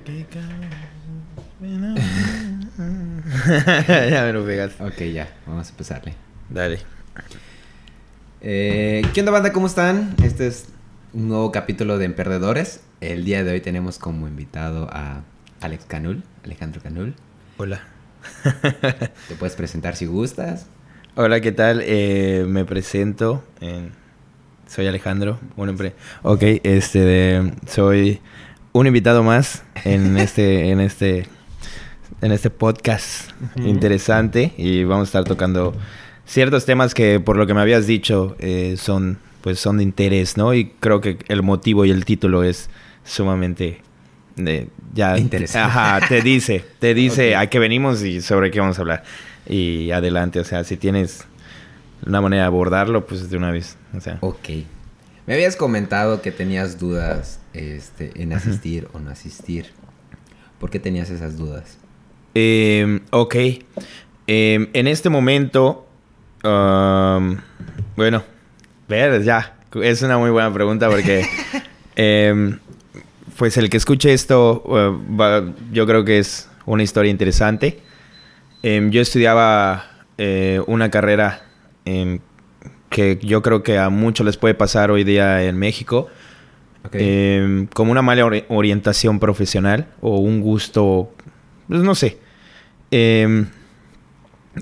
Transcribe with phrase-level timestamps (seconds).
[4.10, 4.82] ya me lo pegaste.
[4.82, 6.14] Ok, ya, vamos a empezarle.
[6.48, 6.78] Dale.
[8.40, 9.52] Eh, ¿Qué onda, banda?
[9.52, 10.14] ¿Cómo están?
[10.22, 10.66] Este es
[11.12, 12.80] un nuevo capítulo de Emperdedores.
[13.00, 15.22] El día de hoy tenemos como invitado a
[15.60, 17.14] Alex Canul, Alejandro Canul.
[17.58, 17.82] Hola.
[19.28, 20.66] Te puedes presentar si gustas.
[21.14, 21.82] Hola, ¿qué tal?
[21.84, 23.44] Eh, me presento.
[23.60, 23.98] en-
[24.66, 25.40] soy Alejandro.
[25.56, 28.20] Un empre- ok, este de- soy
[28.72, 31.26] un invitado más en este, en este,
[32.20, 35.74] en este podcast interesante y vamos a estar tocando
[36.26, 40.36] ciertos temas que por lo que me habías dicho eh, son, pues son de interés,
[40.36, 40.54] ¿no?
[40.54, 42.70] Y creo que el motivo y el título es
[43.04, 43.80] sumamente
[44.36, 45.58] de, ya Interesante.
[45.66, 49.02] Ajá, te dice, te dice a qué venimos y sobre qué vamos a hablar.
[49.48, 51.24] Y adelante, o sea, si tienes
[52.06, 54.18] una manera de abordarlo, pues de una vez, o sea.
[54.20, 54.48] Ok.
[55.30, 59.66] Me habías comentado que tenías dudas este, en asistir o no asistir.
[60.58, 61.78] ¿Por qué tenías esas dudas?
[62.34, 63.36] Eh, ok.
[64.26, 65.86] Eh, en este momento,
[66.42, 67.36] um,
[67.94, 68.24] bueno,
[68.88, 71.24] ver, ya, es una muy buena pregunta porque,
[71.94, 72.58] em,
[73.36, 77.78] pues el que escuche esto, eh, va- yo creo que es una historia interesante.
[78.64, 81.42] Em, yo estudiaba eh, una carrera
[81.84, 82.18] em,
[82.90, 86.08] que yo creo que a muchos les puede pasar hoy día en México.
[86.84, 86.94] Ok.
[86.98, 91.12] Eh, como una mala ori- orientación profesional o un gusto,
[91.68, 92.18] pues no sé.
[92.90, 93.46] Eh,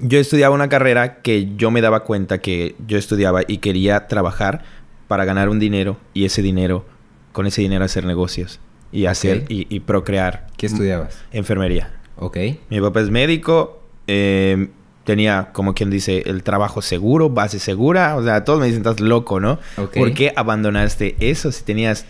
[0.02, 4.62] yo estudiaba una carrera que yo me daba cuenta que yo estudiaba y quería trabajar
[5.08, 6.84] para ganar un dinero y ese dinero,
[7.32, 8.60] con ese dinero hacer negocios
[8.92, 9.50] y hacer Ok.
[9.50, 10.48] y, y procrear.
[10.58, 11.18] ¿Qué estudiabas?
[11.32, 11.94] Enfermería.
[12.16, 12.36] Ok.
[12.68, 14.68] Mi papá es médico, eh,
[15.08, 18.14] tenía, como quien dice, el trabajo seguro, base segura.
[18.16, 19.58] O sea, todos me dicen, estás loco, ¿no?
[19.78, 19.94] Ok.
[19.94, 22.04] ¿Por qué abandonaste eso si tenías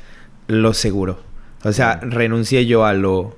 [0.48, 1.20] lo seguro?
[1.62, 3.36] O sea, renuncié yo a lo,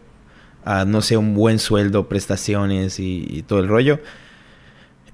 [0.65, 4.01] a, no sé, un buen sueldo, prestaciones y, y todo el rollo.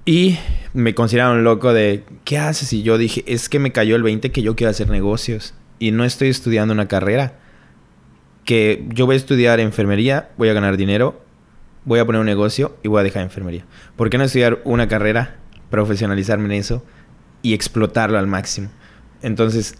[0.05, 0.37] Y
[0.71, 2.71] me consideraron loco de, ¿qué haces?
[2.71, 5.55] Y yo dije, es que me cayó el 20 que yo quiero hacer negocios.
[5.77, 7.37] Y no estoy estudiando una carrera.
[8.45, 11.21] Que yo voy a estudiar enfermería, voy a ganar dinero,
[11.87, 13.65] voy a poner un negocio y voy a dejar enfermería.
[13.95, 15.37] ¿Por qué no estudiar una carrera,
[15.71, 16.83] profesionalizarme en eso
[17.41, 18.69] y explotarlo al máximo?
[19.21, 19.75] Entonces,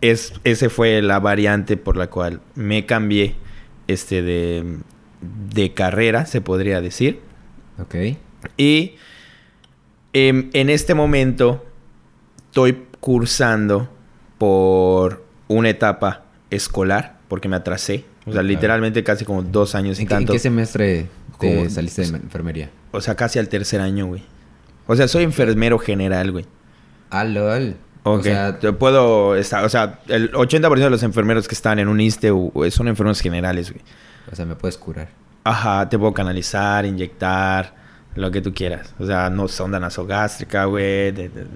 [0.00, 3.36] es, ese fue la variante por la cual me cambié
[3.86, 4.78] este de,
[5.54, 7.20] de carrera, se podría decir.
[7.78, 8.16] Ok.
[8.56, 8.94] Y
[10.14, 11.64] em, en este momento
[12.46, 13.88] estoy cursando
[14.38, 18.04] por una etapa escolar, porque me atrasé.
[18.20, 18.48] O sea, Claro.
[18.48, 20.32] literalmente casi como dos años y ¿En qué, en tanto.
[20.32, 21.06] qué semestre
[21.48, 22.70] te Como- saliste de enfermería?
[22.90, 24.22] O sea, casi al tercer año, güey.
[24.86, 26.46] O sea, soy enfermero general, güey.
[27.10, 27.76] Ah, lol.
[28.04, 31.86] O sea, Yo puedo estar, o sea, el 80% de los enfermeros que están en
[31.88, 33.82] un ISTE o- o son enfermeros generales, güey.
[34.30, 35.08] o sea, me puedes curar.
[35.44, 37.74] Ajá, te puedo canalizar, inyectar,
[38.14, 38.94] lo que tú quieras.
[38.98, 41.12] O sea, no sonda nasogástrica, güey.
[41.12, 41.46] de- de-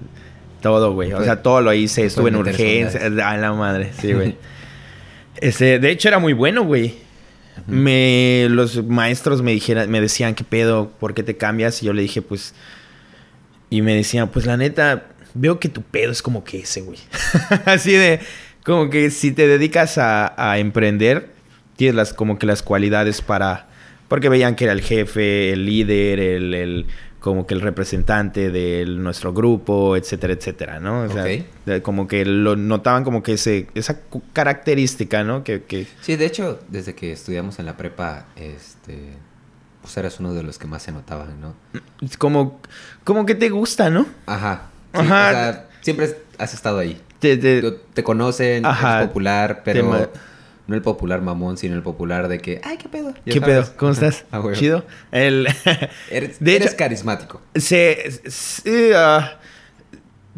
[0.61, 1.13] todo, güey.
[1.13, 2.05] O sea, todo lo hice.
[2.05, 2.99] Estuve en urgencia.
[3.05, 4.35] A la madre, sí, güey.
[5.37, 6.95] este, de hecho, era muy bueno, güey.
[7.65, 10.91] Me, los maestros me dijeran, me decían, ¿qué pedo?
[10.99, 11.81] ¿Por qué te cambias?
[11.81, 12.53] Y yo le dije, pues...
[13.69, 16.99] Y me decían, pues la neta, veo que tu pedo es como que ese, güey.
[17.65, 18.19] Así de,
[18.63, 21.31] como que si te dedicas a, a emprender,
[21.75, 23.67] tienes las, como que las cualidades para...
[24.07, 26.85] Porque veían que era el jefe, el líder, el, el-
[27.19, 31.01] como que el representante de nuestro grupo, etcétera, etcétera, ¿no?
[31.03, 33.99] O sea, como que lo notaban como que ese, esa
[34.33, 35.43] característica, ¿no?
[35.43, 39.13] Que, que Sí, de hecho, desde que estudiamos en la prepa, este,
[39.81, 41.55] pues eras uno de los que más se notaban, ¿no?
[42.19, 42.59] como,
[43.03, 44.05] como que te gusta, ¿no?
[44.25, 44.69] Ajá.
[44.93, 45.27] Sí, Ajá.
[45.29, 47.01] O sea, siempre has estado ahí.
[47.19, 48.97] Te- te- Te, conocen, Ajá.
[48.97, 50.19] eres popular, pero Te
[50.67, 53.13] no el popular mamón, sino el popular de que, ay, qué pedo.
[53.25, 53.45] ¿Qué sabes.
[53.67, 53.77] pedo?
[53.77, 54.25] ¿Cómo estás?
[54.31, 54.41] Ah.
[54.53, 54.85] ¿Chido?
[55.11, 55.47] El...
[56.11, 57.41] Eres, De eres hecho- carismático.
[57.55, 58.19] Se,
[58.95, 59.37] ah,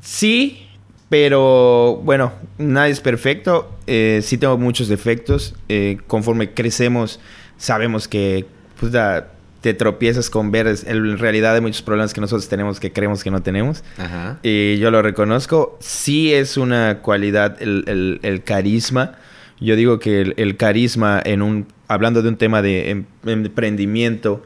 [0.03, 0.67] sí,
[1.09, 3.75] pero bueno, nadie es perfecto.
[3.87, 5.55] Eh, sí tengo muchos defectos.
[5.67, 7.19] Eh, conforme crecemos,
[7.57, 8.45] sabemos que
[8.79, 9.29] pues, da-
[9.61, 13.31] te tropiezas con ver en realidad hay muchos problemas que nosotros tenemos que creemos que
[13.31, 13.83] no tenemos.
[13.97, 14.39] Ajá.
[14.43, 15.77] Y yo lo reconozco.
[15.81, 19.17] Sí es una cualidad el, el- el carisma.
[19.59, 21.67] Yo digo que el, el carisma en un...
[21.87, 24.43] Hablando de un tema de em- emprendimiento,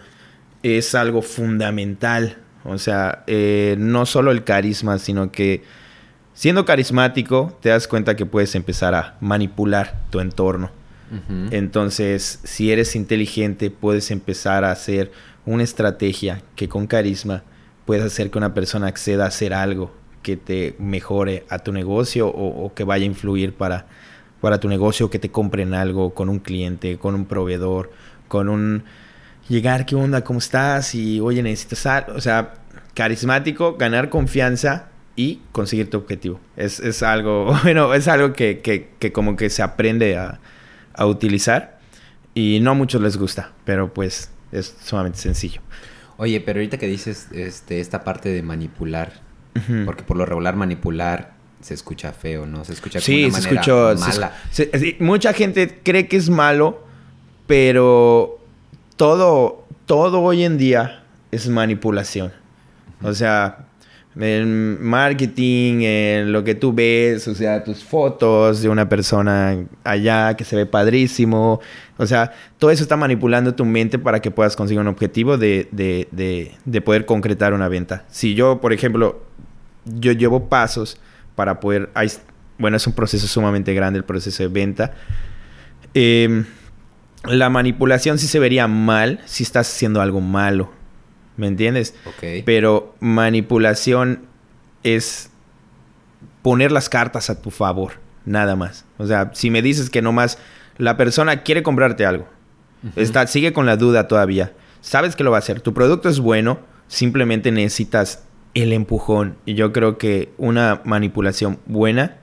[0.64, 2.38] es algo fundamental.
[2.64, 5.64] O sea, eh, no solo el carisma, sino que
[6.34, 10.72] siendo carismático te das cuenta que puedes empezar a manipular tu entorno.
[11.52, 15.12] Entonces, si eres inteligente, puedes empezar a hacer
[15.46, 17.44] una estrategia que con carisma
[17.86, 19.92] puedes hacer que una persona acceda a hacer algo
[20.24, 23.86] que te mejore a tu negocio o, o que vaya a influir para,
[24.44, 27.94] para tu negocio, que te compren algo con un cliente, con un proveedor,
[28.28, 28.84] con un
[29.48, 30.26] llegar, ¿qué onda?
[30.26, 30.96] ¿Cómo estás?
[30.96, 32.14] Y oye, necesitas algo.
[32.16, 32.56] O sea,
[32.94, 36.42] carismático, ganar confianza y conseguir tu objetivo.
[36.58, 40.42] Es, es algo, bueno, es algo que, que, que como que se aprende a,
[40.94, 41.80] a, utilizar
[42.34, 45.62] y no a muchos les gusta, pero pues es sumamente sencillo.
[46.18, 49.22] Oye, pero ahorita que dices este, esta parte de manipular,
[49.56, 49.86] uh -huh.
[49.86, 51.32] porque por lo regular manipular
[51.64, 52.66] se escucha feo, ¿no?
[52.66, 54.42] Se escucha como sí, una se manera escuchó, mala.
[54.52, 56.84] Se, se, mucha gente cree que es malo,
[57.48, 58.40] pero
[58.98, 62.28] todo, todo hoy en día es manipulación.
[63.02, 63.10] Uh -huh.
[63.10, 63.66] O sea,
[64.20, 70.36] el marketing, en lo que tú ves, o sea, tus fotos de una persona allá
[70.36, 71.62] que se ve padrísimo.
[71.98, 75.68] O sea, todo eso está manipulando tu mente para que puedas conseguir un objetivo de,
[75.72, 78.06] de, de, de poder concretar una venta.
[78.10, 79.24] Si yo, por ejemplo,
[79.86, 81.00] yo llevo pasos
[81.36, 81.92] para poder...
[82.58, 84.94] Bueno, es un proceso sumamente grande el proceso de venta.
[85.94, 86.46] Eh,
[87.26, 90.72] la manipulación sí se vería mal si estás haciendo algo malo.
[91.38, 91.96] ¿Me entiendes?
[92.06, 92.44] Ok.
[92.46, 94.22] Pero manipulación
[94.84, 95.32] es
[96.42, 97.94] poner las cartas a tu favor,
[98.26, 98.86] nada más.
[98.98, 100.38] O sea, si me dices que nomás
[100.78, 102.28] la persona quiere comprarte algo,
[102.84, 103.02] uh -huh.
[103.02, 106.20] está, sigue con la duda todavía, sabes que lo va a hacer, tu producto es
[106.20, 109.38] bueno, simplemente necesitas el empujón.
[109.46, 112.18] Y yo creo que una manipulación buena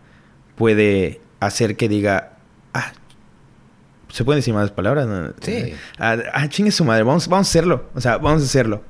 [0.56, 2.35] puede hacer que diga,
[2.75, 2.93] ah,
[4.09, 5.09] ¿se pueden decir más palabras?
[5.41, 5.75] Sí.
[5.99, 7.85] Ah, ah, chingue su madre, vamos, vamos a hacerlo.
[7.94, 8.82] O sea, vamos a hacerlo.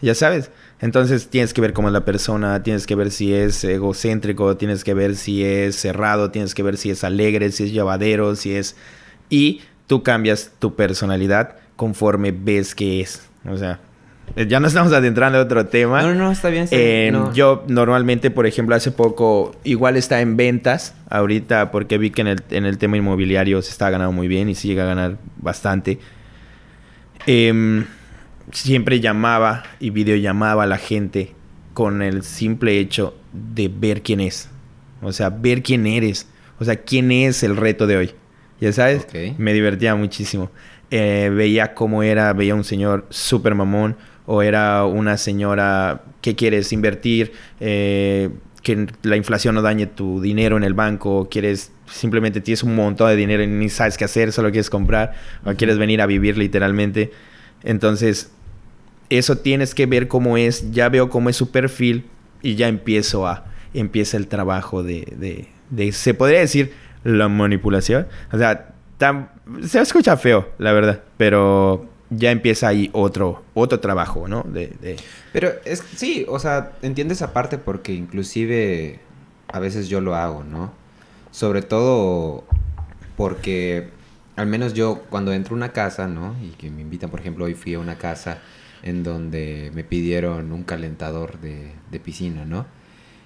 [0.00, 0.50] Ya sabes.
[0.80, 4.84] Entonces tienes que ver cómo es la persona, tienes que ver si es egocéntrico, tienes
[4.84, 8.54] que ver si es cerrado, tienes que ver si es alegre, si es llevadero, si
[8.54, 8.76] es...
[9.30, 13.22] Y tú cambias tu personalidad conforme ves que es.
[13.48, 13.80] O sea,
[14.34, 16.02] ya no estamos adentrando en otro tema.
[16.02, 16.64] No, no, está bien.
[16.64, 17.32] Está eh, no.
[17.32, 22.28] Yo normalmente, por ejemplo, hace poco, igual está en ventas, ahorita, porque vi que en
[22.28, 25.16] el, en el tema inmobiliario se está ganando muy bien y sí llega a ganar
[25.38, 25.98] bastante.
[27.26, 27.84] Eh,
[28.52, 31.34] siempre llamaba y videollamaba a la gente
[31.74, 34.48] con el simple hecho de ver quién es.
[35.02, 36.28] O sea, ver quién eres.
[36.58, 38.10] O sea, quién es el reto de hoy.
[38.60, 39.34] Ya sabes, okay.
[39.38, 40.50] me divertía muchísimo.
[40.90, 43.96] Eh, veía cómo era, veía un señor súper mamón
[44.26, 48.30] o era una señora que quieres invertir, eh,
[48.62, 53.08] que la inflación no dañe tu dinero en el banco, quieres simplemente tienes un montón
[53.08, 55.14] de dinero y ni sabes qué hacer, solo quieres comprar
[55.44, 57.12] o quieres venir a vivir literalmente.
[57.62, 58.32] Entonces,
[59.08, 62.06] eso tienes que ver cómo es, ya veo cómo es su perfil
[62.42, 66.72] y ya empiezo a, empieza el trabajo de, de, de se podría decir,
[67.04, 68.08] la manipulación.
[68.32, 69.30] O sea, tan,
[69.62, 74.42] se escucha feo, la verdad, pero ya empieza ahí otro, otro trabajo, ¿no?
[74.44, 74.96] De, de...
[75.32, 79.00] Pero es, sí, o sea, entiendo esa parte porque inclusive
[79.48, 80.72] a veces yo lo hago, ¿no?
[81.30, 82.44] Sobre todo
[83.16, 83.88] porque
[84.36, 86.36] al menos yo cuando entro a una casa, ¿no?
[86.42, 88.38] Y que me invitan, por ejemplo, hoy fui a una casa
[88.82, 92.66] en donde me pidieron un calentador de, de piscina, ¿no?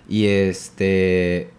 [0.09, 1.51] Y este...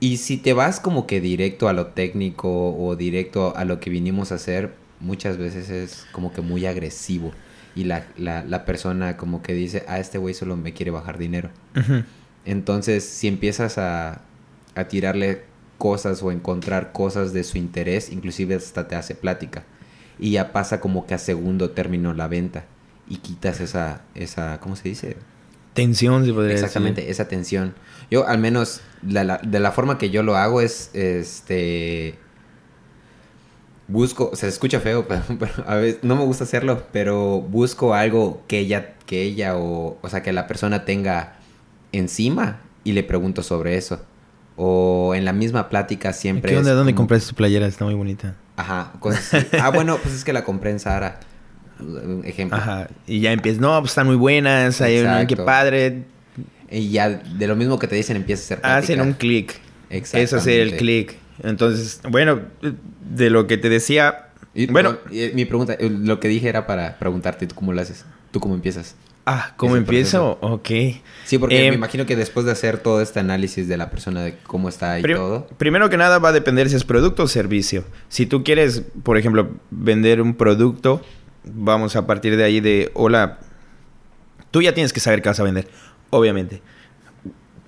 [0.00, 3.88] Y si te vas como que directo a lo técnico o directo a lo que
[3.88, 4.74] vinimos a hacer,
[5.04, 7.32] muchas veces es como que muy agresivo.
[7.76, 11.18] Y la, la, la persona como que dice, ah, este güey solo me quiere bajar
[11.18, 11.50] dinero.
[11.76, 12.04] Uh -huh.
[12.44, 14.20] Entonces, si empiezas a,
[14.74, 15.42] a tirarle
[15.78, 19.64] cosas o encontrar cosas de su interés, inclusive hasta te hace plática.
[20.18, 22.64] Y ya pasa como que a segundo término la venta.
[23.08, 25.16] Y quitas esa, esa ¿cómo se dice?
[25.74, 27.10] Tensión, se podría Exactamente, decir.
[27.10, 27.74] esa tensión.
[28.10, 32.14] Yo, al menos, la, la, de la forma que yo lo hago es, este...
[33.86, 38.42] Busco, se escucha feo, pero, pero, a veces no me gusta hacerlo, pero busco algo
[38.46, 41.34] que ella, que ella o, o sea, que la persona tenga
[41.92, 44.00] encima y le pregunto sobre eso.
[44.56, 46.52] O en la misma plática siempre.
[46.52, 46.74] ¿Qué onda?
[46.74, 47.02] ¿Dónde como...
[47.02, 47.66] compraste tu playera?
[47.66, 48.34] Está muy bonita.
[48.56, 51.18] Ajá, cosas ah, bueno, pues es que la compré en Sara.
[52.22, 52.56] Ejemplo.
[52.56, 52.88] Ajá.
[53.06, 56.04] Y ya empiezas, no, pues están muy buenas, hay una, qué padre.
[56.70, 58.78] Y ya de lo mismo que te dicen empieza a hacer plática.
[58.78, 59.60] Hacen un clic.
[59.90, 61.16] Es hacer el clic.
[61.42, 62.40] Entonces, bueno,
[63.10, 64.28] de lo que te decía.
[64.54, 68.04] Y, bueno, y, mi pregunta, lo que dije era para preguntarte, ¿tú cómo lo haces?
[68.30, 68.96] ¿Tú cómo empiezas?
[69.26, 70.38] Ah, ¿cómo empiezo?
[70.42, 70.68] Ok.
[71.24, 74.22] Sí, porque eh, me imagino que después de hacer todo este análisis de la persona,
[74.22, 75.46] de cómo está y prim todo.
[75.56, 77.84] Primero que nada va a depender si es producto o servicio.
[78.08, 81.00] Si tú quieres, por ejemplo, vender un producto,
[81.44, 83.38] vamos a partir de ahí de, hola,
[84.50, 85.68] tú ya tienes que saber qué vas a vender,
[86.10, 86.60] obviamente.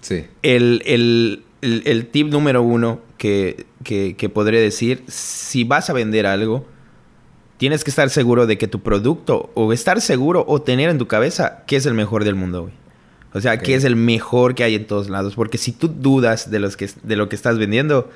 [0.03, 0.27] Sí.
[0.43, 5.93] El, el, el, el tip número uno que, que, que podré decir, si vas a
[5.93, 6.67] vender algo,
[7.57, 11.07] tienes que estar seguro de que tu producto, o estar seguro o tener en tu
[11.07, 12.75] cabeza que es el mejor del mundo, güey.
[13.33, 13.67] O sea, okay.
[13.67, 15.35] que es el mejor que hay en todos lados.
[15.35, 18.11] Porque si tú dudas de, los que, de lo que estás vendiendo,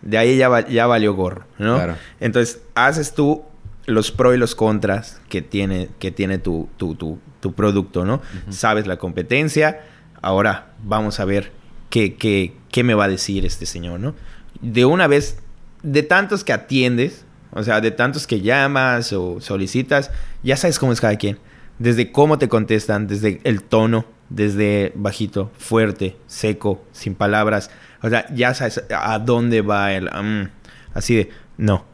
[0.00, 1.74] de ahí ya, ya valió gorro, ¿no?
[1.74, 1.96] Claro.
[2.20, 3.42] Entonces, haces tú
[3.84, 8.22] los pros y los contras que tiene, que tiene tu, tu, tu, tu producto, ¿no?
[8.48, 9.84] Sabes la competencia,
[10.22, 11.52] ahora vamos a ver
[11.90, 14.14] qué, qué, qué me va a decir este señor, ¿no?
[14.60, 15.38] De una vez,
[15.82, 20.10] de tantos que atiendes, o sea, de tantos que llamas o solicitas,
[20.42, 21.38] ya sabes cómo es cada quien.
[21.78, 27.70] Desde cómo te contestan, desde el tono, desde bajito, fuerte, seco, sin palabras.
[28.02, 30.10] O sea, ya sabes a dónde va el...
[30.10, 30.50] Mm,
[30.92, 31.86] así de, no,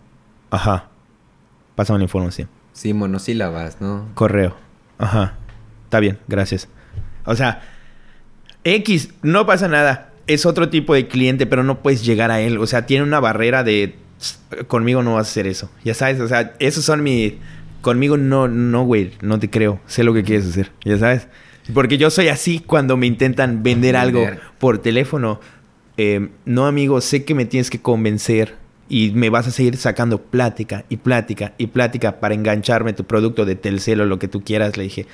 [0.51, 0.89] ajá,
[1.77, 2.49] pásame la información.
[2.73, 4.09] Sí, monosílabas, ¿no?
[4.15, 4.57] Correo,
[4.99, 5.35] ajá,
[5.85, 6.67] está bien, gracias.
[7.25, 7.62] O sea,
[8.65, 10.12] X, no pasa nada.
[10.26, 12.59] Es otro tipo de cliente, pero no puedes llegar a él.
[12.59, 13.97] O sea, tiene una barrera de
[14.69, 15.71] conmigo no vas a hacer eso.
[15.85, 17.38] Ya sabes, o sea, esos son mi
[17.81, 19.81] conmigo no no güey, no te creo.
[19.87, 21.29] Sé lo que quieres hacer, ya sabes.
[21.73, 24.26] Porque yo soy así cuando me intentan vender, algo
[24.59, 25.41] por teléfono.
[25.97, 28.57] Eh, no, amigo, sé que me tienes que convencer
[28.88, 33.45] y me vas a seguir sacando plática y plática y plática para engancharme tu producto
[33.45, 35.07] de Telcel o lo que tú quieras, le dije.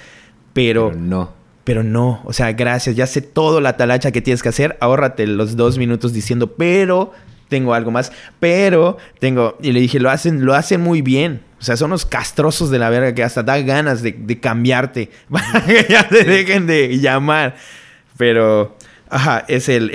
[0.53, 1.38] Pero, pero no.
[1.69, 5.27] Pero no, o sea, gracias, ya sé todo la talacha que tienes que hacer, ahórrate
[5.27, 7.13] los dos minutos diciendo, pero
[7.51, 8.11] tengo algo más,
[8.41, 11.43] pero tengo, y le dije, lo hacen, lo hacen muy bien.
[11.61, 15.63] O sea, son los castrosos de la verga que hasta da ganas de, cambiarte para
[15.63, 17.57] que ya te dejen de llamar.
[18.17, 18.75] Pero,
[19.11, 19.91] ajá, es el,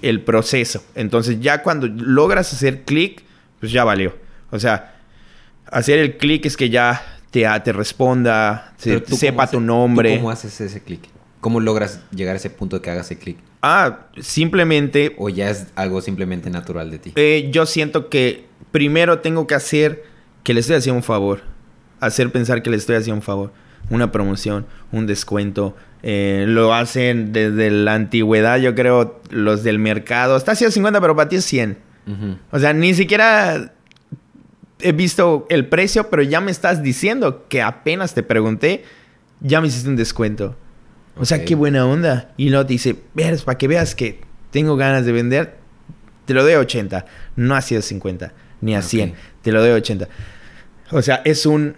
[0.00, 0.82] el, proceso.
[0.94, 3.22] Entonces, ya cuando logras hacer clic,
[3.60, 4.16] pues ya valió.
[4.50, 4.94] O sea,
[5.66, 10.16] hacer el clic es que ya te, te responda, sepa tu nombre.
[10.18, 11.00] ¿Cómo haces ese clic?
[11.40, 13.38] ¿Cómo logras llegar a ese punto de que hagas ese clic?
[13.62, 15.16] Ah, simplemente...
[15.18, 17.12] ¿O ya es algo simplemente natural de ti?
[17.16, 20.04] Eh, yo siento que primero tengo que hacer
[20.44, 21.40] que le estoy haciendo un favor.
[22.00, 23.52] Hacer pensar que le estoy haciendo un favor.
[23.88, 25.74] Una promoción, un descuento.
[26.02, 30.36] Eh, lo hacen desde la antigüedad, yo creo, los del mercado.
[30.36, 31.78] Está haciendo 50, pero para ti es 100.
[32.50, 33.72] O sea, ni siquiera
[34.82, 38.84] he visto el precio, pero ya me estás diciendo que apenas te pregunté,
[39.40, 40.56] ya me hiciste un descuento.
[41.16, 42.32] O sea, qué buena onda.
[42.36, 44.20] Y luego te dice, veas, para que veas que
[44.50, 45.56] tengo ganas de vender,
[46.24, 47.04] te lo doy a 80.
[47.36, 49.14] No a 150, ni a 100.
[49.42, 50.08] Te lo doy a 80.
[50.90, 51.74] O sea, es un...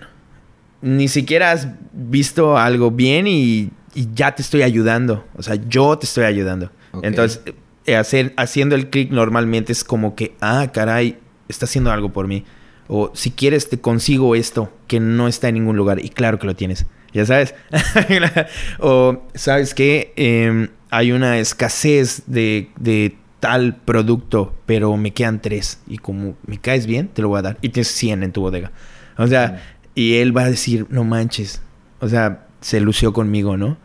[0.83, 5.25] Ni siquiera has visto algo bien y, ya te estoy ayudando.
[5.37, 6.71] O sea, yo te estoy ayudando.
[7.03, 7.41] Entonces,
[7.87, 11.19] eh, hacer, haciendo el clic normalmente es como que, ah, caray,
[11.49, 12.45] está haciendo algo por mí.
[12.89, 16.05] O si quieres, te consigo esto que no está en ningún lugar.
[16.05, 17.55] Y claro que lo tienes ya sabes.
[18.81, 20.13] o, ¿sabes qué?
[20.17, 25.79] Em, hay una escasez de, de, tal producto, pero me quedan tres.
[25.87, 27.59] Y como me caes bien, te lo voy a dar.
[27.61, 28.73] Y tienes 100 en tu bodega.
[29.19, 29.63] O sea,
[29.95, 31.61] y él va a decir, no manches.
[32.01, 33.77] O sea, se lució conmigo, ¿no?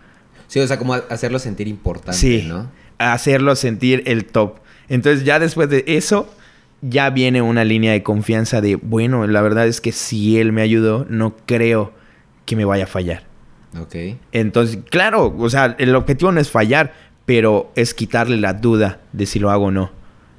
[0.48, 2.72] Sí, o sea, como hacerlo sentir importante, sí, ¿no?
[2.98, 4.60] Hacerlo sentir el top.
[4.88, 6.34] Entonces, ya después de eso,
[6.82, 10.62] ya viene una línea de confianza de, bueno, la verdad es que si él me
[10.62, 11.94] ayudó, no creo
[12.46, 13.24] que me vaya a fallar.
[13.80, 13.96] Ok.
[14.32, 16.94] Entonces, claro, o sea, el objetivo no es fallar,
[17.26, 19.92] pero es quitarle la duda de si lo hago o no.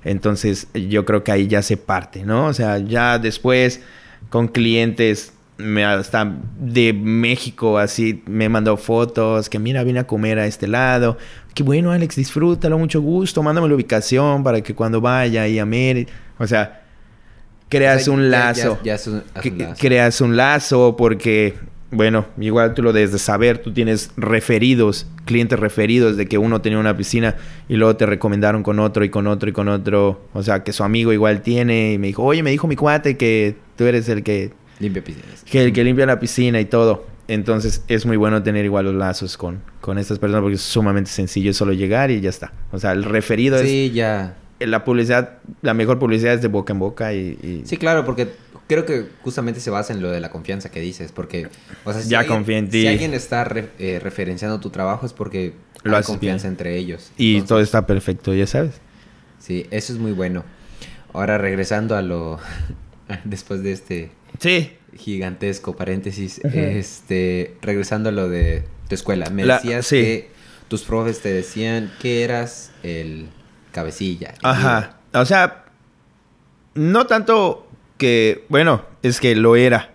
[0.02, 2.46] Entonces, yo creo que ahí ya se parte, ¿no?
[2.46, 3.82] O sea, ya después
[4.30, 10.38] con clientes me, hasta de México así me mandó fotos que mira vine a comer
[10.38, 11.18] a este lado
[11.54, 15.64] qué bueno Alex disfrútalo mucho gusto mándame la ubicación para que cuando vaya y a
[15.64, 16.08] ver
[16.40, 16.82] o sea
[17.68, 18.80] creas un lazo
[19.78, 21.54] creas un lazo porque
[21.92, 26.60] bueno, igual tú lo debes de saber, tú tienes referidos, clientes referidos de que uno
[26.60, 27.36] tenía una piscina
[27.68, 30.72] y luego te recomendaron con otro y con otro y con otro, o sea, que
[30.72, 34.08] su amigo igual tiene y me dijo, oye, me dijo mi cuate que tú eres
[34.08, 35.42] el que limpia piscinas.
[35.44, 37.06] Que el que limpia la piscina y todo.
[37.26, 41.10] Entonces es muy bueno tener igual los lazos con, con estas personas porque es sumamente
[41.10, 42.52] sencillo, es solo llegar y ya está.
[42.72, 43.68] O sea, el referido es...
[43.68, 44.36] Sí, ya.
[44.60, 47.62] La publicidad, la mejor publicidad es de boca en boca y...
[47.64, 48.28] Sí, claro, porque
[48.70, 51.48] creo que justamente se basa en lo de la confianza que dices, porque,
[51.84, 53.44] o sea, si, ya alguien, si alguien está
[53.80, 57.10] eh, referenciando tu trabajo es porque lo hay confianza entre ellos.
[57.16, 58.80] Y todo está perfecto, ya sabes.
[59.40, 60.44] Sí, eso es muy bueno.
[61.12, 62.38] Ahora regresando a lo,
[63.24, 64.70] después de este sí.
[64.96, 70.28] gigantesco paréntesis, este, regresando a lo de tu escuela, me decías que
[70.68, 73.26] tus profes te decían que eras el
[73.72, 74.34] cabecilla.
[74.42, 75.64] Ajá, o sea,
[76.74, 79.94] no tanto que, bueno, es que lo era.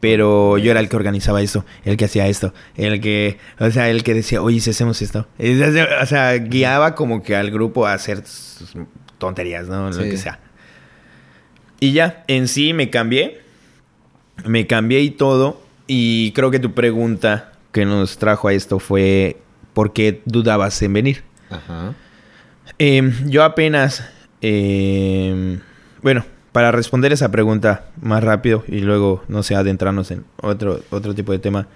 [0.00, 3.88] Pero yo era el que organizaba esto, el que hacía esto, el que, o sea,
[3.88, 5.26] el que decía, oye, si hacemos esto.
[5.38, 8.76] O sea, guiaba como que al grupo a hacer sus
[9.16, 9.90] tonterías, ¿no?
[9.90, 10.40] Lo que sea.
[11.80, 13.40] Y ya, en sí me cambié.
[14.44, 15.62] Me cambié y todo.
[15.86, 19.38] Y creo que tu pregunta que nos trajo a esto fue,
[19.72, 21.24] ¿por qué dudabas en venir?
[21.48, 21.94] Ajá.
[22.78, 24.10] Em, yo apenas
[24.46, 25.58] Eh,
[26.02, 31.14] bueno, para responder esa pregunta más rápido y luego, no sé, adentrarnos en otro, otro
[31.14, 31.66] tipo de tema.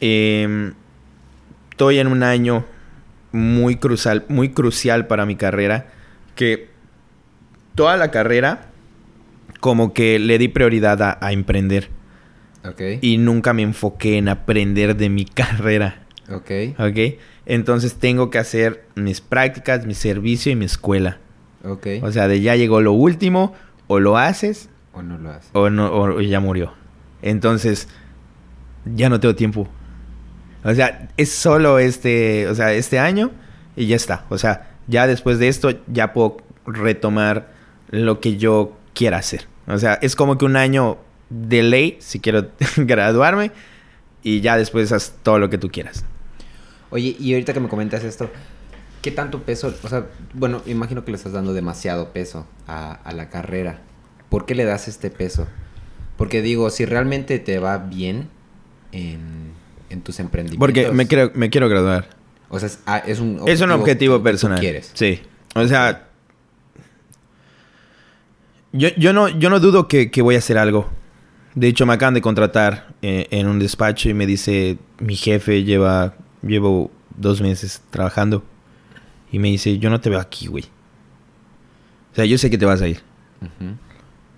[0.00, 0.72] Eh,
[1.70, 2.64] estoy en un año
[3.32, 5.88] muy crucial, muy crucial para mi carrera.
[6.36, 6.68] Que
[7.74, 8.68] toda la carrera,
[9.60, 11.90] como que le di prioridad a, a emprender.
[12.64, 12.80] Ok.
[13.02, 16.06] Y nunca me enfoqué en aprender de mi carrera.
[16.30, 16.50] Ok.
[16.78, 17.18] ¿Ok?
[17.46, 21.18] Entonces tengo que hacer mis prácticas, mi servicio y mi escuela.
[21.64, 21.86] Ok.
[22.02, 23.54] O sea, de ya llegó lo último,
[23.86, 25.48] o lo haces, o no lo hace.
[25.52, 26.72] o, no, o ya murió.
[27.22, 27.88] Entonces,
[28.84, 29.68] ya no tengo tiempo.
[30.64, 33.30] O sea, es solo este, o sea, este año
[33.76, 34.24] y ya está.
[34.28, 37.52] O sea, ya después de esto ya puedo retomar
[37.90, 39.46] lo que yo quiera hacer.
[39.68, 40.98] O sea, es como que un año
[41.30, 43.52] de ley si quiero graduarme
[44.22, 46.04] y ya después haz todo lo que tú quieras.
[46.96, 48.30] Oye, y ahorita que me comentas esto,
[49.02, 49.74] ¿qué tanto peso?
[49.82, 53.80] O sea, bueno, imagino que le estás dando demasiado peso a, a la carrera.
[54.30, 55.46] ¿Por qué le das este peso?
[56.16, 58.28] Porque digo, si realmente te va bien
[58.92, 59.52] en,
[59.90, 60.58] en tus emprendimientos.
[60.58, 62.08] Porque me quiero, me quiero graduar.
[62.48, 64.58] O sea, es, ah, es un Es un objetivo que tú personal.
[64.58, 64.90] quieres.
[64.94, 65.20] Sí.
[65.54, 66.08] O sea,
[68.72, 70.88] yo, yo, no, yo no dudo que, que voy a hacer algo.
[71.54, 75.64] De hecho, me acaban de contratar eh, en un despacho y me dice, mi jefe
[75.64, 76.14] lleva,
[76.46, 78.42] llevo dos meses trabajando.
[79.32, 80.64] Y me dice, yo no te veo aquí, güey.
[82.12, 83.00] O sea, yo sé que te vas a ir.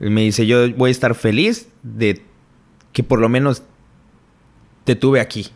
[0.00, 2.22] Y me dice, yo voy a estar feliz de
[2.92, 3.62] que por lo menos
[4.84, 5.48] te tuve aquí.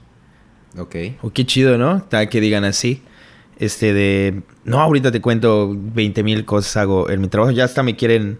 [0.78, 0.96] Ok.
[1.22, 2.06] O qué chido, ¿no?
[2.08, 3.02] Que digan así.
[3.58, 4.42] Este de...
[4.64, 7.50] No, ahorita te cuento 20 mil cosas hago en mi trabajo.
[7.52, 8.38] Ya hasta me quieren...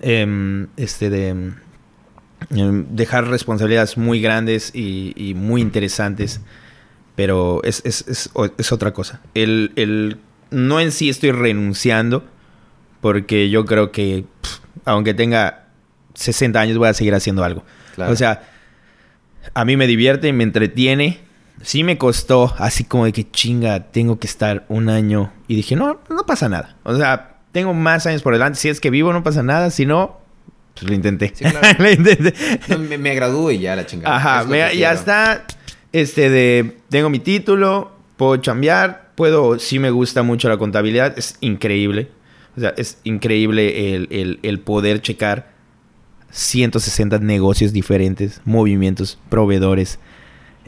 [0.00, 1.52] em, este de...
[2.50, 6.40] em, dejar responsabilidades muy grandes y, y muy interesantes.
[7.16, 9.20] Pero es, es, es, es otra cosa.
[9.34, 10.18] El, el-
[10.50, 12.24] no en sí estoy renunciando.
[13.00, 14.24] Porque yo creo que...
[14.40, 15.66] pff, aunque tenga
[16.14, 17.62] 60 años voy a seguir haciendo algo.
[17.94, 18.12] Claro.
[18.12, 18.48] O sea,
[19.52, 21.20] a mí me divierte, me entretiene.
[21.62, 25.32] Sí me costó así como de que chinga, tengo que estar un año.
[25.48, 26.76] Y dije, no, no pasa nada.
[26.82, 28.58] O sea, tengo más años por delante.
[28.58, 29.70] Si es que vivo, no pasa nada.
[29.70, 30.18] Si no,
[30.74, 31.32] pues lo intenté.
[31.34, 31.68] Sí, claro.
[31.78, 32.34] lo intenté.
[32.68, 34.16] No, me, me gradúo y ya la chingada.
[34.16, 35.44] Ajá, me- ya está.
[35.94, 41.36] Este de, tengo mi título, puedo chambear, puedo, sí me gusta mucho la contabilidad, es
[41.40, 42.08] increíble.
[42.56, 45.52] O sea, es increíble el, el- poder checar
[46.30, 50.00] 160 negocios diferentes, movimientos, proveedores,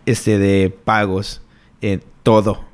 [0.05, 1.43] este de pagos,
[1.83, 2.65] eh, todo.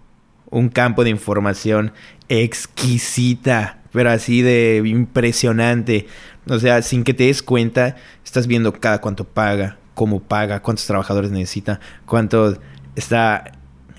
[0.51, 1.93] Un campo de información
[2.29, 6.07] exquisita, pero así de impresionante.
[6.47, 10.87] O sea, sin que te des cuenta, estás viendo cada cuánto paga, cómo paga, cuántos
[10.87, 12.59] trabajadores necesita, cuánto
[12.97, 13.53] está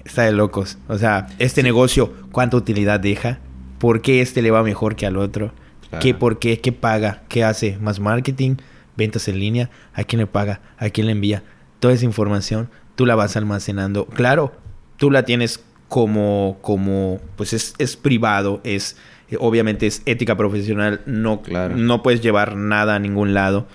[0.05, 0.77] está de locos.
[0.89, 3.39] O sea, este negocio, cuánta utilidad deja,
[3.79, 5.53] por qué este le va mejor que al otro,
[5.89, 6.01] Claro.
[6.03, 8.55] qué por qué, qué paga, qué hace, más marketing,
[8.97, 11.43] ventas en línea, a quién le paga, a quién le envía.
[11.79, 14.07] Toda esa información tú la vas almacenando.
[14.07, 14.51] Claro,
[14.97, 18.97] tú la tienes como, como, pues es, es privado, es,
[19.29, 21.77] eh, obviamente es ética profesional, no, Claro.
[21.77, 23.67] no puedes llevar nada a ningún lado,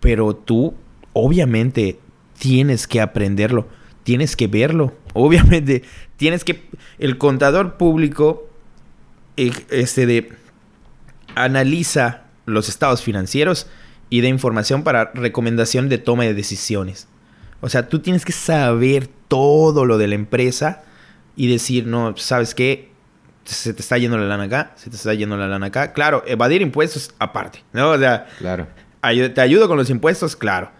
[0.00, 0.74] pero tú,
[1.18, 1.98] obviamente,
[2.38, 3.66] tienes que aprenderlo,
[4.02, 5.82] tienes que verlo, obviamente,
[6.18, 8.50] tienes que, el contador público,
[9.38, 10.32] eh, este de,
[11.34, 13.66] analiza los estados financieros
[14.10, 17.08] y da información para recomendación de toma de decisiones.
[17.62, 20.84] O sea, tú tienes que saber todo lo de la empresa
[21.34, 22.90] y decir, no, ¿sabes qué?
[23.44, 25.94] Se te está yendo la lana acá, se te está yendo la lana acá.
[25.94, 27.92] Claro, evadir impuestos aparte, ¿no?
[27.92, 28.66] O sea, Claro.
[29.00, 30.75] te ayudo con los impuestos, claro.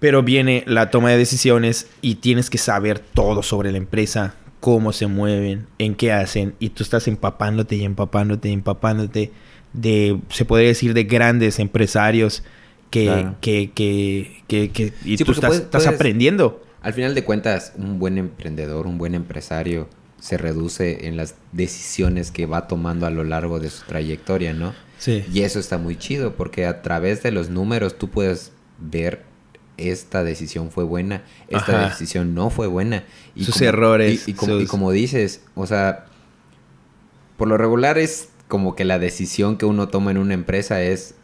[0.00, 4.92] Pero viene la toma de decisiones y tienes que saber todo sobre la empresa, cómo
[4.92, 9.30] se mueven, en qué hacen, y tú estás empapándote y empapándote y empapándote
[9.72, 12.42] de, se podría decir, de grandes empresarios
[12.90, 13.36] que, Claro.
[13.40, 16.62] que, que, que, que- y Sí, tú estás, puedes- estás puedes- aprendiendo.
[16.82, 22.30] Al final de cuentas, un buen emprendedor, un buen empresario, se reduce en las decisiones
[22.30, 24.74] que va tomando a lo largo de su trayectoria, ¿no?
[24.98, 25.24] Sí.
[25.32, 29.24] Y eso está muy chido, porque a través de los números tú puedes ver
[29.80, 31.88] esta decisión fue buena, esta Ajá.
[31.90, 33.04] decisión no fue buena.
[33.36, 36.06] Sus como- errores, Y, y como, y sus- como dices, o sea,
[37.36, 41.14] por lo regular es como que la decisión que uno toma en una empresa es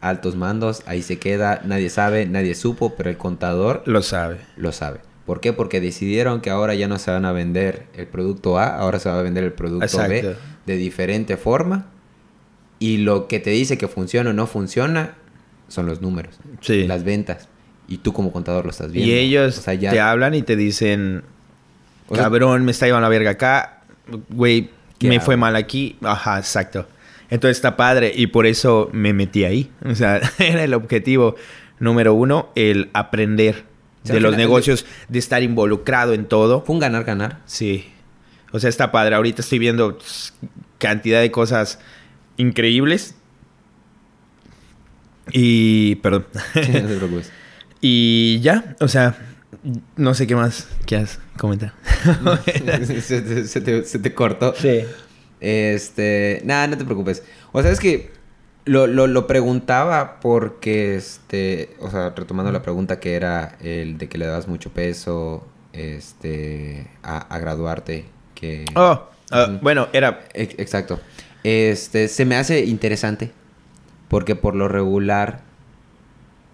[0.00, 4.38] altos mandos, ahí se queda, nadie sabe, nadie supo, pero el contador Lo sabe.
[4.56, 5.00] lo sabe.
[5.26, 5.52] ¿Por qué?
[5.52, 9.08] Porque decidieron que ahora ya no se van a vender el producto A, ahora se
[9.08, 10.34] va a vender el producto B
[10.66, 11.86] de diferente forma.
[12.80, 15.14] Y lo que te dice que funciona o no funciona
[15.68, 16.84] son los números, Sí.
[16.88, 17.48] las ventas.
[17.92, 19.10] Y tú como contador lo estás viendo.
[19.12, 21.22] Y ellos O sea, ya- te hablan y te dicen,
[22.08, 23.82] O sea- cabrón, me está llevando la verga acá,
[24.30, 25.24] güey, ¿Qué me hago?
[25.26, 25.96] fue mal aquí.
[26.02, 26.86] Ajá, exacto.
[27.28, 29.70] Entonces está padre y por eso me metí ahí.
[29.84, 31.36] O sea, era el objetivo
[31.80, 33.64] número uno, el aprender
[34.04, 36.62] O sea, de los final- negocios, de estar involucrado en todo.
[36.64, 37.40] Fue un ganar-ganar.
[37.46, 37.86] Sí.
[38.52, 39.14] O sea, está padre.
[39.16, 39.98] Ahorita estoy viendo
[40.78, 41.78] cantidad de cosas
[42.36, 43.14] increíbles.
[45.30, 46.26] Y, perdón.
[46.54, 47.32] No te preocupes.
[47.82, 49.14] Y ya, o sea,
[49.96, 51.74] no sé qué más quieras comentar.
[53.02, 54.54] se, te, se te- se te cortó.
[54.56, 54.80] Sí.
[55.40, 57.22] Este, nada, no te preocupes.
[57.52, 58.10] O sea, es que
[58.64, 64.08] lo, lo, lo preguntaba porque, este, o sea, retomando la pregunta que era el de
[64.08, 68.64] que le dabas mucho peso, este, a, a graduarte, que...
[68.76, 70.20] Oh, ah, bueno, era...
[70.32, 71.00] Ex- Exacto.
[71.44, 73.32] Este, se me hace interesante
[74.08, 75.40] porque por lo regular,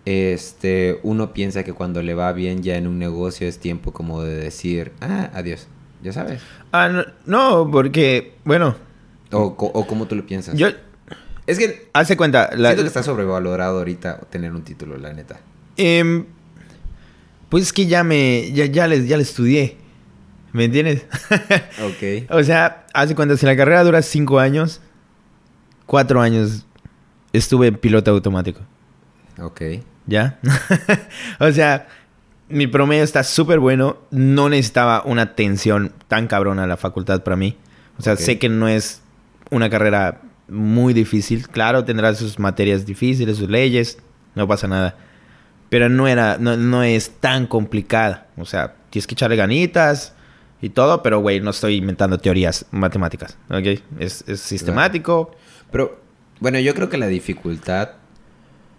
[0.05, 4.23] este, uno piensa que cuando le va bien ya en un negocio es tiempo como
[4.23, 5.67] de decir, ah, adiós,
[6.03, 6.41] ya sabes.
[6.73, 8.77] Ah, no, no, porque, bueno,
[9.33, 10.55] O, o cómo tú lo piensas.
[10.57, 10.69] yo...
[11.47, 15.41] Es que Hace cuenta, la, siento que está sobrevalorado ahorita tener un título, la neta.
[15.79, 16.27] em,
[17.49, 18.53] pues es que ya me...
[18.53, 19.79] Ya, ya, les, ya le estudié.
[20.53, 21.07] ¿Me entiendes?
[21.83, 22.31] Ok.
[22.31, 24.83] o sea, hace cuenta, si la carrera dura cinco años,
[25.87, 26.67] cuatro años
[27.33, 28.61] estuve en piloto automático.
[29.41, 29.63] Ok.
[30.07, 30.39] ¿Ya?
[31.39, 31.87] o sea,
[32.49, 33.99] mi promedio está súper bueno.
[34.11, 37.57] No necesitaba una atención tan cabrona a la facultad para mí.
[37.99, 39.03] O sea, sé que no es
[39.51, 41.49] una carrera muy difícil.
[41.49, 43.99] Claro, tendrá sus materias difíciles, sus leyes.
[44.35, 44.97] No pasa nada.
[45.69, 48.29] Pero no era, no, no es tan complicada.
[48.37, 50.15] O sea, tienes que echarle ganitas
[50.63, 53.37] y todo, pero güey, no estoy inventando teorías matemáticas.
[53.51, 53.81] ¿Ok?
[53.99, 55.37] Es, es sistemático.
[55.71, 56.01] Pero,
[56.41, 57.91] bueno, yo creo que la dificultad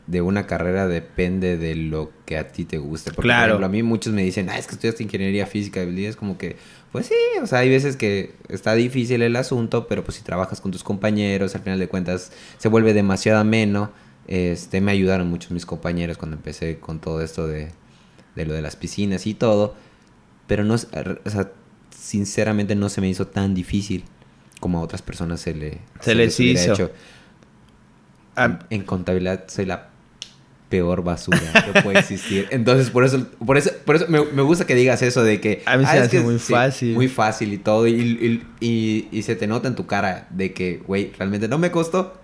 [0.10, 3.12] de una carrera depende de lo que a ti te guste.
[3.12, 3.42] Porque, Claro.
[3.42, 5.84] por ejemplo, a mí muchos me dicen, ah, es que estudiaste ingeniería física.
[5.84, 6.56] Y es como que,
[6.92, 10.62] pues sí, o sea, hay veces que está difícil el asunto, pero pues si trabajas
[10.62, 13.92] con tus compañeros, al final de cuentas se vuelve demasiado ameno.
[14.28, 17.70] Este, me ayudaron muchos mis compañeros cuando empecé con todo esto de,
[18.36, 19.76] de lo de las piscinas y todo.
[20.48, 20.88] Pero no, es-
[21.24, 21.52] o sea,
[21.96, 24.06] sinceramente no se me hizo tan difícil
[24.60, 26.90] como a otras personas se le Se les hubiera hizo.
[28.36, 29.89] Ah, en contabilidad soy la
[30.70, 31.40] peor basura
[31.74, 32.48] que puede existir.
[32.52, 35.64] Entonces, por eso, por eso, por eso me, me gusta que digas eso de que
[35.66, 36.94] A mí se "Ah, hace que muy sí, fácil".
[36.94, 37.88] muy fácil y todo.
[37.88, 41.58] Y, y, y- y se te nota en tu cara de que, güey, realmente no
[41.58, 42.16] me costó.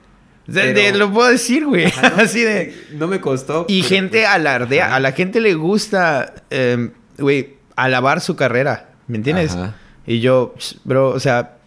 [0.47, 1.85] de- de- pero- lo puedo decir, güey.
[1.85, 2.15] Ajá, ¿no?
[2.23, 2.73] Así de...
[2.93, 3.65] No me costó.
[3.67, 4.85] Y pero, gente pues, alardea.
[4.85, 4.95] ajá.
[4.97, 8.91] A la gente le gusta, eh, güey, alabar su carrera.
[9.07, 9.53] ¿Me entiendes?
[9.53, 9.75] Ajá.
[10.05, 10.53] Y yo,
[10.83, 11.57] bro, o sea,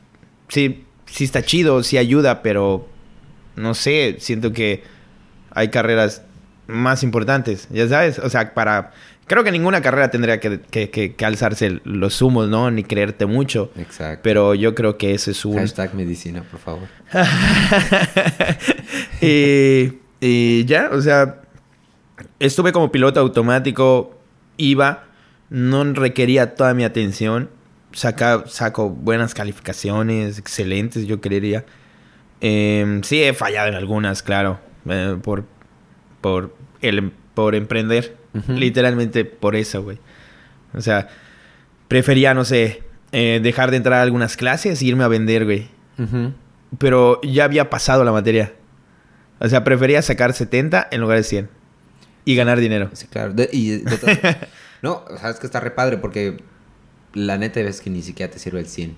[0.46, 2.88] sí, sí está chido, sí ayuda, pero
[3.56, 4.84] no sé, siento que
[5.50, 6.22] hay carreras
[6.68, 8.18] más importantes, ya sabes.
[8.20, 8.92] O sea, para.
[9.26, 12.70] Creo que ninguna carrera tendría que, que- que- que alzarse los humos, ¿no?
[12.70, 13.70] Ni creerte mucho.
[13.76, 14.20] Exacto.
[14.22, 15.56] Pero yo creo que ese es un.
[15.58, 16.88] Hashtag medicina, por favor.
[19.20, 21.40] y, y ya, o sea,
[22.38, 24.18] estuve como piloto automático,
[24.56, 25.04] iba,
[25.50, 27.50] no requería toda mi atención,
[27.92, 31.64] saca, saco buenas calificaciones, excelentes, yo creería.
[32.40, 35.44] Em, sí, he fallado en algunas, claro, eh, por,
[36.20, 38.16] por, el, por emprender,
[38.48, 39.98] literalmente por eso, güey.
[40.74, 41.08] O sea,
[41.88, 45.68] prefería, no sé, eh, dejar de entrar a algunas clases e irme a vender, güey
[46.76, 48.52] pero ya había pasado la materia.
[49.38, 51.48] O sea, prefería sacar 70 en lugar de 100
[52.24, 52.90] y ganar dinero.
[52.92, 53.32] Sí, claro.
[53.32, 54.36] De- y de
[54.82, 56.42] no, o sea, es que está re padre porque
[57.14, 58.96] la neta ves que ni siquiera te sirve el 100.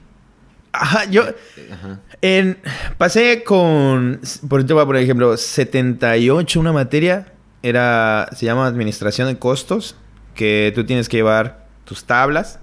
[0.73, 1.25] Ajá, yo
[1.73, 2.01] Ajá.
[2.23, 2.59] en,
[2.97, 9.97] pasé con, por, ejemplo, por ejemplo, 78 una materia, era, se llama administración de costos,
[10.35, 12.59] que tú tienes que llevar tus tablas.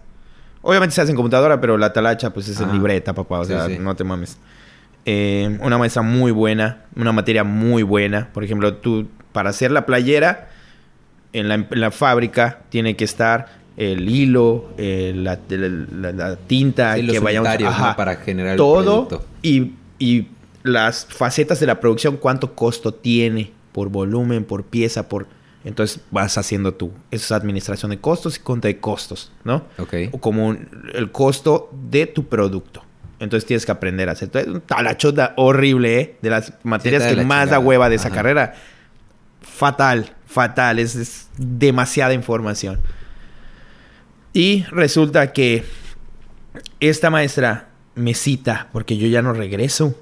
[0.62, 2.74] Obviamente se hace en computadora, pero la talacha pues es en Ajá.
[2.74, 3.78] libreta, papá, o Sí, sea, sí.
[3.80, 4.38] no te mames.
[5.06, 8.30] Eh, una maestra muy buena, una materia muy buena.
[8.34, 10.50] Por ejemplo, tú para hacer la playera
[11.34, 16.36] en la, en la fábrica tiene que estar el hilo, eh, la, la- la- la
[16.36, 17.86] tinta Sí, que vayamos unitarios, ¿no?
[17.86, 20.28] ajá, Para generar todo y, y
[20.64, 25.28] las facetas de la producción, cuánto costo tiene por volumen, por pieza, por...
[25.64, 26.92] Entonces vas haciendo tú.
[27.12, 29.66] Eso es administración de costos y cuenta de costos, ¿no?
[29.78, 29.94] Ok.
[30.14, 32.84] O como un- el costo de tu producto.
[33.20, 34.30] Entonces tienes que aprender a hacer.
[34.30, 36.18] Entonces, un talachota horrible, ¿eh?
[36.24, 38.16] De las materias que la más da hueva de esa Ajá.
[38.16, 38.56] carrera.
[39.42, 40.80] Fatal, fatal.
[40.80, 42.80] Es, es demasiada información.
[44.34, 45.66] Y resulta que
[46.80, 49.94] esta maestra me cita porque yo ya no regreso.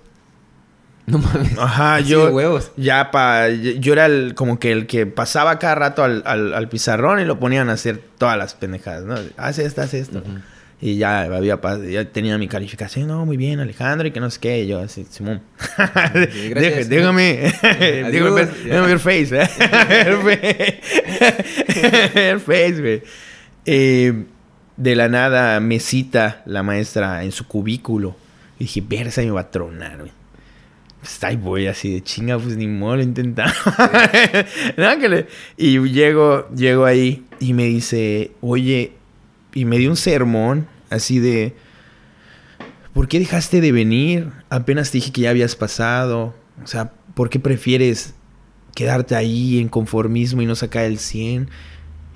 [1.08, 1.58] No mames.
[1.60, 2.72] Ajá, Así yo de huevos.
[2.78, 6.68] ya pa, yo era el, como que el que pasaba cada rato al, al- al
[6.68, 9.16] pizarrón y lo ponían a hacer todas las pendejadas, ¿no?
[9.38, 10.24] Haz esto, haz esto.
[10.82, 14.40] Y ya había ya tenía mi calificación, no, muy bien, Alejandro, y que no sé
[14.40, 14.60] qué.
[14.64, 15.42] Y yo así, Simón.
[15.78, 16.90] Gracias.
[16.90, 17.54] déjame,
[18.12, 19.48] déjame, déjame ver Face, ¿eh?
[22.46, 23.04] Face, güey.
[23.66, 24.26] Eh,
[24.78, 28.16] de la nada me cita la maestra en su cubículo.
[28.60, 30.12] Y dije, versa, me va a tronar, güey.
[31.06, 33.54] Pues ahí voy así de chinga, pues ni modo, intentar.
[35.56, 38.94] Y llego, llego ahí y me dice, oye,
[39.54, 41.54] y me dio un sermón así de,
[42.92, 44.32] ¿por qué dejaste de venir?
[44.50, 46.34] Apenas te dije que ya habías pasado.
[46.64, 48.16] O sea, ¿por qué prefieres
[48.74, 51.52] quedarte ahí en conformismo y no sacar el 100?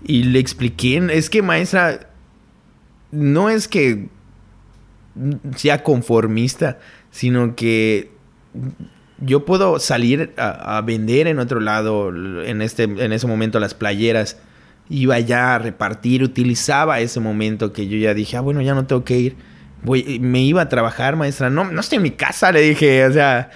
[0.03, 2.09] Y le expliqué, es que maestra,
[3.11, 4.07] no es que
[5.55, 6.79] sea conformista,
[7.11, 8.17] sino que
[9.21, 14.37] yo puedo salir a, vender en otro lado, en, este, en ese momento las playeras,
[14.89, 18.85] iba ya a repartir, utilizaba ese momento que yo ya dije, ah, bueno, ya no
[18.85, 19.35] tengo que ir,
[19.81, 23.13] Voy, me iba a trabajar, maestra, no, no estoy en mi casa, le dije, o
[23.13, 23.49] sea,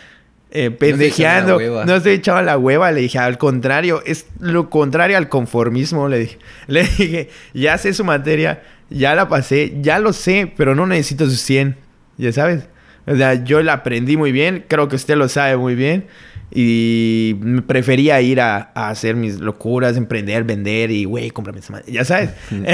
[0.51, 5.17] eh, pendejeando, no estoy echado a la hueva, le dije, al contrario, es lo contrario
[5.17, 10.13] al conformismo, le dije, le dije, ya sé su materia, ya la pasé, ya lo
[10.13, 11.75] sé, pero no necesito sus 100,
[12.17, 12.69] ya sabes.
[13.05, 16.05] O sea, yo la aprendí muy bien, creo que usted lo sabe muy bien.
[16.55, 17.33] Y
[17.65, 21.91] prefería ir a, hacer mis locuras, emprender, vender y, güey, cómprame esa madre.
[21.91, 22.29] Ya sabes.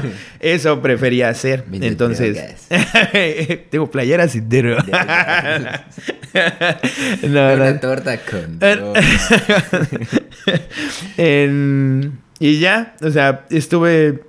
[0.40, 1.64] Eso prefería hacer.
[1.72, 2.66] Entonces,
[3.70, 4.76] tengo playeras y no,
[7.22, 8.58] Una torta con.
[12.40, 14.24] Y ya, o sea, estuve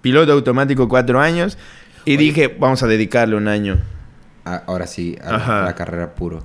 [0.00, 1.58] piloto automático cuatro años
[2.04, 3.78] y dije, vamos a dedicarle un año.
[4.44, 6.44] Ahora sí, a la, carrera puro.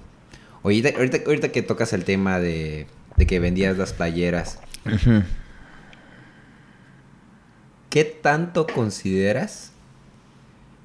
[0.62, 2.88] Oye, ahorita, que tocas el tema de,
[3.28, 4.60] que vendías las playeras,
[7.90, 9.72] ¿qué tanto consideras?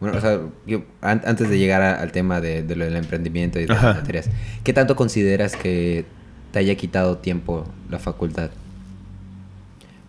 [0.01, 3.69] Bueno, o sea, yo, antes de llegar al tema de, lo del emprendimiento y de
[3.69, 4.31] las materias,
[4.65, 6.07] ¿qué tanto consideras que
[6.53, 8.51] te haya quitado tiempo la facultad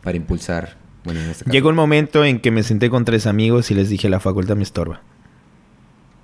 [0.01, 3.89] para impulsar este Llegó un momento en que me senté con tres amigos y les
[3.89, 5.01] dije, la facultad me estorba.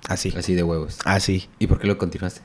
[0.08, 0.34] Así.
[0.36, 0.98] Así de huevos.
[1.04, 1.48] Así.
[1.60, 2.40] ¿Y por qué lo continuaste?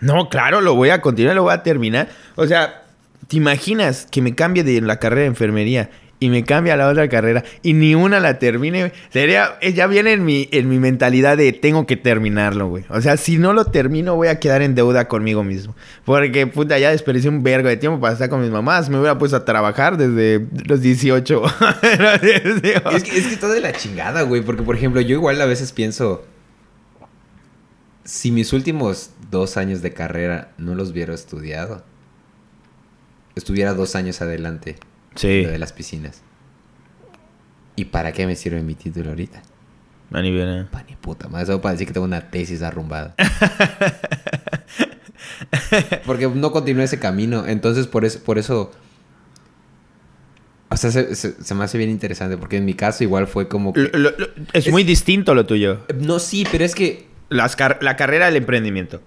[0.00, 2.08] No, claro, lo voy a continuar, lo voy a terminar.
[2.34, 2.84] O sea,
[3.28, 7.08] ¿te imaginas que me cambie de la carrera de enfermería y me cambia la otra
[7.08, 11.36] carrera y ni una la termine, sería, eh, ya viene en mi, en mi mentalidad
[11.36, 12.84] de tengo que terminarlo, güey.
[12.88, 15.76] O sea, si no lo termino voy a quedar en deuda conmigo mismo.
[16.04, 18.88] Porque, puta, ya desperdicié un vergo de tiempo para estar con mis mamás.
[18.88, 21.42] Me hubiera puesto a trabajar desde los 18.
[21.82, 24.42] es, que, es que todo de la chingada, güey.
[24.42, 26.24] Porque, por ejemplo, yo igual a veces pienso,
[28.06, 31.84] si mis últimos dos años de carrera no los hubiera estudiado,
[33.34, 34.76] estuviera dos años adelante
[35.16, 35.44] Sí.
[35.44, 36.22] de las piscinas.
[37.74, 39.42] ¿Y para qué me sirve mi título ahorita?
[40.12, 40.66] A nivel.
[40.66, 41.42] Pa' ni puta más.
[41.42, 43.14] Eso para decir que tengo una tesis arrumbada.
[46.06, 47.46] Porque no continué ese camino.
[47.46, 48.22] Entonces, por eso.
[48.22, 48.70] Por eso
[50.68, 52.36] o sea, se, me hace bien interesante.
[52.36, 53.72] Porque en mi caso, igual fue como.
[53.72, 53.90] Que...
[54.52, 55.80] es, muy distinto lo tuyo.
[56.00, 57.06] No, sí, pero es que.
[57.28, 59.02] La carrera del emprendimiento.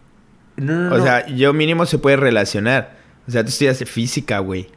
[0.58, 2.98] No, no, o sea, yo mínimo se puede relacionar.
[3.28, 4.68] O sea, tú estudias física, güey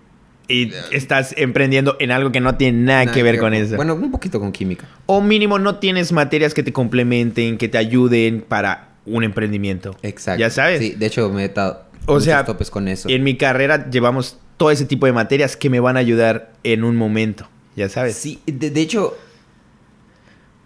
[0.48, 3.76] y estás emprendiendo en algo que no tiene nada, que ver con eso.
[3.76, 4.86] Bueno, un poquito con química.
[5.06, 9.96] O mínimo no tienes materias que te complementen, que te ayuden para un emprendimiento.
[10.02, 10.40] Exacto.
[10.40, 10.80] Ya sabes.
[10.80, 13.08] Sí, de hecho me he dado o sea, topes con eso.
[13.08, 16.84] En mi carrera llevamos todo ese tipo de materias que me van a ayudar en
[16.84, 17.48] un momento.
[17.76, 18.16] Ya sabes.
[18.16, 19.16] Sí, de, hecho,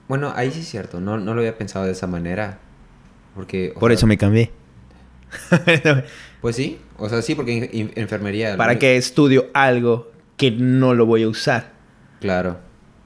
[0.09, 1.01] bueno, ahí sí es cierto.
[1.01, 2.59] No, no lo había pensado de esa manera.
[3.37, 3.73] Porque.
[3.79, 4.51] Por eso me cambié.
[6.41, 8.57] pues sí, o sea, sí, porque enfermería...
[8.57, 11.73] ¿Para qué estudio algo que no lo voy a usar?
[12.21, 12.59] Claro.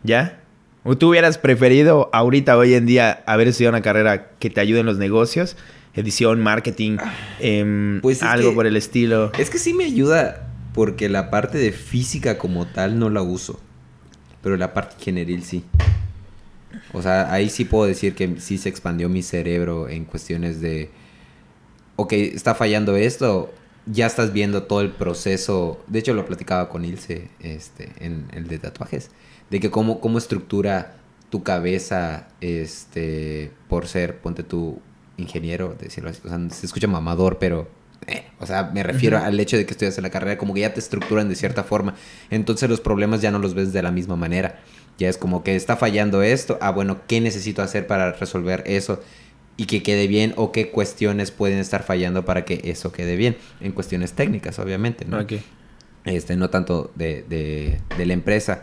[0.02, 0.40] ¿Ya?
[0.82, 4.80] ¿O tú hubieras preferido ahorita, hoy en día, haber estudiado una carrera que te ayude
[4.80, 5.56] en los negocios?
[5.94, 6.98] Edición, marketing,
[7.40, 9.32] em, pues algo por el estilo.
[9.36, 13.60] Es que sí me ayuda porque la parte de física como tal no la uso.
[14.40, 15.64] Pero la parte general sí.
[16.92, 20.90] O sea, ahí sí puedo decir que sí se expandió mi cerebro en cuestiones de
[22.00, 23.52] ok, está fallando esto,
[23.84, 25.82] ya estás viendo todo el proceso.
[25.86, 29.10] De hecho, lo platicaba con Ilse este, en el de tatuajes.
[29.50, 30.94] De que cómo, cómo estructura
[31.28, 34.80] tu cabeza este, por ser, ponte tu
[35.18, 36.20] ingeniero, decirlo así.
[36.24, 37.68] O sea, se escucha mamador, pero...
[38.06, 40.60] Eh, o sea, me refiero al hecho de que estudias en la carrera, como que
[40.60, 41.94] ya te estructuran de cierta forma.
[42.30, 44.60] Entonces los problemas ya no los ves de la misma manera.
[45.00, 46.58] Ya es como que está fallando esto.
[46.60, 49.02] Ah, bueno, ¿qué necesito hacer para resolver eso?
[49.56, 53.36] y que quede bien o qué cuestiones pueden estar fallando para que eso quede bien.
[53.60, 55.18] En cuestiones técnicas, obviamente, ¿no?
[56.06, 58.62] Este, no tanto de, de, la empresa.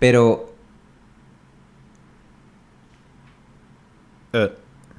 [0.00, 0.54] Pero
[4.32, 4.50] Eh,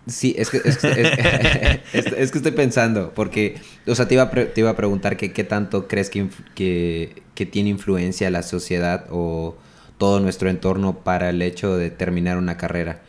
[0.05, 1.13] Sí, es que, es, que, es-
[1.93, 3.55] es- es que estoy pensando, porque,
[3.87, 6.27] o sea, te iba a, pre- te iba a preguntar que qué tanto crees que,
[6.55, 9.55] que, que tiene influencia la sociedad o
[10.03, 12.99] todo nuestro entorno para el hecho de terminar una carrera,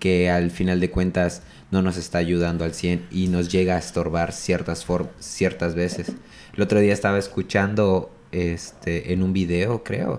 [0.00, 3.78] que al final de cuentas no nos está ayudando al 100 y nos llega a
[3.78, 4.84] estorbar ciertas,
[5.20, 6.10] ciertas veces.
[6.56, 10.18] El otro día estaba escuchando este, en un video, creo,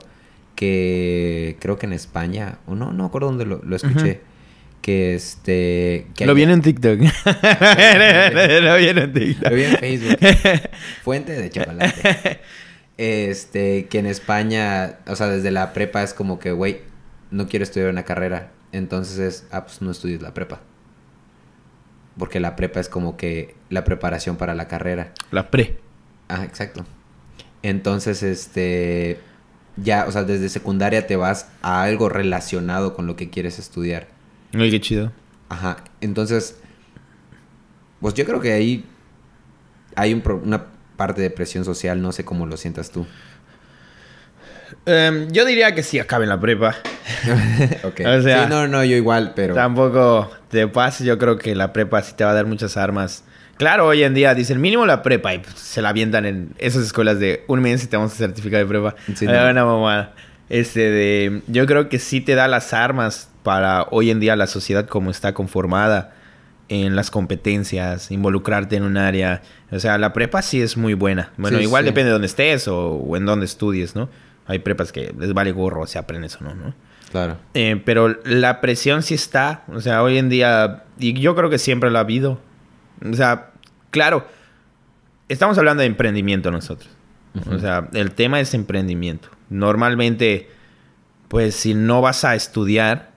[0.56, 4.22] que creo que en España, o no, no acuerdo dónde lo, lo escuché.
[4.82, 6.08] Que este.
[6.16, 6.98] Que lo hay- viene en TikTok.
[8.62, 9.50] lo viene en TikTok.
[9.50, 10.18] Lo vi en Facebook.
[11.04, 12.40] Fuente de chocolate.
[12.98, 16.82] Este, que en España, o sea, desde la prepa es como que, güey,
[17.32, 18.52] no quiero estudiar una carrera.
[18.72, 20.62] Entonces es, ah, pues no estudies la prepa.
[22.18, 25.14] Porque la prepa es como que la preparación para la carrera.
[25.32, 25.80] La pre.
[26.28, 26.86] Ah, exacto.
[27.64, 29.20] Entonces, este,
[29.78, 34.08] ya, o sea, desde secundaria te vas a algo relacionado con lo que quieres estudiar.
[34.54, 35.12] Ay, qué chido.
[35.50, 35.78] Ajá.
[36.02, 36.58] Entonces,
[38.00, 38.86] pues yo creo que ahí
[39.96, 43.06] hay un pro- una parte de presión social, no sé cómo lo sientas tú.
[44.86, 46.76] Em, yo diría que sí acabe en la prepa.
[47.84, 48.02] ok.
[48.06, 49.54] O sea, sí, no, no, yo igual, pero...
[49.54, 53.24] Tampoco te pases, yo creo que la prepa sí te va a dar muchas armas.
[53.58, 56.84] Claro, hoy en día dicen mínimo la prepa y pues, se la avientan en esas
[56.84, 58.96] escuelas de un mes y te vamos a certificar de prepa.
[59.16, 59.50] Sí, no.
[59.50, 60.14] una mamada.
[60.50, 64.48] Este de, yo creo que sí te da las armas para hoy en día la
[64.48, 66.14] sociedad como está conformada
[66.74, 69.42] en las competencias, involucrarte en un área.
[69.72, 71.34] O sea, la prepa sí es muy buena.
[71.36, 71.90] Bueno, Sí, igual sí.
[71.90, 74.08] depende de dónde estés o, o en dónde estudies, ¿no?
[74.48, 76.74] Hay prepas que les vale gorro si aprendes o no, ¿no?
[77.12, 77.36] Claro.
[77.56, 79.66] Eh, pero la presión sí está.
[79.68, 82.40] O sea, hoy en día, y yo creo que siempre la ha habido.
[83.06, 83.52] O sea,
[83.90, 84.26] claro,
[85.28, 86.90] estamos hablando de emprendimiento nosotros.
[87.50, 89.28] O sea, el tema es emprendimiento.
[89.50, 90.50] Normalmente,
[91.28, 93.12] pues si no vas a estudiar,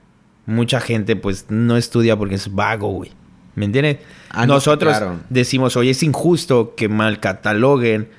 [0.45, 3.11] mucha gente pues no estudia porque es vago, güey.
[3.55, 3.97] ¿Me entiendes?
[4.29, 5.17] Ah, no, Nosotros claro.
[5.29, 8.09] decimos, oye, es injusto que mal cataloguen.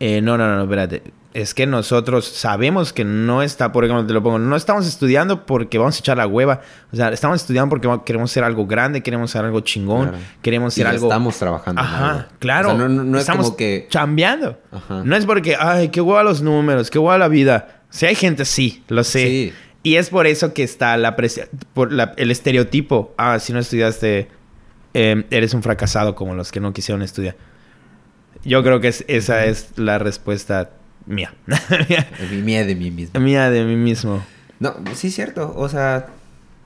[0.00, 1.02] Eh, no, no, no, espérate.
[1.32, 5.46] Es que nosotros sabemos que no está, por ejemplo, te lo pongo, no estamos estudiando
[5.46, 6.60] porque vamos a echar la hueva.
[6.92, 10.24] O sea, estamos estudiando porque queremos ser algo grande, queremos ser algo chingón, Claro.
[10.42, 11.08] queremos Y ser ya algo...
[11.08, 12.24] estamos trabajando Ajá, algo.
[12.38, 12.68] claro.
[12.68, 13.88] O sea, no, no- no es estamos como que...
[13.90, 14.60] chambeando.
[14.70, 15.02] Ajá.
[15.04, 17.80] No es porque, ay, qué hueva los números, qué hueva la vida.
[17.90, 19.26] Si hay gente, sí, lo sé.
[19.26, 19.52] Sí.
[19.82, 21.16] Y es por eso que está la
[21.72, 23.12] por la- el estereotipo.
[23.18, 24.28] Ah, si no estudiaste,
[24.94, 27.36] eh, eres un fracasado como los que no quisieron estudiar.
[28.44, 30.70] Yo creo que es- esa es la respuesta
[31.06, 31.34] mía.
[32.42, 33.20] Miedo de mí mismo.
[33.20, 34.24] mía de mí mismo.
[34.60, 35.52] No, sí es cierto.
[35.56, 36.06] O sea,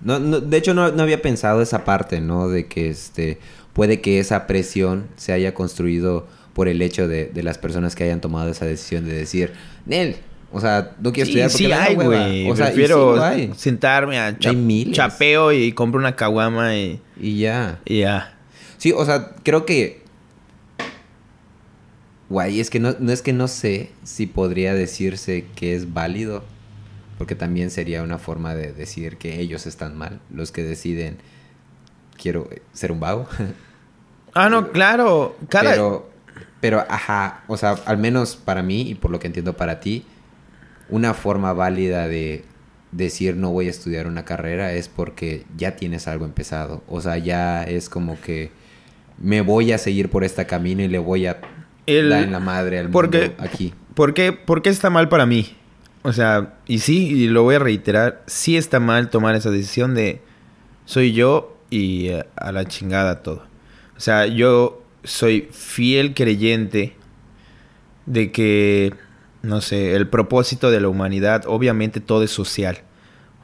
[0.01, 2.49] no, no- de hecho no, no había pensado esa parte, ¿no?
[2.49, 3.39] De que este
[3.73, 8.03] puede que esa presión se haya construido por el hecho de, de las personas que
[8.05, 9.53] hayan tomado esa decisión de decir,
[9.87, 10.17] Nel,
[10.53, 12.27] o sea, no quiero Sí, estudiar porque sí hay, hueva".
[12.27, 12.51] güey.
[12.51, 13.53] O sea, sí Prefiero hay.
[13.57, 14.95] sentarme a cha- Hay miles.
[14.97, 17.81] chapeo y compro una caguama y, Y ya.
[17.85, 18.35] y ya.
[18.79, 20.03] Sí, o sea, creo que.
[22.29, 26.45] Guay, es que no, no es que no sé si podría decirse que es válido.
[27.17, 30.21] Porque también sería una forma de decir que ellos están mal.
[30.33, 31.17] Los que deciden.
[32.21, 33.27] Quiero ser un vago.
[34.35, 35.37] Ah, no, claro.
[35.49, 35.71] Cada...
[35.73, 36.11] Pero,
[36.61, 37.43] pero, ajá.
[37.49, 40.05] O sea, al menos para mí y por lo que entiendo para ti.
[40.91, 42.45] Una forma válida de
[42.93, 46.83] decir no voy a estudiar una carrera es porque ya tienes algo empezado.
[46.89, 48.51] O sea, ya es como que
[49.21, 51.41] me voy a seguir por esta camino y le voy a
[51.87, 53.75] El- dar en la madre al porque- mundo aquí.
[53.95, 55.55] ¿Por qué, por qué está mal para mí?
[56.03, 59.95] O sea, y sí, y lo voy a reiterar, sí está mal tomar esa decisión
[59.95, 60.23] de
[60.85, 63.43] soy yo y eh, a la chingada todo.
[63.97, 66.95] O sea, yo soy fiel creyente
[68.07, 68.95] de que,
[69.43, 72.79] no sé, el propósito de la humanidad, obviamente todo es social.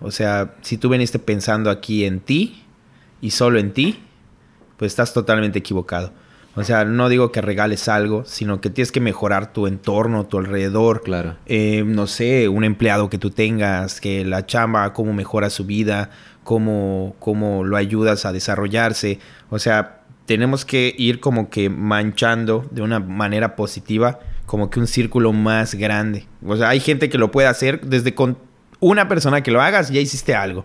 [0.00, 2.64] O sea, si tú viniste pensando aquí en ti
[3.20, 4.00] y solo en ti,
[4.76, 6.12] pues estás totalmente equivocado.
[6.57, 10.38] O sea, no digo que regales algo, sino que tienes que mejorar tu entorno, tu
[10.38, 11.02] alrededor.
[11.02, 11.37] Claro.
[11.46, 16.11] Eh, no sé, un empleado que tú tengas, que la chamba, cómo mejora su vida,
[16.44, 19.18] cómo, cómo lo ayudas a desarrollarse.
[19.50, 24.86] O sea, tenemos que ir como que manchando de una manera positiva, como que un
[24.86, 26.26] círculo más grande.
[26.44, 28.38] O sea, hay gente que lo puede hacer desde con
[28.80, 30.64] una persona que lo hagas, ya hiciste algo.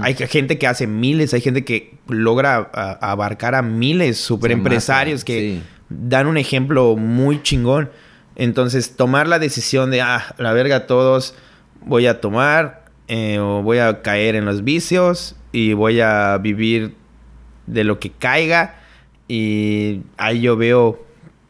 [0.00, 5.22] Hay gente que hace miles, hay gente que logra a- abarcar a miles super empresarios
[5.22, 5.62] que sí.
[5.90, 7.90] dan un ejemplo muy chingón.
[8.36, 11.34] Entonces, tomar la decisión de, ah, la verga, todos
[11.84, 16.94] voy a tomar eh, o voy a caer en los vicios y voy a vivir
[17.66, 18.76] de lo que caiga
[19.28, 21.04] y ahí yo veo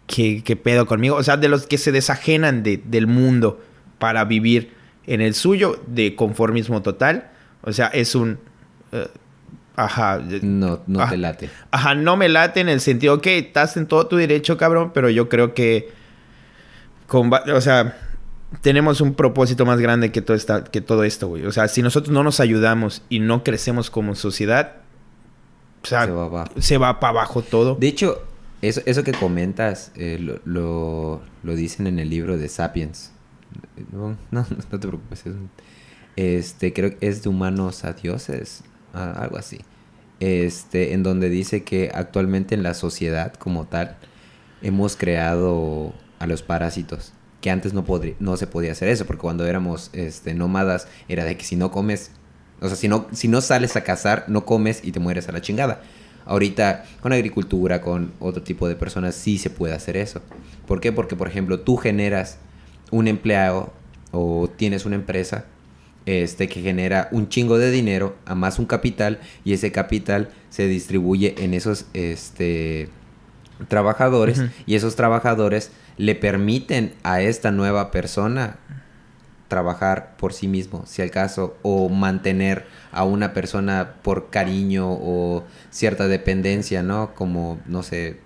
[0.06, 1.16] que, que pedo conmigo.
[1.16, 3.60] O sea, de los que se desajenan de- del mundo
[3.98, 4.72] para vivir
[5.06, 7.30] en el suyo de conformismo total.
[7.62, 8.38] O sea, es un...
[8.92, 9.08] eh,
[9.78, 10.20] Ajá.
[10.42, 11.10] No, no Ajá.
[11.10, 11.50] te late.
[11.70, 15.10] Ajá, no me late en el sentido que estás en todo tu derecho, cabrón, pero
[15.10, 15.90] yo creo que.
[17.06, 17.96] Con, o sea,
[18.62, 21.44] tenemos un propósito más grande que todo, esta, que todo esto, güey.
[21.44, 24.76] O sea, si nosotros no nos ayudamos y no crecemos como sociedad,
[25.82, 27.74] o sea, Se va se va para abajo todo.
[27.74, 28.22] De hecho,
[28.62, 33.12] eso, eso que comentas eh, lo, lo, lo dicen en el libro de Sapiens.
[33.92, 35.24] No, no, no te preocupes.
[35.26, 35.34] es
[36.16, 39.60] este, creo que es de humanos a dioses, algo así.
[40.18, 43.98] Este, en donde dice que actualmente en la sociedad como tal
[44.62, 47.12] hemos creado a los parásitos.
[47.42, 47.84] Que antes no,
[48.18, 51.70] no se podía hacer eso, porque cuando éramos este, nómadas era de que si no
[51.70, 52.10] comes,
[52.60, 55.32] o sea, si no, si no sales a cazar, no comes y te mueres a
[55.32, 55.82] la chingada.
[56.26, 60.20] Ahorita, con agricultura, con otro tipo de personas, sí se puede hacer eso.
[60.66, 60.92] ¿Por qué?
[60.92, 62.38] Porque, por ejemplo, tú generas
[62.90, 63.72] un empleado
[64.10, 65.46] o tienes una empresa
[66.06, 70.66] este, que genera un chingo de dinero, a más un capital, y ese capital se
[70.68, 72.88] distribuye en esos este,
[73.68, 78.58] trabajadores, y esos trabajadores le permiten a esta nueva persona
[79.48, 85.44] trabajar por sí mismo, si al caso, o mantener a una persona por cariño o
[85.70, 87.14] cierta dependencia, ¿no?
[87.14, 88.20] Como, no sé,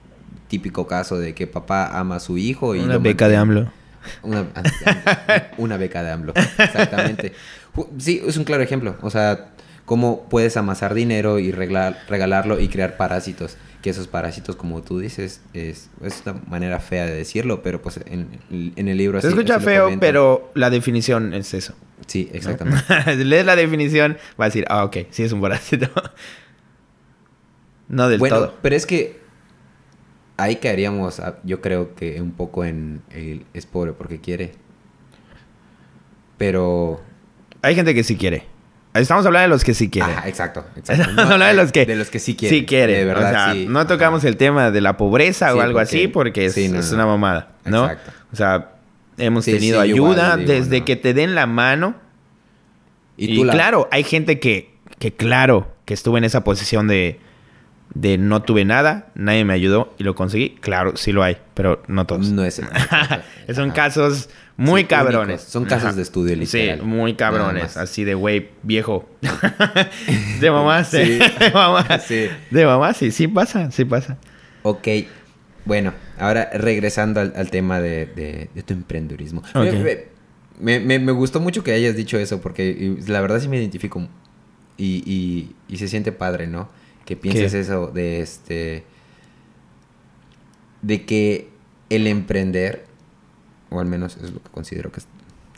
[0.48, 3.36] típico caso de que papá ama a su hijo y Una beca de.
[3.36, 3.72] AMLO.
[4.22, 7.32] Una, ah, una beca de AMLO, exactamente.
[7.98, 8.96] Sí, es un claro ejemplo.
[9.00, 9.49] O sea,
[9.90, 13.56] cómo puedes amasar dinero y reglar- regalarlo y crear parásitos.
[13.82, 17.98] Que esos parásitos, como tú dices, es, es una manera fea de decirlo, pero pues
[18.06, 21.74] en, en el libro Se así- escucha así lo feo, pero la definición es eso.
[22.06, 22.36] Sí, ¿no?
[22.36, 23.16] exactamente.
[23.24, 25.88] Lees la definición, va a decir, ah, ok, sí es un parásito.
[27.88, 28.54] no del bueno, todo.
[28.62, 29.18] pero es que
[30.36, 34.52] ahí caeríamos, ah, yo creo que un poco en el es pobre porque quiere.
[36.38, 37.00] Pero
[37.62, 38.44] Hay gente que sí quiere.
[38.92, 40.10] Estamos hablando de los que sí quieren.
[40.16, 41.02] Ajá, exacto, exacto.
[41.10, 42.58] Estamos hablando de los que, de los que sí quieren.
[42.60, 42.96] Sí quieren.
[42.96, 43.66] De verdad, o sea, sí.
[43.68, 44.28] no tocamos Ajá.
[44.28, 46.90] el tema de la pobreza Sí, o algo porque- así porque es, sí, no, es
[46.90, 46.96] no.
[46.96, 47.84] una mamada, ¿no?
[47.84, 48.10] Exacto.
[48.32, 48.70] O sea,
[49.18, 50.84] hemos tenido igual ayuda digo, desde no.
[50.84, 51.94] que te den la mano.
[53.16, 56.88] Y, Y tú la- claro, hay gente que, que claro, que estuvo en esa posición
[56.88, 57.20] de,
[57.94, 60.56] de no tuve nada, nadie me ayudó y lo conseguí.
[60.60, 62.30] Claro, sí lo hay, pero no todos.
[62.30, 62.60] No es.
[63.54, 64.30] Son casos
[64.60, 65.36] muy Sí, cabrones.
[65.40, 65.52] únicos.
[65.52, 65.96] Son casos Ajá.
[65.96, 66.78] de estudio, literal.
[66.80, 67.76] Sí, muy cabrones.
[67.76, 69.08] Así de, güey, viejo.
[70.40, 70.96] de mamá, sí.
[71.38, 71.86] De mamá.
[71.98, 72.28] Sí.
[72.50, 74.18] De mamá, sí, sí pasa, sí pasa.
[74.62, 74.86] Ok.
[75.64, 79.42] Bueno, ahora regresando al, al tema de, de- de tu emprendedurismo.
[79.54, 79.64] Ok.
[79.72, 80.04] Me,
[80.60, 84.06] me- me- me gustó mucho que hayas dicho eso porque la verdad sí me identifico
[84.76, 86.68] y, y- y se siente padre, ¿no?
[87.06, 87.60] Que pienses ¿Qué?
[87.60, 88.84] eso de este...
[90.82, 91.48] De que
[91.90, 92.86] el emprender,
[93.70, 95.00] o al menos es lo que considero que,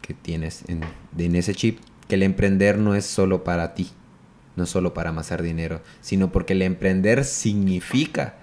[0.01, 0.83] que tienes en,
[1.19, 3.91] en ese chip, que el emprender no es solo para ti,
[4.57, 8.35] no solo para amasar dinero, sino porque el emprender significa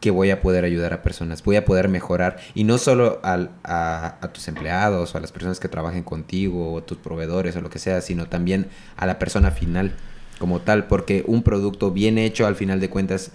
[0.00, 3.50] que voy a poder ayudar a personas, voy a poder mejorar y no solo al-
[3.64, 7.56] a, a tus empleados o a las personas que trabajen contigo o a tus proveedores
[7.56, 9.92] o lo que sea, sino también a la persona final
[10.38, 13.32] como tal, porque un producto bien hecho al final de cuentas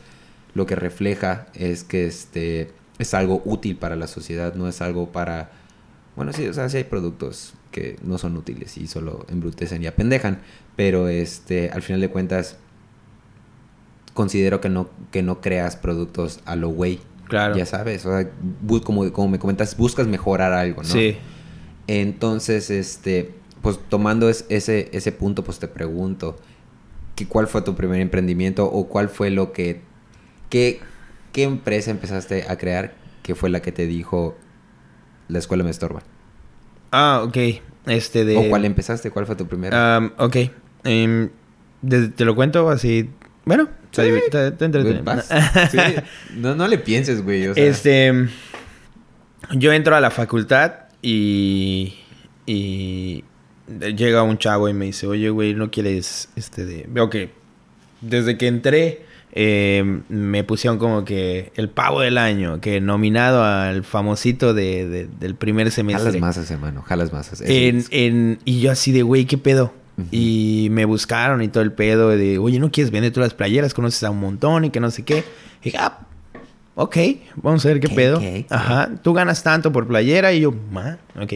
[0.53, 5.11] lo que refleja es que este es algo útil para la sociedad, no es algo
[5.11, 5.51] para
[6.15, 9.87] bueno, sí, o sea, sí hay productos que no son útiles y solo embrutecen y
[9.87, 10.39] apendejan,
[10.75, 12.57] pero este al final de cuentas
[14.13, 16.99] considero que no, que no creas productos a lo güey.
[17.27, 17.55] Claro.
[17.55, 18.29] Ya sabes, o sea,
[18.83, 20.89] como, como me comentas, buscas mejorar algo, ¿no?
[20.89, 21.15] Sí.
[21.87, 26.37] Entonces, este, pues tomando es- ese, ese punto, pues te pregunto,
[27.15, 29.81] que ¿cuál fue tu primer emprendimiento o cuál fue lo que,
[30.49, 30.81] qué,
[31.31, 34.37] qué empresa empezaste a crear que fue la que te dijo,
[35.27, 36.01] la escuela me estorba?
[36.91, 37.37] Ah, ok.
[37.87, 38.37] Este de...
[38.37, 39.11] ¿O cuál empezaste?
[39.11, 39.97] ¿Cuál fue tu primera?
[39.99, 40.35] Um, ok.
[40.83, 41.29] Em,
[41.81, 43.09] de- te lo cuento así.
[43.45, 44.01] Bueno, Sí.
[44.03, 45.69] divi- te- te.
[45.71, 45.77] Sí.
[46.35, 47.47] No, no le pienses, güey.
[47.47, 48.27] o sea, Este.
[49.55, 51.95] Yo entro a la facultad y.
[52.45, 53.23] Y.
[53.95, 56.87] Llega un chavo y me dice, oye, güey, ¿no quieres este de.?
[57.09, 57.31] Que
[58.01, 59.05] desde que entré.
[59.33, 65.07] Eh, me pusieron como que el pavo del año, que nominado al famosito de, de-
[65.07, 66.05] del primer semestre.
[66.05, 67.41] Jalas masas, hermano, jalas masas.
[67.41, 69.73] En, en- y yo así de, güey, ¿qué pedo?
[70.11, 73.73] Y me buscaron y todo el pedo de, oye, ¿no quieres vender tú las playeras?
[73.75, 75.23] Conoces a un montón y que no sé qué.
[75.61, 75.99] Y dije, ah,
[76.73, 76.97] ok,
[77.35, 78.17] vamos a ver qué pedo.
[78.49, 81.33] Ajá, tú ganas tanto por playera y yo, ah, ok.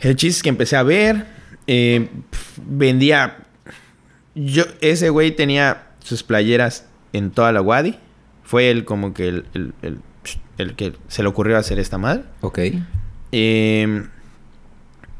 [0.00, 1.26] El chiste es que empecé a ver,
[1.66, 3.38] eh, pf, vendía,
[4.34, 7.98] yo, ese güey tenía sus playeras en toda la Wadi.
[8.42, 10.00] Fue él como que el, el- el-
[10.58, 12.24] el que se le ocurrió hacer esta madre.
[12.42, 12.58] Ok.
[13.32, 14.06] Eh,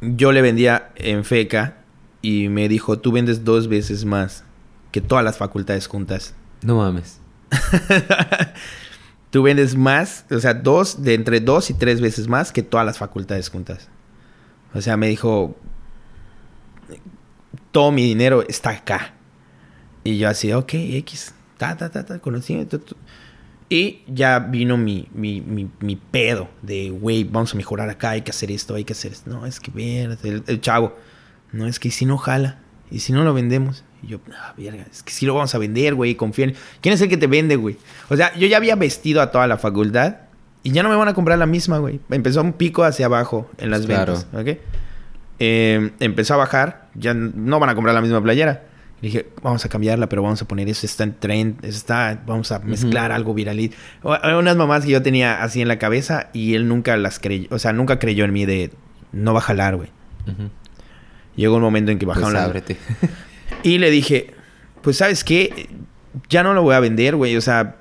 [0.01, 1.79] yo le vendía en feca
[2.21, 4.45] y me dijo, tú vendes dos veces más
[4.91, 6.35] que todas las facultades juntas.
[6.63, 7.21] No mames.
[9.31, 12.85] tú vendes más, o sea, dos, de entre dos y tres veces más que todas
[12.87, 13.89] las facultades juntas.
[14.75, 15.57] O sea, me dijo,
[17.71, 19.15] todo mi dinero está acá.
[20.05, 22.81] Y yo así, ok, X, ta, ta, ta, ta, conocimiento.
[23.69, 28.23] Y ya vino mi, mi, mi, mi pedo de, güey, vamos a mejorar acá, hay
[28.23, 29.31] que hacer esto, hay que hacer esto.
[29.31, 30.95] No, es que, ver, el, el chavo,
[31.53, 32.59] no, es que si no jala,
[32.93, 33.85] y si no lo vendemos.
[34.03, 36.55] Y yo, ah, verga, es que si lo vamos a vender, güey, confíen.
[36.83, 37.79] ¿Quién es el que te vende, güey?
[38.11, 40.17] O sea, yo ya había vestido a toda la facultad
[40.63, 42.01] y ya no me van a comprar la misma, güey.
[42.11, 44.59] Empezó un pico hacia abajo en las ventas, ¿ok?
[45.39, 48.65] Eh, empezó a bajar, ya no van a comprar la misma playera.
[49.03, 52.61] Dije, vamos a cambiarla, pero vamos a poner eso, está en trend, está, vamos a
[52.61, 53.71] mezclar algo viral.
[54.03, 57.59] Unas mamás que yo tenía así en la cabeza y él nunca las creyó, o
[57.59, 58.71] sea, nunca creyó en mí de,
[59.13, 59.91] no va a jalar, güey.
[61.35, 62.79] Llegó un momento en que bajaron pues
[63.63, 64.35] Y le dije,
[64.83, 65.69] pues, ¿sabes qué?
[66.29, 67.77] Ya no lo voy a vender, güey, o sea,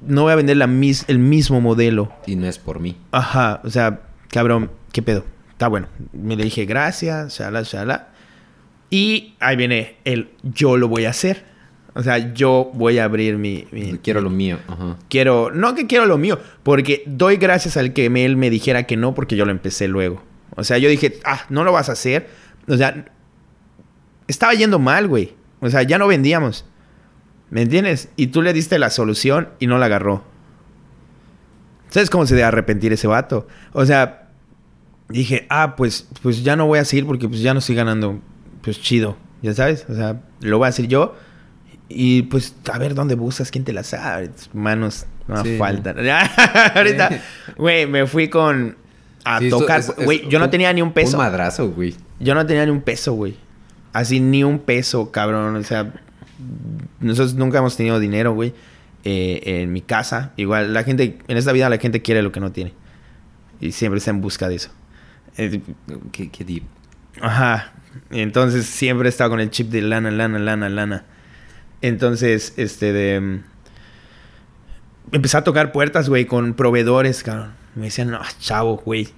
[0.00, 2.12] no voy a vender la mis el mismo modelo.
[2.26, 2.96] Y no es por mí.
[3.12, 4.00] Ajá, o sea,
[4.30, 5.24] cabrón, ¿qué pedo?
[5.50, 5.88] Está bueno.
[6.12, 8.08] Me le dije gracias, shala, shala.
[8.90, 11.44] Y ahí viene el yo lo voy a hacer.
[11.94, 13.66] O sea, yo voy a abrir mi...
[14.02, 14.58] quiero lo mío.
[15.08, 15.50] Quiero...
[15.50, 16.38] No que quiero lo mío.
[16.62, 20.22] Porque doy gracias al que él me dijera que no porque yo lo empecé luego.
[20.56, 22.28] O sea, yo dije, ah, no lo vas a hacer.
[22.68, 23.06] O sea,
[24.28, 25.34] estaba yendo mal, güey.
[25.60, 26.66] O sea, ya no vendíamos.
[27.50, 28.10] ¿Me entiendes?
[28.16, 30.24] Y tú le diste la solución y no la agarró.
[31.88, 33.46] ¿Sabes cómo se debe arrepentir ese vato?
[33.72, 34.28] O sea,
[35.08, 38.20] dije, ah, pues, pues ya no voy a seguir porque pues ya no estoy ganando,
[38.66, 41.14] pues chido, ya sabes, o sea, lo voy a hacer yo
[41.88, 45.96] y pues a ver dónde buscas, quién te la sabe, manos no faltan.
[46.74, 47.10] Ahorita,
[47.56, 48.76] güey, me fui con
[49.24, 51.16] a tocar, güey, yo no tenía ni un peso.
[51.16, 51.94] Un madrazo, güey.
[52.18, 53.36] Yo no tenía ni un peso, güey.
[53.92, 55.92] Así ni un peso, cabrón, o sea,
[56.98, 58.52] nosotros nunca hemos tenido dinero, güey.
[59.04, 62.40] Eh, en mi casa, igual la gente, en esta vida la gente quiere lo que
[62.40, 62.74] no tiene.
[63.60, 64.70] Y siempre está en busca de eso.
[65.36, 65.60] Eh,
[66.10, 66.64] qué, qué deep.
[67.20, 67.72] Ajá.
[68.10, 71.04] Entonces siempre he estado con el chip de lana, lana, lana, lana.
[71.82, 73.20] Entonces, este de.
[73.20, 73.42] Mm,
[75.12, 77.52] empecé a tocar puertas, güey, con proveedores, cabrón.
[77.74, 79.08] Me decían, no, chavo, güey.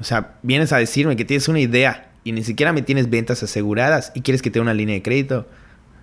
[0.00, 3.42] O sea, vienes a decirme que tienes una idea y ni siquiera me tienes ventas
[3.42, 5.48] aseguradas y quieres que te dé una línea de crédito.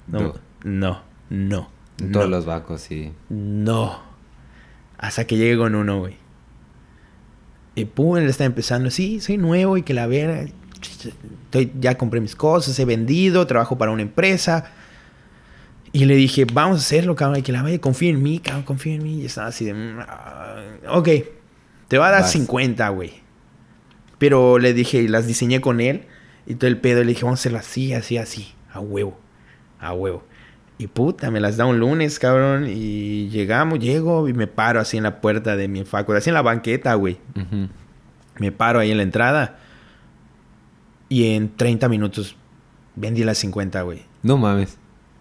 [0.07, 1.69] No, no, no.
[1.99, 3.13] En todos los bancos, sí.
[3.29, 4.01] No.
[4.97, 6.17] Hasta que llegue con uno, güey.
[7.75, 10.45] Y pum, él está empezando, sí, soy nuevo y que la vera,
[10.91, 14.71] estoy, ya compré mis cosas, he vendido, trabajo para una empresa.
[15.91, 18.63] Y le dije, vamos a hacerlo, cabrón, y que la vaya, confía en mí, cabrón,
[18.63, 19.21] confía en mí.
[19.21, 19.73] Y estaba así de,
[20.07, 20.57] ah,
[20.89, 21.09] ok,
[21.87, 23.13] te va a dar 50, güey.
[24.17, 26.05] Pero le dije, y las diseñé con él,
[26.45, 29.17] y todo el pedo, y le dije, vamos a hacerlo así, así, así, a huevo,
[29.79, 30.23] a huevo.
[30.77, 32.67] Y puta, me las da un lunes, cabrón.
[32.67, 36.33] Y llegamos, llego y me paro así en la puerta de mi facultad, así en
[36.33, 37.17] la banqueta, güey.
[38.37, 39.59] Me paro ahí en la entrada.
[41.09, 42.35] Y en 30 minutos
[42.95, 44.03] vendí las 50, güey.
[44.23, 44.77] No mames.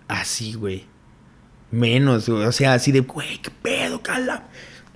[0.08, 0.84] Así, güey.
[1.70, 4.44] Menos, O sea, así de, güey, qué pedo, cala.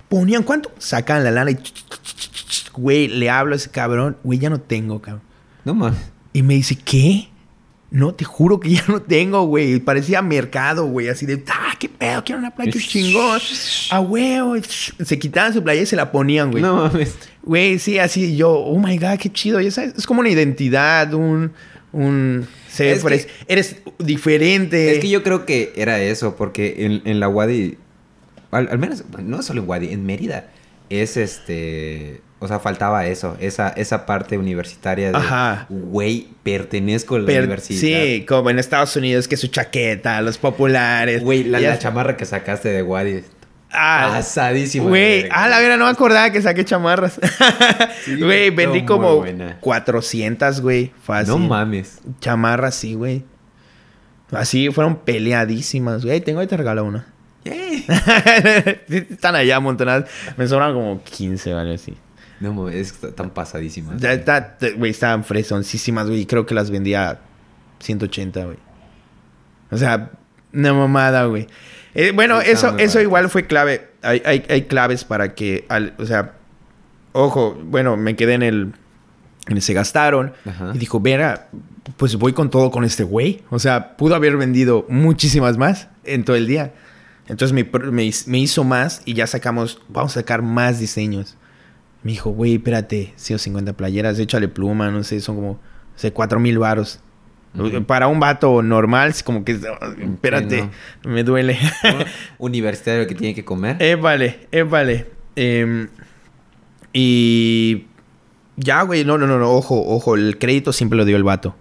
[0.07, 0.71] Ponían cuánto?
[0.77, 1.57] Sacan la lana y,
[2.73, 4.17] güey, le hablo a ese cabrón.
[4.23, 5.23] Güey, ya no tengo, cabrón.
[5.65, 5.99] No mames.
[6.33, 7.29] Y me dice, ¿qué?
[7.91, 9.79] No, te juro que ya no tengo, güey.
[9.79, 11.09] Parecía mercado, güey.
[11.09, 13.39] Así de, ah, qué pedo, quiero una playa chingón.
[13.89, 14.61] Ah, güey.
[15.03, 16.61] Se quitaban su playa y se la ponían, güey.
[16.61, 17.15] No mames.
[17.41, 19.59] Güey, sí, así yo, oh my god, qué chido.
[19.59, 21.51] Ya sabes, es como una identidad, un.
[21.91, 24.93] un eres, diferente.
[24.93, 27.77] Es que yo creo que era eso, porque en, en la Wadi.
[28.51, 30.51] Al, al menos, no solo en Wadi, en Mérida.
[30.89, 35.19] Es este o sea, faltaba eso, esa, esa parte universitaria de,
[35.69, 37.79] güey, pertenezco a la universidad.
[37.79, 41.21] Sí, como en Estados Unidos, que su chaqueta, los populares.
[41.21, 43.23] Güey, la, chamarra que sacaste de Wadi.
[43.71, 44.87] Ah, asadísimo.
[44.87, 47.19] Güey, ah, la vera, no me acordaba que saqué chamarras.
[48.19, 49.23] Güey, vendí como
[49.59, 50.91] 400, güey.
[51.03, 51.33] Fácil.
[51.33, 51.99] No mames.
[52.21, 53.23] Chamarras, sí, güey.
[54.31, 56.21] Así fueron peleadísimas, güey.
[56.21, 57.05] Tengo ahí te regalo una.
[58.89, 60.09] Están allá amontonadas.
[60.37, 61.77] Me sobran como 15, ¿vale?
[61.77, 61.95] Sí.
[62.39, 63.99] No, es tan pasadísimas.
[63.99, 66.25] Ya está, güey, estaban fresoncísimas, güey.
[66.25, 67.19] Creo que las vendía
[67.79, 68.57] 180, güey.
[69.71, 70.11] O sea,
[70.53, 71.47] una mamada, güey.
[71.95, 73.89] Eh, bueno, eso, eso igual fue clave.
[74.01, 76.35] Hay, hay, hay claves para que, al, o sea,
[77.11, 78.73] ojo, bueno, me quedé en el,
[79.47, 80.33] en se gastaron.
[80.73, 81.49] Y dijo, vera,
[81.97, 83.43] pues voy con todo con este güey.
[83.49, 86.73] O sea, pudo haber vendido muchísimas más en todo el día.
[87.27, 91.37] Entonces me, me, me hizo más y ya sacamos, vamos a sacar más diseños.
[92.03, 95.59] Me dijo, güey, espérate, 150 playeras, échale pluma, no sé, son como, no
[95.95, 96.99] sé, 4 mil varos.
[97.57, 97.83] Ujú.
[97.83, 100.69] Para un vato normal, es como que, "Ah, espérate,
[101.03, 101.57] me duele.
[102.37, 103.77] Universitario que tiene que comer.
[103.79, 105.07] Eh, vale, eh, vale.
[105.35, 105.87] Em,
[106.93, 107.85] y
[108.55, 111.55] ya, güey, no, no, no, no, ojo, ojo, el crédito siempre lo dio el vato.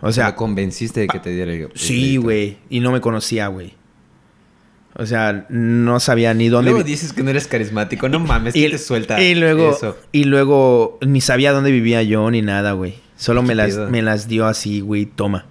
[0.00, 3.00] O sea, Lo convenciste de que te diera el, el sí, güey, y no me
[3.00, 3.74] conocía, güey.
[4.98, 8.08] O sea, no sabía ni dónde Luego dices que no eres carismático.
[8.08, 9.96] No mames, que te suelta y luego, eso?
[10.10, 12.94] y luego ni sabía dónde vivía yo ni nada, güey.
[13.16, 15.46] Solo me las, me las dio así, güey, toma.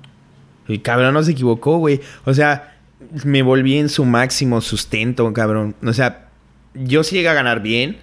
[0.68, 2.02] Y cabrón no se equivocó, güey.
[2.26, 2.76] O sea,
[3.24, 5.76] me volví en su máximo sustento, cabrón.
[5.84, 6.30] O sea,
[6.74, 7.98] yo sí llegué a ganar bien.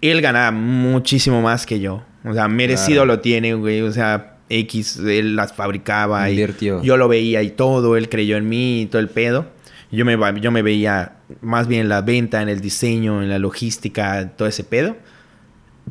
[0.00, 2.02] Él ganaba muchísimo más que yo.
[2.24, 3.16] O sea, merecido Claro.
[3.16, 3.82] lo tiene, güey.
[3.82, 6.30] O sea, X, él las fabricaba.
[6.30, 6.46] Y
[6.82, 7.96] yo lo veía y todo.
[7.96, 9.46] Él creyó en mí y todo el pedo.
[9.90, 13.38] Yo me, yo me veía más bien en la venta, en el diseño, en la
[13.38, 14.96] logística, todo ese pedo.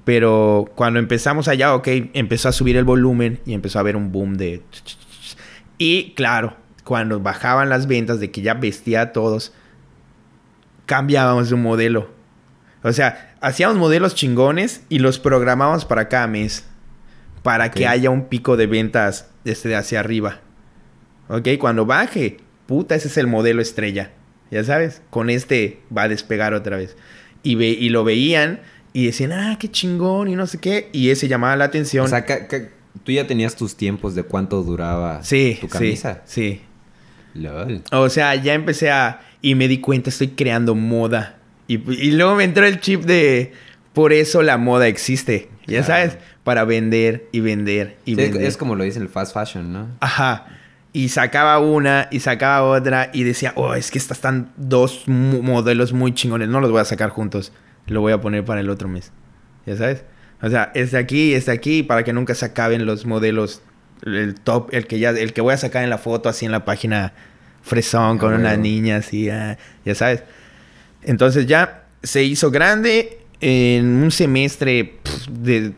[0.03, 4.11] Pero cuando empezamos allá, ok, empezó a subir el volumen y empezó a haber un
[4.11, 4.61] boom de...
[5.79, 9.53] Y claro, cuando bajaban las ventas de que ya vestía a todos,
[10.85, 12.09] cambiábamos de un modelo.
[12.83, 16.65] O sea, hacíamos modelos chingones y los programábamos para cada mes.
[17.43, 20.41] Para que haya un pico de ventas desde hacia arriba.
[21.29, 22.37] Ok, cuando baje,
[22.67, 24.11] puta, ese es el modelo estrella.
[24.51, 26.95] Ya sabes, con este va a despegar otra vez.
[27.43, 28.61] Y, ve, y lo veían
[28.93, 30.89] y decían, ah, qué chingón y no sé qué.
[30.93, 32.05] Y ese llamaba la atención.
[32.05, 32.25] O sea,
[33.03, 36.21] tú ya tenías tus tiempos de cuánto duraba sí, tu camisa.
[36.25, 36.61] sí.
[37.33, 37.81] LOL.
[37.91, 39.21] O sea, ya empecé a...
[39.41, 41.37] Y me di cuenta, estoy creando moda.
[41.67, 43.53] Y, y luego me entró el chip de...
[43.93, 45.49] Por eso la moda existe.
[45.67, 45.85] Ya Claro.
[45.85, 48.41] sabes, para vender y vender y Sí, vender.
[48.43, 49.87] es como lo dice el fast fashion, ¿no?
[49.99, 50.47] Ajá.
[50.93, 55.41] Y sacaba una y sacaba otra y decía, oh, es que estas están dos mo-
[55.43, 56.47] modelos muy chingones.
[56.49, 57.51] No los voy a sacar juntos.
[57.87, 59.11] Lo voy a poner para el otro mes.
[59.65, 60.03] ¿Ya sabes?
[60.41, 63.61] O sea, este aquí, este aquí, para que nunca se acaben los modelos.
[64.03, 66.51] El top, el que ya, el que voy a sacar en la foto así en
[66.51, 67.13] la página
[67.63, 68.61] fresón con Ah, una huevo.
[68.63, 70.23] niña así, ah, ya sabes.
[71.03, 74.99] Entonces ya se hizo grande en un semestre
[75.31, 75.73] de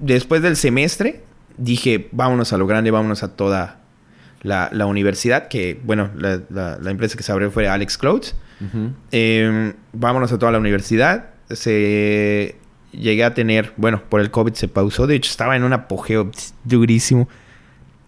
[0.00, 1.24] después del semestre
[1.58, 3.80] dije, vámonos a lo grande, vámonos a toda
[4.42, 8.34] la, la universidad, que bueno, la, la- la empresa que se abrió fue Alex Clothes.
[9.12, 11.30] Eh, vámonos a toda la universidad.
[11.50, 12.56] Se
[12.92, 16.30] llegué a tener, bueno, por el COVID se pausó, de hecho estaba en un apogeo
[16.64, 17.28] durísimo.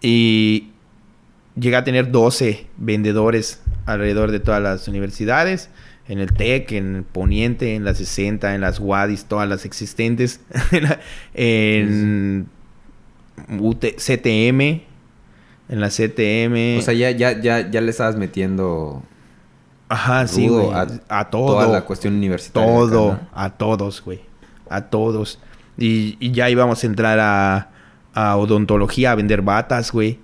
[0.01, 0.69] Y
[1.59, 5.69] llegué a tener 12 vendedores alrededor de todas las universidades.
[6.07, 10.39] En el TEC, en el Poniente, en las 60, en las WADIS, todas las existentes.
[11.35, 12.47] en
[13.59, 14.61] UT CTM,
[15.69, 16.79] en la CTM.
[16.79, 19.03] O sea, ya, ya, ya, ya le estabas metiendo
[19.87, 20.69] Ajá, sí, güey.
[20.71, 21.47] a, A, todo.
[21.55, 22.67] toda la cuestión universitaria.
[22.69, 23.11] Todo.
[23.13, 24.21] acá, A todos, güey.
[24.69, 25.39] A todos.
[25.77, 27.69] Y, y ya íbamos a entrar a,
[28.13, 30.19] a odontología, a vender batas, güey.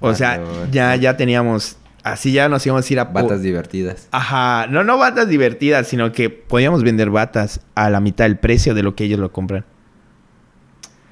[0.00, 1.76] O Ah, sea, ya, ya teníamos...
[2.02, 3.04] Así ya nos íbamos a ir a...
[3.04, 4.08] Batas divertidas.
[4.10, 4.66] Ajá.
[4.68, 8.82] No, no batas divertidas, sino que podíamos vender batas a la mitad del precio de
[8.82, 9.64] lo que ellos lo compran.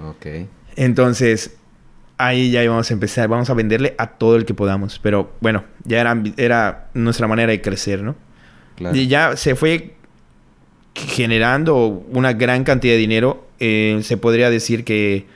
[0.01, 0.27] Ok.
[0.77, 1.57] Entonces,
[2.19, 3.29] ahí ya íbamos a empezar.
[3.29, 4.99] Vamos a venderle a todo el que podamos.
[4.99, 8.17] Pero bueno, ya era, era nuestra manera de crecer, ¿no?
[8.77, 8.97] Claro.
[8.97, 9.95] Y ya se fue
[10.95, 13.47] generando una gran cantidad de dinero.
[13.59, 15.27] Eh, se podría decir que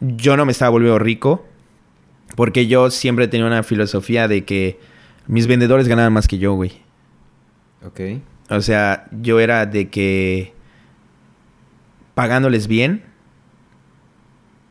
[0.00, 1.46] yo no me estaba volviendo rico.
[2.34, 4.78] Porque yo siempre tenía una filosofía de que
[5.26, 6.72] mis vendedores ganaban más que yo, güey.
[7.84, 8.00] Ok.
[8.50, 10.52] O sea, yo era de que
[12.14, 13.02] pagándoles bien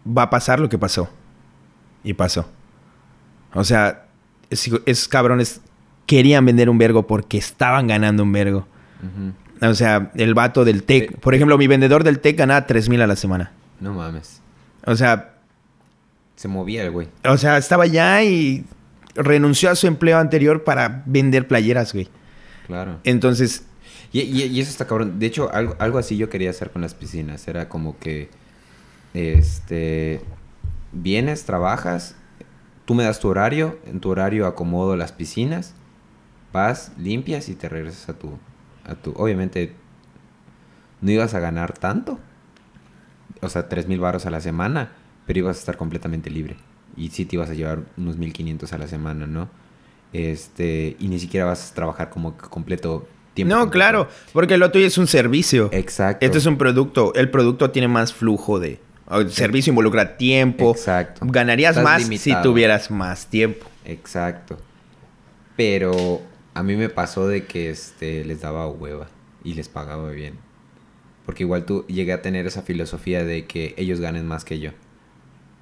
[0.06, 1.10] va a pasar lo que pasó.
[2.04, 2.50] Y pasó.
[3.54, 4.06] O sea,
[4.50, 5.62] es- esos cabrones
[6.06, 8.68] querían vender un vergo porque estaban ganando un vergo.
[9.62, 11.10] O sea, el vato del TEC.
[11.12, 11.16] Sí.
[11.22, 13.52] Por ejemplo, mi vendedor del TEC ganaba 3 mil a la semana.
[13.80, 14.42] No mames.
[14.86, 15.34] O sea,
[16.36, 17.08] Se movía el güey.
[17.24, 18.66] o sea, estaba allá y
[19.16, 22.10] renunció a su empleo anterior para vender playeras, güey.
[22.68, 23.00] Claro.
[23.04, 23.66] Entonces,
[24.12, 25.20] Y, y- y eso está cabrón.
[25.20, 27.48] De hecho, algo, algo así yo quería hacer con las piscinas.
[27.50, 28.30] Era como que,
[29.16, 30.22] este,
[30.92, 32.16] vienes, trabajas,
[32.84, 35.74] tú me das tu horario, en tu horario acomodo las piscinas,
[36.52, 38.38] vas, limpias y te regresas a tu,
[38.86, 39.74] a tu, obviamente,
[41.02, 42.20] no ibas a ganar tanto,
[43.42, 44.92] o sea, tres mil baros a la semana,
[45.26, 46.58] pero ibas a estar completamente libre.
[46.98, 49.50] Y sí te ibas a llevar unos 1500 a la semana, ¿no?
[50.14, 53.54] Este, y ni siquiera vas a trabajar como completo tiempo.
[53.54, 53.72] no, completo.
[53.72, 55.70] claro, porque lo tuyo es un servicio.
[55.74, 56.26] Exacto.
[56.26, 57.14] Este es un producto.
[57.16, 58.85] El producto tiene más flujo de...
[59.10, 60.72] El servicio involucra tiempo.
[60.72, 61.26] Exacto.
[61.30, 62.42] Ganarías Estás más limitado.
[62.42, 63.68] si tuvieras más tiempo.
[63.86, 64.58] Exacto.
[65.56, 66.22] Pero
[66.54, 69.08] a mí me pasó de que este les daba hueva
[69.44, 70.36] y les pagaba bien.
[71.26, 74.72] Porque igual tú llegué a tener esa filosofía de que ellos ganen más que yo.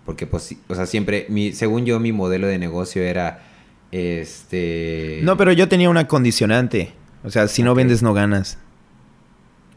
[0.06, 3.44] Porque, pues, o sea, siempre, mi, según yo, mi modelo de negocio era,
[3.92, 5.22] este...
[5.24, 6.92] No, pero yo tenía una condicionante.
[7.24, 8.58] O sea, si no vendes, no ganas.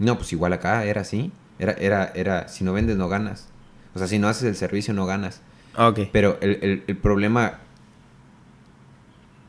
[0.00, 1.30] No, pues igual acá era así.
[1.60, 3.48] Era, era, era, si no vendes, no ganas.
[3.97, 5.40] O sea, si no haces el servicio, no ganas.
[5.76, 6.01] Ok.
[6.12, 7.55] Pero el, el- el problema...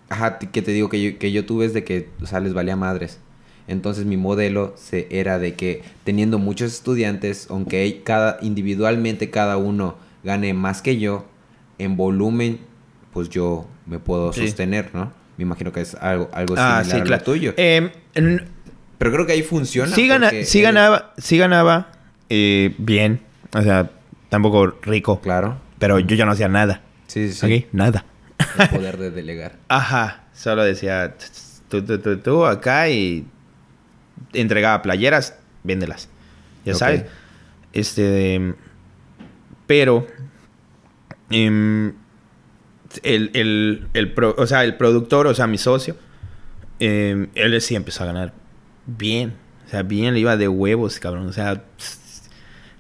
[0.10, 2.54] Ajá, que te digo que yo, que yo tuve es de que, o sea, les
[2.54, 3.20] valía madres.
[3.68, 9.96] Entonces mi modelo se, era de que teniendo muchos estudiantes, aunque cada, individualmente cada uno
[10.24, 11.26] gane más que yo,
[11.78, 12.60] en volumen,
[13.12, 14.48] pues yo me puedo Sí.
[14.48, 15.12] sostener, ¿no?
[15.38, 17.54] Me imagino que es algo, algo ah, similar sí, a lo tuyo.
[17.58, 17.90] Em,
[18.98, 19.94] Pero creo que ahí funciona.
[19.94, 21.92] sí, gana- porque sí eres- ganaba, sí ganaba
[22.30, 23.20] eh, bien.
[23.54, 23.92] O sea,
[24.30, 25.20] tampoco rico.
[25.22, 25.58] Claro.
[25.80, 26.82] Pero yo ya no hacía nada.
[27.08, 27.68] Sí, sí, sí.
[27.72, 28.06] Nada.
[28.60, 29.58] El poder de delegar.
[29.68, 30.24] Ajá.
[30.34, 31.16] Solo decía
[31.70, 33.26] tú, tú, tú, tú, acá y
[34.34, 36.10] entregaba playeras, véndelas.
[36.66, 37.06] Ya sabes.
[37.74, 38.54] Este.
[39.66, 40.08] Pero.
[41.30, 41.94] em,
[43.04, 45.98] el, el, el pro- o sea, el productor, o sea, mi socio,
[46.80, 48.34] em, él sí empezó a ganar
[48.86, 49.34] bien.
[49.66, 51.28] O sea, bien le iba de huevos, cabrón.
[51.28, 51.64] O sea,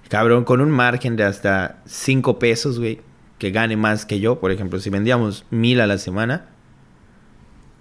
[0.09, 3.01] cabrón, con un margen de hasta 5 pesos, güey,
[3.37, 4.39] que gane más que yo.
[4.39, 6.45] Por ejemplo, si vendíamos mil a la semana,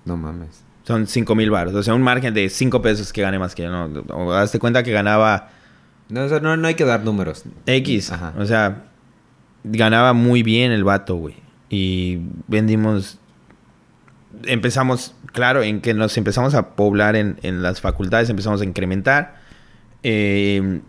[0.05, 0.63] No mames.
[0.85, 1.75] son 5 mil baros.
[1.75, 3.71] O sea, un margen de 5 pesos que gane más que yo.
[3.71, 4.01] ¿no?
[4.15, 5.51] O hazte cuenta que ganaba
[6.09, 7.45] No, o sea, no, no hay que dar números.
[7.67, 8.13] X.
[8.13, 8.35] Ajá.
[8.39, 8.85] O sea,
[9.65, 11.35] ganaba muy bien el vato, güey.
[11.69, 13.19] Y vendimos.
[14.45, 19.37] Empezamos, claro, en que nos empezamos a poblar en, en las facultades, empezamos a incrementar
[20.03, 20.81] eh,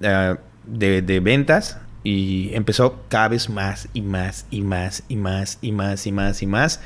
[0.67, 1.79] de, de ventas.
[2.03, 6.41] Y empezó cada vez más y más y más y más y más y más
[6.41, 6.79] y más.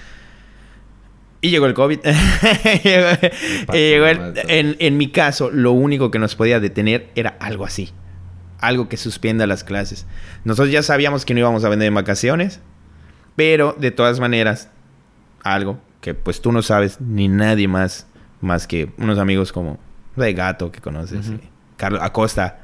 [1.41, 1.99] Y llegó el COVID.
[1.99, 3.17] Llegó-
[3.65, 7.65] partió llegó el- en, en mi caso, lo único que nos podía detener era algo
[7.65, 7.91] así.
[8.59, 10.05] Algo que suspenda las clases.
[10.43, 12.59] Nosotros ya sabíamos que no íbamos a vender en vacaciones.
[13.35, 14.69] Pero de todas maneras,
[15.43, 18.05] algo que pues tú no sabes ni nadie más,
[18.41, 19.79] más que unos amigos como
[20.15, 21.39] de gato que conoces, eh,
[21.77, 22.59] Carlos Acosta.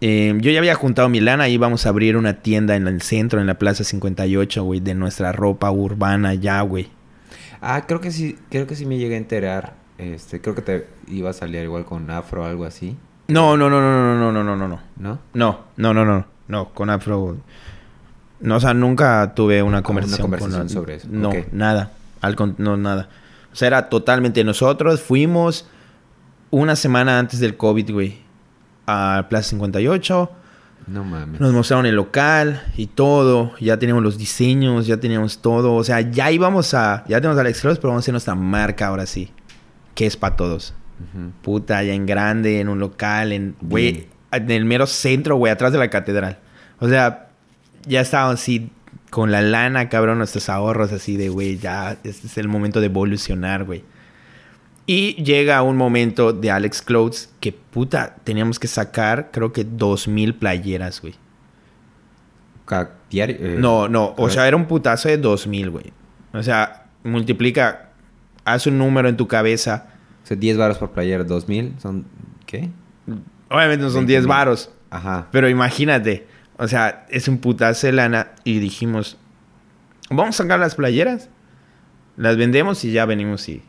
[0.00, 3.40] Eh, yo ya había juntado mi lana íbamos a abrir una tienda en el centro,
[3.40, 6.88] en la Plaza 58, güey, de nuestra ropa urbana ya, güey.
[7.62, 9.74] Ah, creo que sí, creo que sí me llegué a enterar.
[9.98, 12.96] Este, creo que te iba a salir igual con afro o algo así,
[13.28, 14.80] No, no, no, no, no, no, no, no, no.
[14.98, 15.18] ¿no?
[15.32, 16.26] No, no, no, no.
[16.48, 17.38] No, con Afro.
[18.40, 21.92] No, o sea, nunca tuve una Ah, una conversación, conversación con sobre eso, No, nada.
[22.20, 23.08] Al no, nada.
[23.52, 25.00] O sea, era totalmente nosotros.
[25.00, 25.66] Fuimos
[26.50, 28.18] una semana antes del COVID, güey,
[28.86, 30.30] a Plaza 58.
[30.86, 31.40] No mames.
[31.40, 33.52] Nos mostraron el local y todo.
[33.58, 35.74] Ya teníamos los diseños, ya teníamos todo.
[35.74, 37.04] O sea, ya íbamos a.
[37.08, 39.30] Ya tenemos Alex Cross, pero vamos a hacer nuestra marca ahora sí.
[39.94, 40.74] Que es para todos.
[41.42, 45.72] Puta, ya en grande, en un local, en, güey, en el mero centro, güey, atrás
[45.72, 46.38] de la catedral.
[46.78, 47.28] O sea,
[47.86, 48.70] ya estábamos así
[49.10, 52.86] con la lana, cabrón, nuestros ahorros así de, güey, ya este es el momento de
[52.86, 53.84] evolucionar, güey.
[54.86, 60.06] Y llega un momento de Alex Clothes que, puta, teníamos que sacar, creo que dos
[60.06, 61.14] mil playeras, güey.
[63.10, 65.92] Diario, eh, No, no, o sea, era un putazo de dos mil, güey.
[66.32, 67.90] O sea, multiplica,
[68.44, 69.88] haz un número en tu cabeza.
[70.22, 72.04] O sea, 10 baros por playera, 2000 son
[72.46, 72.70] ¿qué?
[73.48, 74.06] Obviamente no son 20,000.
[74.06, 74.70] 10 varos.
[74.90, 75.28] Ajá.
[75.30, 76.26] Pero imagínate,
[76.56, 79.18] o sea, es un putazo de lana y dijimos,
[80.10, 81.28] vamos a sacar las playeras,
[82.16, 83.62] las vendemos y ya venimos y,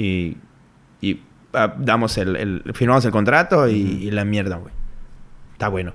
[0.00, 0.36] y,
[1.00, 1.20] y,
[1.52, 4.72] ah, damos el, el- firmamos el contrato y, la mierda, güey.
[5.52, 5.92] Está bueno.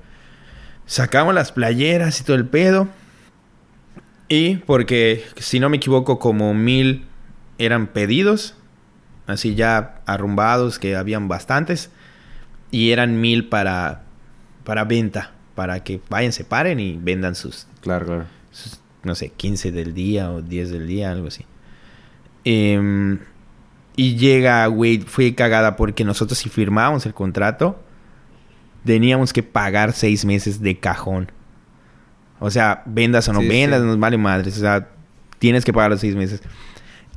[0.85, 2.87] Sacamos las playeras y todo el pedo.
[4.27, 7.05] Y porque, si no me equivoco, como mil
[7.57, 8.55] eran pedidos,
[9.27, 11.89] así ya arrumbados, que habían bastantes.
[12.71, 14.03] Y eran mil para,
[14.63, 18.25] para venta, para que vayan, se paren y vendan sus, Claro, claro.
[18.51, 21.45] sus, no sé, 15 del día o 10 del día, algo así.
[22.43, 23.19] Em,
[23.95, 27.79] y llega, güey, fue cagada porque nosotros si firmábamos el contrato,
[28.83, 31.31] teníamos que pagar seis meses de cajón.
[32.39, 33.87] O sea, vendas o no Sí, vendas, sí.
[33.87, 34.57] nos vale madres.
[34.57, 34.89] O sea,
[35.39, 36.41] tienes que pagar los seis meses.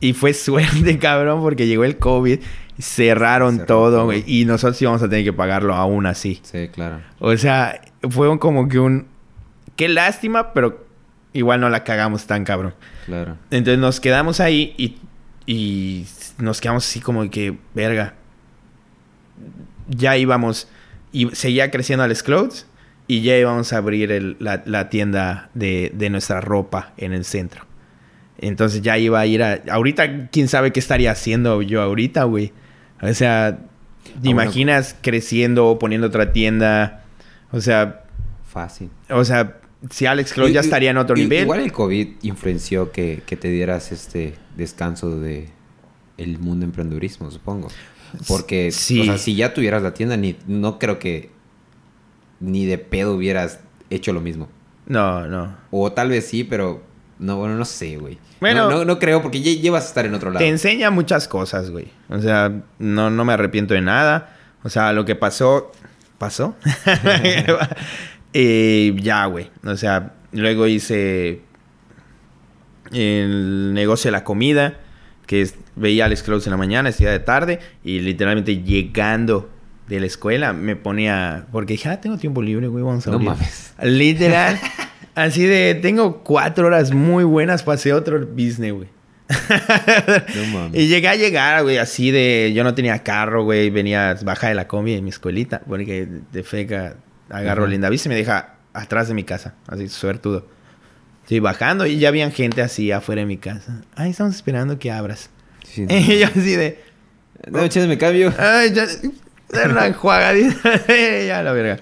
[0.00, 2.38] Y fue suerte, cabrón, porque llegó el COVID,
[2.80, 4.22] cerraron Cerró todo, güey.
[4.26, 6.38] Y nosotros íbamos a tener que pagarlo aún así.
[6.42, 7.00] Sí, claro.
[7.18, 9.06] O sea, fue un- como que un...
[9.76, 10.86] Qué lástima, pero
[11.32, 12.74] igual no la cagamos tan cabrón.
[13.06, 13.36] Claro.
[13.50, 14.98] Entonces nos quedamos ahí y,
[15.50, 16.04] y
[16.36, 18.12] nos quedamos así como que, verga.
[19.88, 20.68] Ya íbamos,
[21.12, 22.66] y seguía creciendo Alex Clothes
[23.06, 27.24] y ya íbamos a abrir el- la, la tienda de, de nuestra ropa en el
[27.24, 27.64] centro.
[28.36, 29.62] Entonces ya iba a ir a...
[29.70, 32.52] Ahorita, quién sabe qué estaría haciendo yo ahorita, güey.
[33.00, 33.56] O sea,
[34.04, 34.42] ¿te bueno.
[34.42, 37.04] imaginas creciendo, poniendo otra tienda?
[37.50, 38.04] O sea,
[38.46, 38.90] Fácil.
[39.08, 39.56] o sea,
[39.90, 41.42] si Alex Close ya estaría en otro nivel.
[41.42, 45.48] Igual el COVID influenció que, que, te dieras este descanso de
[46.16, 47.68] el mundo emprendedurismo, supongo.
[48.26, 49.00] Porque, sí.
[49.00, 51.30] o sea, si ya tuvieras la tienda, ni, no creo que
[52.40, 53.60] ni de pedo hubieras
[53.90, 54.48] hecho lo mismo.
[54.86, 55.56] No, no.
[55.70, 56.82] O tal vez sí, pero
[57.18, 58.18] no, bueno, no sé, güey.
[58.40, 60.38] Bueno, no, no, creo porque ya llevas a estar en otro lado.
[60.38, 61.88] Te enseña muchas cosas, güey.
[62.08, 64.36] O sea, no, no me arrepiento de nada.
[64.62, 65.70] O sea, lo que pasó,
[66.18, 66.56] pasó.
[68.32, 69.50] y ya, güey.
[69.64, 71.40] O sea, luego hice
[72.92, 74.78] el negocio de la comida,
[75.26, 79.50] que veía a Alex Close en la mañana, día de tarde, y literalmente llegando
[79.88, 83.18] de la escuela me ponía, porque dije, ah, tengo tiempo libre, güey, vamos a No
[83.18, 83.74] mames.
[83.82, 84.58] Literal.
[85.14, 88.88] Así de, tengo cuatro horas muy buenas para hacer otro business, güey.
[89.28, 90.80] no mames.
[90.80, 94.54] Y llegué a llegar, güey, así de, yo no tenía carro, güey, venía baja de
[94.54, 96.96] la combi en mi escuelita, porque de feca
[97.30, 100.46] agarro linda vista y me deja atrás de mi casa, así suertudo.
[101.22, 103.82] Estoy bajando y ya habían gente así afuera de mi casa.
[103.94, 105.28] Ay, estamos esperando que abras.
[105.76, 106.82] y yo así de...
[107.50, 108.32] No, me cambio.
[108.38, 108.86] Ay, ya...
[109.50, 110.86] La enjuagadita.
[111.26, 111.80] ya la verga.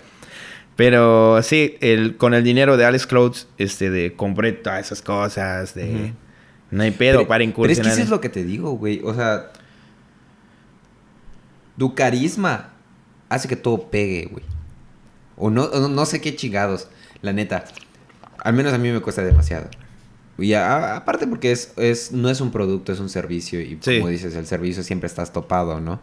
[0.74, 5.74] Pero sí, el, con el dinero de Alex Clothes, este, de compré todas esas cosas,
[5.74, 6.12] de...
[6.70, 7.84] No hay pedo para incursionar.
[7.84, 9.00] Pero es que eso es lo que te digo, güey.
[9.04, 9.52] O sea...
[11.78, 12.70] Tu carisma
[13.28, 14.44] hace que todo pegue, güey.
[15.36, 16.88] O no, no, sé qué chingados,
[17.22, 17.64] la neta.
[18.38, 19.68] Al menos a mí me cuesta demasiado.
[20.38, 23.60] Y aparte porque es, es, no es un producto, es un servicio.
[23.60, 26.00] Y como dices, el servicio siempre estás topado, ¿no?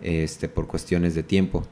[0.00, 1.66] Este, por cuestiones de tiempo.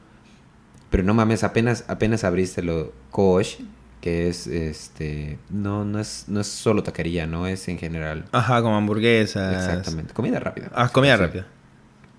[0.89, 3.59] Pero no mames, apenas, apenas abriste lo Kosh,
[4.01, 8.25] que es este no no es no es solo taquería, no es en general.
[8.31, 9.55] Ajá, como hamburguesas.
[9.55, 10.69] Exactamente, comida rápida.
[10.73, 11.47] Ah, comida rápida.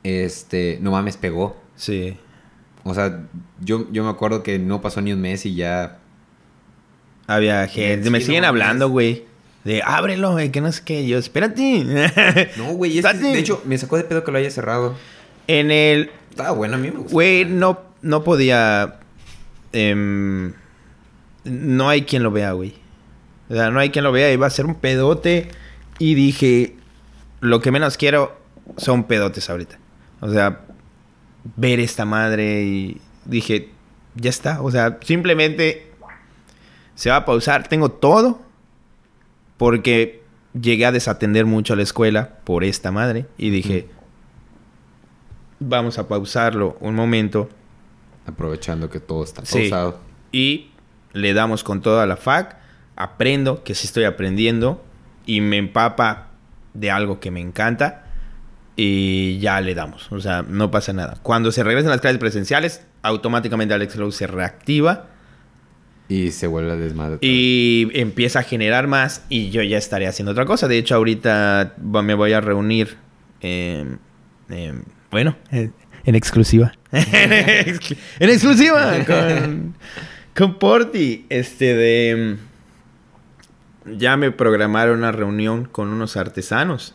[0.02, 1.60] Este, no mames, pegó.
[1.76, 2.16] Sí.
[2.84, 3.20] O sea,
[3.60, 5.98] yo, yo me acuerdo que no pasó ni un mes y ya
[7.26, 9.24] había gente, me siguen hablando, güey.
[9.64, 11.06] De ábrelo, güey, que no sé qué.
[11.06, 11.84] Yo, espérate.
[12.56, 14.96] No, güey, de hecho, me sacó de pedo que lo haya cerrado.
[15.46, 16.10] En el.
[16.30, 17.12] Estaba bueno, a mí me gustó.
[17.12, 18.98] Güey, no, no podía.
[19.72, 20.52] Em,
[21.44, 22.74] no hay quien lo vea, güey.
[23.48, 24.32] O sea, no hay quien lo vea.
[24.32, 25.48] Iba a ser un pedote.
[25.98, 26.74] Y dije,
[27.40, 28.36] lo que menos quiero
[28.76, 29.78] son pedotes ahorita.
[30.20, 30.62] O sea,
[31.56, 33.70] ver esta madre y dije,
[34.14, 34.62] ya está.
[34.62, 35.90] O sea, simplemente
[36.94, 37.68] se va a pausar.
[37.68, 38.42] Tengo todo
[39.56, 40.22] porque
[40.60, 43.88] llegué a desatender mucho a la escuela por esta madre y dije,
[45.60, 47.48] vamos a pausarlo un momento.
[48.26, 49.98] Aprovechando que todo está pausado.
[50.30, 50.70] Y
[51.12, 52.56] le damos con toda la FAC,
[52.96, 54.82] aprendo, que sí estoy aprendiendo,
[55.26, 56.28] y me empapa
[56.74, 58.06] de algo que me encanta,
[58.76, 60.10] y ya le damos.
[60.10, 61.18] O sea, no pasa nada.
[61.22, 65.08] Cuando se regresen las clases presenciales, automáticamente Alex Lowe se reactiva.
[66.08, 67.18] Y se vuelve a desmadre.
[67.20, 70.68] Y empieza a generar más y yo ya estaré haciendo otra cosa.
[70.68, 72.96] De hecho, ahorita me voy a reunir.
[75.10, 76.72] bueno, en exclusiva.
[76.92, 79.74] en exclusiva con,
[80.34, 81.26] con Porti.
[81.28, 82.36] Este de.
[83.86, 86.94] Ya me programaron una reunión con unos artesanos.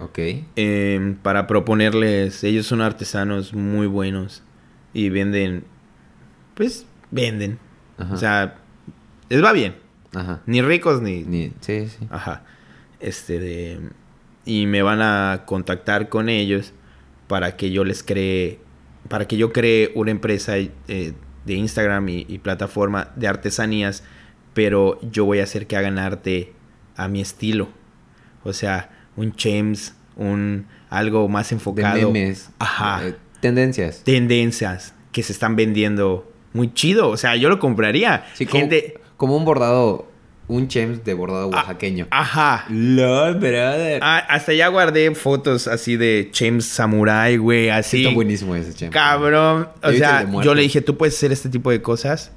[0.00, 0.18] Ok.
[0.56, 2.42] Em, para proponerles.
[2.44, 4.42] Ellos son artesanos muy buenos.
[4.92, 5.64] Y venden.
[6.54, 7.58] Pues venden.
[8.10, 8.56] O sea,
[9.28, 9.76] les va bien.
[10.14, 10.40] Ajá.
[10.46, 11.22] Ni ricos ni.
[11.22, 12.06] ni sí, sí.
[12.10, 12.44] Ajá.
[12.98, 13.80] Este de.
[14.44, 16.72] Y me van a contactar con ellos
[17.30, 18.58] para que yo les cree,
[19.08, 24.02] para que yo cree una empresa eh, de Instagram y, plataforma de artesanías,
[24.52, 26.52] pero yo voy a hacer que hagan arte
[26.96, 27.68] a mi estilo.
[28.42, 32.12] O sea, un James, un algo más enfocado.
[32.12, 33.06] De Ajá.
[33.06, 34.02] Eh, tendencias.
[34.04, 37.08] Tendencias que se están vendiendo muy chido.
[37.08, 38.26] O sea, yo lo compraría.
[38.34, 38.98] Sí, Gente...
[39.16, 40.10] como un bordado
[40.50, 42.08] un chems de bordado ah, oaxaqueño.
[42.10, 42.66] ajá.
[42.68, 44.00] Lord, brother.
[44.02, 48.02] Ah, hasta ya guardé fotos así de chems samurai, güey, así.
[48.02, 48.92] Está buenísimo ese chems.
[48.92, 49.68] Cabrón.
[49.82, 52.32] O sea, yo le dije, ¿tú puedes hacer este tipo de cosas?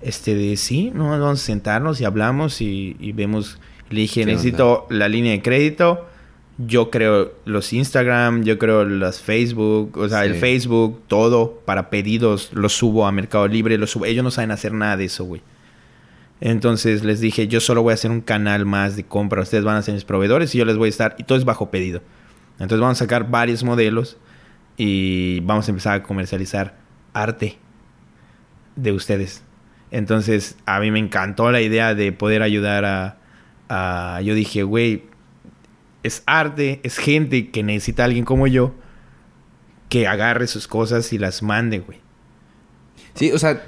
[0.00, 3.58] Este, de sí, no, vamos a sentarnos y hablamos y, vemos.
[3.90, 6.08] Le dije, necesito la línea de crédito.
[6.66, 12.50] Yo creo los Instagram, yo creo los Facebook, o sea, el Facebook, todo para pedidos,
[12.52, 14.04] lo subo a Mercado Libre, lo subo.
[14.04, 15.42] Ellos no saben hacer nada de eso, güey.
[16.40, 19.76] Entonces les dije, yo solo voy a hacer un canal más de compra, ustedes van
[19.76, 22.02] a ser mis proveedores y yo les voy a estar, y todo es bajo pedido.
[22.54, 24.18] Entonces vamos a sacar varios modelos
[24.76, 26.76] y vamos a empezar a comercializar
[27.12, 27.58] arte
[28.76, 29.44] de ustedes.
[29.90, 33.16] Entonces a mí me encantó la idea de poder ayudar a...
[33.68, 35.04] a yo dije, güey,
[36.02, 38.74] es arte, es gente que necesita a alguien como yo
[39.88, 41.98] que agarre sus cosas y las mande, güey.
[43.14, 43.62] Sí, o sea,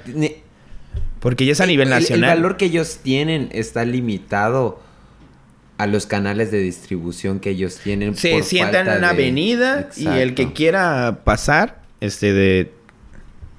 [1.19, 2.29] Porque ya es a nivel El- el- nacional.
[2.31, 4.81] El, valor que ellos tienen está limitado
[5.77, 8.15] a los canales de distribución que ellos tienen.
[8.15, 12.71] Se por sientan en una de- avenida y el que quiera pasar, este de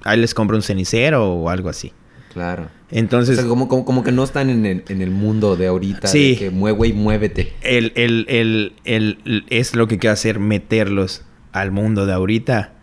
[0.03, 1.93] ahí les compra un cenicero o algo así.
[2.33, 2.69] Claro.
[2.89, 5.67] O Entonces, sea, como, como, como que no están en el, en el mundo de
[5.67, 6.07] ahorita.
[6.07, 6.31] Sí.
[6.31, 7.53] De que mueve y muévete.
[7.61, 12.73] el, el, el, es lo que quiero hacer, meterlos al mundo de ahorita.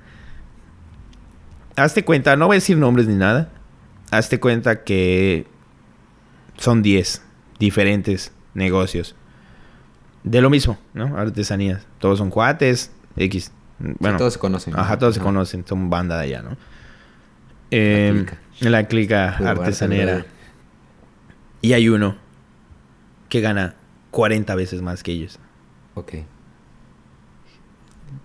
[1.76, 3.50] Hazte cuenta, no voy a decir nombres ni nada.
[4.10, 5.46] Hazte cuenta que
[6.58, 7.22] son 10
[7.58, 9.16] diferentes negocios.
[10.22, 11.16] De lo mismo, ¿no?
[11.16, 11.86] Artesanías.
[11.98, 13.52] Todos son cuates, X.
[13.78, 14.78] Bueno, todos se conocen.
[14.78, 16.56] Ajá, todos se conocen, son banda de allá, ¿no?
[17.70, 18.24] Eh,
[18.58, 18.70] clica.
[18.70, 20.16] la clica artesanera.
[20.16, 20.28] arte,
[21.62, 22.16] Y hay uno
[23.28, 23.74] que gana
[24.10, 25.38] 40 veces más que ellos.
[25.94, 26.14] Ok.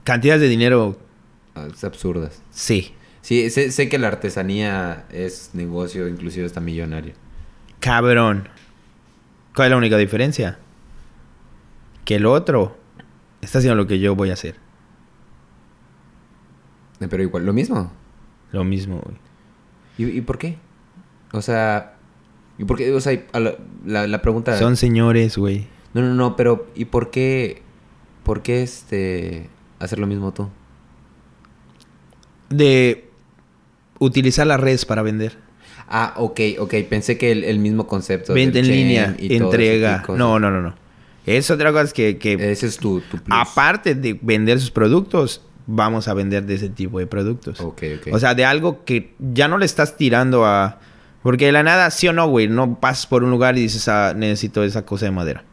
[0.03, 0.97] Cantidades de dinero,
[1.55, 2.41] Ah, Es absurdas.
[2.51, 2.93] sí.
[3.21, 7.13] Sí, sé, sé que la artesanía es negocio, inclusive está millonario.
[7.79, 8.47] Cabrón.
[9.53, 10.57] ¿Cuál es la única diferencia?
[12.05, 12.77] Que el otro
[13.41, 14.55] está haciendo lo que yo voy a hacer.
[17.01, 17.91] Eh, Pero igual, lo mismo.
[18.51, 19.17] Lo mismo, güey.
[19.99, 20.57] ¿Y, y por qué?
[21.33, 21.95] O sea,
[22.57, 22.91] ¿y por qué?
[22.93, 24.57] O sea, la, la, la pregunta...
[24.57, 25.67] Son señores, güey.
[25.93, 27.61] No, no, no, pero ¿y por qué?
[28.23, 30.49] ¿Por qué este hacer lo mismo tú?
[32.49, 33.09] De
[33.99, 35.37] utilizar las redes para vender.
[35.87, 36.75] Ah, ok, ok.
[36.89, 38.33] Pensé que el, el mismo concepto.
[38.33, 40.03] Venta en línea, y entrega.
[40.07, 40.75] No, no, no, no.
[41.25, 43.27] Es otra cosa que, que Ese es tu, tu plus.
[43.29, 47.59] aparte de vender sus productos, vamos a vender de ese tipo de productos.
[47.61, 48.13] Ok, ok.
[48.13, 50.79] O sea, de algo que ya no le estás tirando a...
[51.21, 53.87] Porque de la nada, sí o no, güey, no pasas por un lugar y dices,
[53.87, 55.43] ah, necesito esa cosa de madera.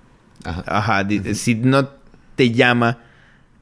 [0.45, 0.65] Ajá.
[0.67, 1.89] Ajá, si no
[2.37, 2.99] te llama,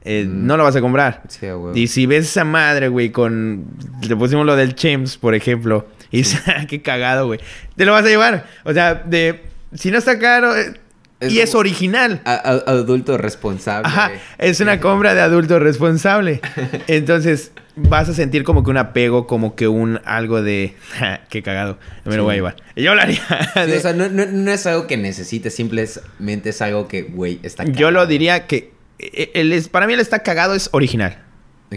[0.03, 0.45] eh, Mm.
[0.45, 1.23] no lo vas a comprar.
[1.29, 1.71] Sí, huevo.
[1.75, 3.65] Y si ves esa madre, güey, con...
[4.07, 5.87] Le pusimos lo del Chems, por ejemplo.
[6.11, 7.39] Y dices, qué cagado, güey.
[7.75, 8.45] Te lo vas a llevar.
[8.63, 9.43] O sea, de...
[9.73, 10.55] Si no está caro...
[10.55, 10.73] eh,
[11.19, 12.21] Es y es original.
[12.25, 13.87] A- a- adulto responsable.
[13.87, 16.41] Ajá, es una compra de adulto responsable.
[16.87, 21.41] Entonces, vas a sentir como que un apego, como que un algo de, "Ja, qué
[21.41, 22.55] cagado, me lo voy a llevar.
[22.75, 23.21] Yo lo haría.
[23.53, 27.03] Sí, de- o sea, no, no- no es algo que necesites, simplemente es algo que,
[27.03, 28.07] güey, está yo lo cagado.
[28.07, 31.17] diría que eh, el es- para mí el está cagado es original.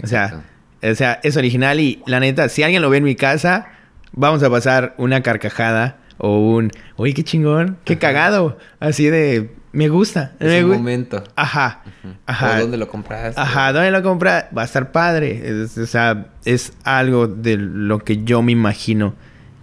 [0.03, 0.43] O sea,
[0.81, 3.67] o sea, es original y la neta, si alguien lo ve en mi casa,
[4.13, 7.99] vamos a pasar una carcajada o un, oye, qué chingón, qué Ajá.
[7.99, 11.23] cagado, así de, me gusta, Es me un gu- momento.
[11.35, 11.83] Ajá,
[12.27, 12.57] ajá.
[12.57, 13.39] ¿O dónde lo compraste?
[13.41, 14.49] Ajá, ¿dónde lo compra?
[14.55, 15.41] Va a estar padre.
[15.63, 19.15] Es- o sea, es algo de lo que yo me imagino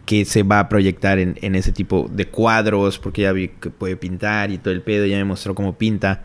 [0.06, 3.70] que se va a proyectar en, en ese tipo de cuadros, porque ya vi que
[3.70, 6.22] puede pintar y todo el pedo, ya me mostró cómo pinta.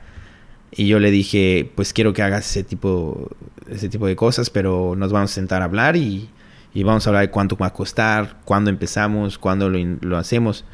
[0.73, 3.29] Y yo le dije, pues quiero que hagas ese tipo,
[3.69, 6.29] ese tipo de cosas, pero nos vamos a sentar a hablar y,
[6.73, 10.65] y vamos a hablar de cuánto va a costar, cuándo empezamos, cuándo lo, lo hacemos,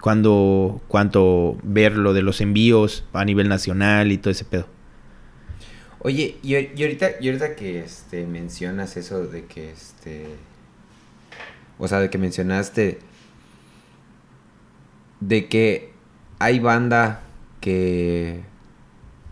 [0.00, 4.66] cuándo, cuánto ver lo de los envíos a nivel nacional y todo ese pedo.
[6.00, 10.26] Oye, y, ahor- y ahorita, ahorita que este, mencionas eso de que este.
[11.78, 12.98] O sea, de que mencionaste.
[15.20, 15.92] De que
[16.38, 17.22] hay banda
[17.60, 18.42] que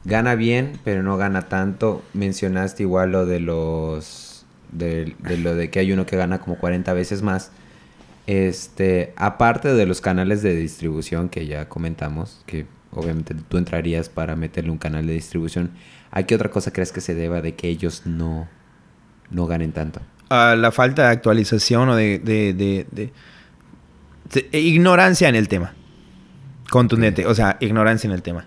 [0.05, 2.03] gana bien, pero no gana tanto.
[2.15, 4.22] Mencionaste igual lo de los.
[4.73, 7.51] De, de lo de que hay uno que gana como 40 veces más.
[8.27, 14.37] Este, aparte de los canales de distribución que ya comentamos, que obviamente tú entrarías para
[14.37, 15.71] meterle un canal de distribución,
[16.11, 18.49] ¿a qué otra cosa crees que se deba de que ellos no,
[19.31, 20.01] no ganen tanto?
[20.35, 22.55] a la falta de actualización o de, de-
[22.91, 23.13] de-
[24.59, 25.75] ignorancia en el tema.
[26.71, 28.47] Contundente, o sea, ignorancia en el tema.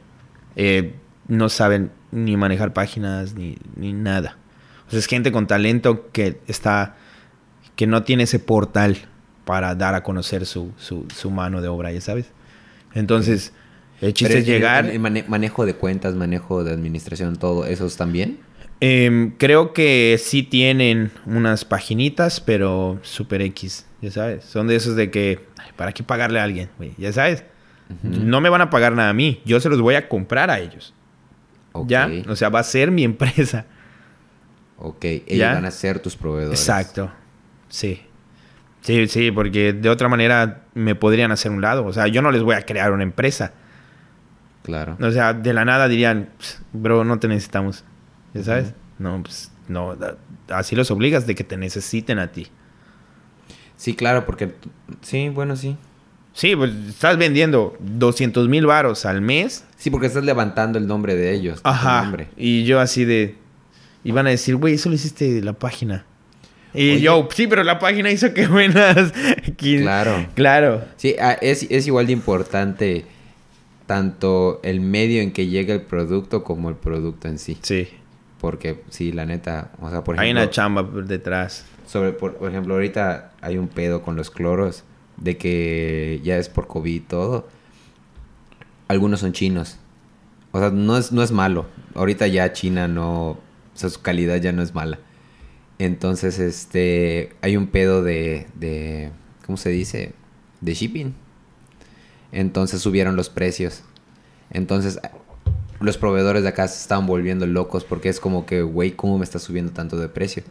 [0.55, 0.95] Eh,
[1.27, 4.37] no saben ni manejar páginas ni, ni nada.
[4.87, 6.95] O sea, es gente con talento que está,
[7.75, 8.97] que no tiene ese portal
[9.45, 12.31] para dar a conocer su, su, su mano de obra, ya sabes.
[12.93, 13.53] Entonces,
[14.01, 14.85] el chiste es llegar.
[14.99, 18.39] mane- manejo de cuentas, manejo de administración, todo, ¿esos también?
[18.81, 24.43] Em, creo que sí tienen unas paginitas, pero super X, ya sabes.
[24.45, 26.69] Son de esos de que, ay, ¿para qué pagarle a alguien?
[26.77, 26.93] güey?
[26.97, 27.43] Ya sabes.
[28.03, 30.59] No me van a pagar nada a mí, yo se los voy a comprar a
[30.59, 30.93] ellos.
[31.87, 32.09] ¿Ya?
[32.29, 33.65] O sea, va a ser mi empresa.
[34.77, 35.53] Ok, ellos ¿Ya?
[35.53, 36.59] van a ser tus proveedores.
[36.59, 37.11] Exacto.
[37.69, 38.01] Sí.
[38.81, 41.85] Sí, sí, porque de otra manera me podrían hacer un lado.
[41.85, 43.53] O sea, yo no les voy a crear una empresa.
[44.63, 44.97] Claro.
[45.01, 47.83] O sea, de la nada dirían, "Pss, bro, no te necesitamos.
[48.33, 48.73] ¿Ya sabes?
[48.99, 49.95] No, pues no.
[50.49, 52.47] Así los obligas de que te necesiten a ti.
[53.77, 54.55] Sí, claro, porque...
[55.01, 55.77] Sí, bueno, sí.
[56.33, 59.65] Sí, pues estás vendiendo 200 mil varos al mes.
[59.77, 61.61] Sí, porque estás levantando el nombre de ellos.
[61.63, 62.03] Ajá.
[62.03, 62.27] nombre.
[62.37, 63.37] Y yo así de...
[64.05, 66.05] Y van a decir, güey, eso lo hiciste de la página.
[66.73, 69.11] Y yo, sí, pero la página hizo que buenas.
[69.57, 70.27] Claro.
[70.35, 70.83] Claro.
[70.95, 73.05] Sí, ah, es, es igual de importante
[73.87, 77.57] tanto el medio en que llega el producto como el producto en sí.
[77.61, 77.87] Sí.
[78.39, 80.43] Porque, sí, la neta, o sea, por Hay ejemplo...
[80.43, 81.65] una chamba por detrás.
[81.87, 84.83] Sobre, por, por ejemplo, ahorita hay un pedo con los cloros
[85.17, 87.47] de que ya es por COVID y todo.
[88.87, 89.79] Algunos son chinos.
[90.51, 91.65] O sea, no es, no es malo.
[91.95, 93.39] Ahorita ya China no...
[93.75, 94.99] O sea, su calidad ya no es mala.
[95.77, 97.33] Entonces, este...
[97.41, 98.47] Hay un pedo de...
[98.55, 99.11] de
[99.45, 100.13] ¿Cómo se dice?
[100.61, 101.13] De shipping.
[102.31, 103.83] Entonces subieron los precios.
[104.49, 104.99] Entonces,
[105.79, 109.23] los proveedores de acá se estaban volviendo locos porque es como que, güey, ¿cómo me
[109.23, 110.43] está subiendo tanto de precio?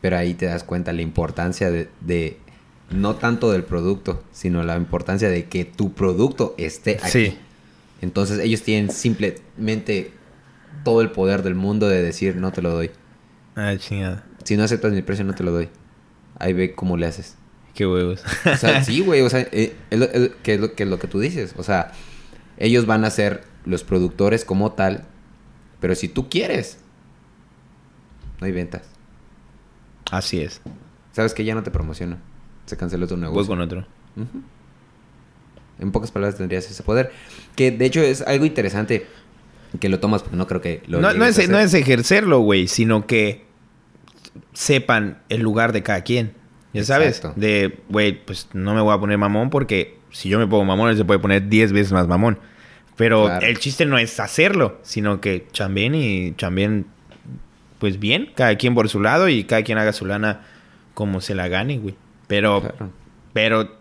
[0.00, 2.38] Pero ahí te das cuenta la importancia de, de
[2.90, 7.10] no tanto del producto, sino la importancia de que tu producto esté aquí.
[7.10, 7.38] Sí.
[8.00, 10.10] Entonces ellos tienen simplemente
[10.84, 12.90] todo el poder del mundo de decir no te lo doy.
[13.56, 14.24] Ah, chingada.
[14.44, 15.68] Si no aceptas mi precio, no te lo doy.
[16.38, 17.36] Ahí ve cómo le haces.
[17.74, 18.22] Qué huevos.
[18.46, 20.88] O sea, sí, güey, o sea, eh, es lo, es- que, es lo, que es
[20.88, 21.54] lo que tú dices.
[21.56, 21.92] O sea,
[22.58, 25.04] ellos van a ser los productores como tal,
[25.80, 26.78] pero si tú quieres,
[28.40, 28.82] no hay ventas.
[30.10, 30.60] Así es.
[31.12, 32.18] ¿Sabes que ya no te promociona?
[32.66, 33.48] Se canceló tu Voy negocio.
[33.48, 33.86] con otro.
[35.78, 37.12] En pocas palabras tendrías ese poder.
[37.56, 39.06] Que de hecho es algo interesante
[39.80, 42.40] que lo tomas porque no creo que lo No, no es, a no es ejercerlo,
[42.40, 43.44] güey, sino que
[44.52, 46.34] sepan el lugar de cada quien.
[46.72, 47.38] Ya sabes, Exacto.
[47.38, 50.90] de, güey, pues no me voy a poner mamón porque si yo me pongo mamón,
[50.90, 52.38] él se puede poner 10 veces más mamón.
[52.96, 53.46] Pero Claro.
[53.46, 56.86] el chiste no es hacerlo, sino que chambien y chambien,
[57.78, 60.42] pues bien, cada quien por su lado y cada quien haga su lana
[60.94, 61.94] como se la gane, güey.
[62.26, 62.90] Pero, Claro.
[63.32, 63.76] pero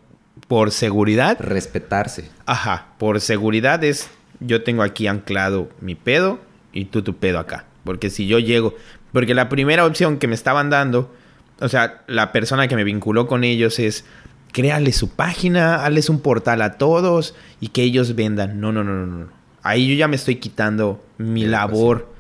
[0.48, 2.30] por seguridad, Respetarse.
[2.46, 4.10] Ajá, por seguridad es
[4.42, 6.40] yo tengo aquí anclado mi pedo
[6.74, 7.66] y tú tu pedo acá.
[7.84, 8.76] Porque si yo llego,
[9.14, 11.14] porque la primera opción que me estaban dando,
[11.60, 14.04] o sea, la persona que me vinculó con ellos es
[14.52, 18.60] créale su página, hazles un portal a todos y que ellos vendan.
[18.60, 19.28] No, no, no, no, no.
[19.64, 22.12] Ahí yo ya me estoy quitando mi Sí, pues labor.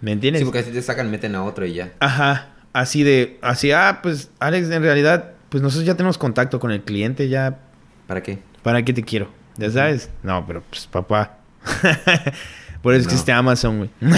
[0.00, 0.40] ¿Me entiendes?
[0.40, 1.92] Sí, porque así te sacan, meten a otro y ya.
[2.00, 6.70] Ajá, así de, así, ah, pues Alex, en realidad, pues nosotros ya tenemos contacto con
[6.70, 7.58] el cliente, ya
[8.10, 8.40] ¿Para qué?
[8.64, 9.28] ¿Para qué te quiero?
[9.56, 10.10] ¿Ya sabes?
[10.24, 11.38] No, pero pues papá.
[12.82, 13.10] Por eso No.
[13.10, 13.90] existe Amazon, güey.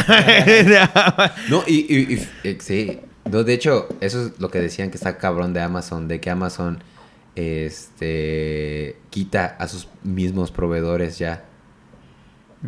[1.51, 3.01] No, y, y- y- eh, sí.
[3.30, 6.30] No, de hecho, eso es lo que decían que está cabrón de Amazon, de que
[6.30, 6.82] Amazon
[7.34, 11.45] este quita a sus mismos proveedores ya.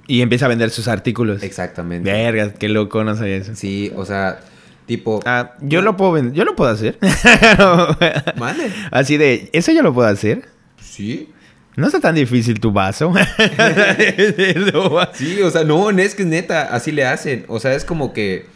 [0.06, 1.42] y empieza a vender sus artículos.
[1.42, 2.10] Exactamente.
[2.10, 3.54] Verga, qué loco, no sabía eso.
[3.54, 4.40] Sí, o sea,
[4.86, 5.20] tipo.
[5.26, 6.98] Ah, yo lo puedo vender, yo lo puedo hacer.
[8.90, 10.48] Así de, eso yo lo puedo hacer.
[10.80, 11.30] Sí.
[11.76, 13.12] No está tan difícil tu vaso.
[15.14, 17.44] Sí, o sea, no, es que es neta, así le hacen.
[17.48, 18.46] O sea, es como que.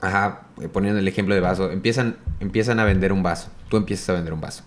[0.00, 1.70] Ajá, eh, poniendo el ejemplo de vaso.
[1.70, 3.48] Empiezan, empiezan a vender un vaso.
[3.68, 4.62] Tú empiezas a vender un vaso.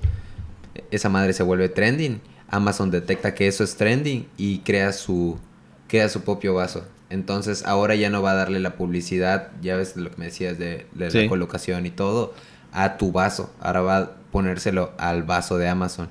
[0.89, 2.19] Esa madre se vuelve trending.
[2.49, 5.39] Amazon detecta que eso es trending y crea su,
[5.87, 6.85] crea su propio vaso.
[7.09, 10.57] Entonces, ahora ya no va a darle la publicidad, ya ves lo que me decías
[10.57, 11.23] de, de Sí.
[11.23, 12.33] la colocación y todo,
[12.73, 13.53] a tu vaso.
[13.61, 16.09] Ahora va a ponérselo al vaso de Amazon.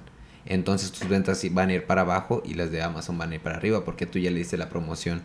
[0.50, 3.40] Entonces tus ventas van a ir para abajo y las de Amazon van a ir
[3.40, 5.22] para arriba porque tú ya le diste la promoción.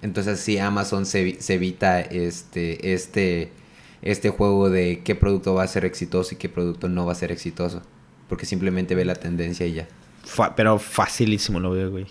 [0.00, 3.52] Entonces sí, Amazon se, evi- se evita este, este,
[4.00, 7.14] este juego de qué producto va a ser exitoso y qué producto no va a
[7.14, 7.82] ser exitoso.
[8.30, 9.88] Porque simplemente ve la tendencia y ya.
[10.24, 12.06] Fa- pero facilísimo lo veo, güey.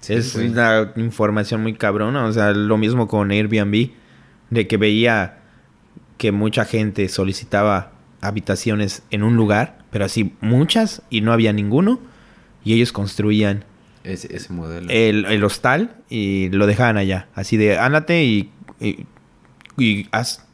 [0.00, 0.48] Sí, es güey.
[0.48, 2.24] una información muy cabrona.
[2.24, 3.90] O sea, lo mismo con Airbnb.
[4.48, 5.40] De que veía
[6.16, 7.91] que mucha gente solicitaba
[8.22, 12.00] habitaciones en un lugar, pero así muchas y no había ninguno.
[12.64, 13.64] Y ellos construían
[14.04, 14.88] Ese, ese modelo.
[14.88, 17.28] el, el hostal y lo dejaban allá.
[17.34, 18.50] Así de, ándate y,
[18.80, 19.06] y,
[19.76, 20.46] y haz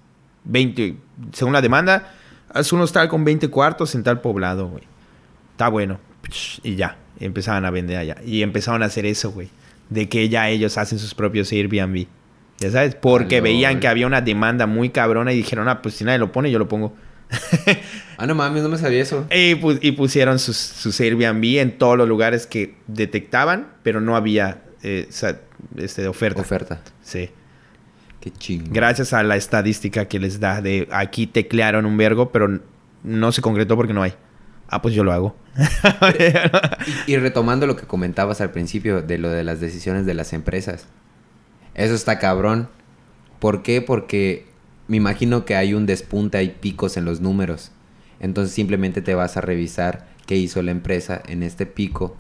[0.45, 0.97] 20,
[1.33, 2.15] según la demanda,
[2.53, 4.85] haz un hostal con 20 cuartos en tal poblado, güey.
[5.53, 6.01] Está bueno.
[6.63, 8.17] Y ya, empezaban a vender allá.
[8.25, 9.51] Y empezaron a hacer eso, güey.
[9.91, 12.07] De que ya ellos hacen sus propios Airbnb.
[12.59, 15.95] Ya sabes, porque Ah, veían que había una demanda muy cabrona y dijeron, ah, pues
[15.95, 16.95] si nadie lo pone, yo lo pongo.
[18.17, 19.27] ah, no mames, no me sabía eso.
[19.31, 24.17] Y, pu- y pusieron sus, sus Airbnb en todos los lugares que detectaban, pero no
[24.17, 25.09] había eh,
[25.77, 26.41] este, oferta.
[26.41, 26.81] Oferta.
[27.03, 27.31] Sí.
[28.21, 28.67] Qué chingo.
[28.71, 32.61] Gracias a la estadística que les da de aquí teclearon un vergo, pero
[33.05, 34.15] no se concretó porque no hay.
[34.69, 35.37] Ah, pues yo lo hago.
[37.07, 40.33] Y, y retomando lo que comentabas al principio de lo de las decisiones de las
[40.33, 40.87] empresas.
[41.75, 42.69] Eso está cabrón.
[43.39, 43.83] ¿Por qué?
[43.83, 44.47] Porque
[44.89, 47.71] me imagino que hay un despunte, hay picos en los números.
[48.21, 52.17] Entonces simplemente te vas a revisar qué hizo la empresa en este pico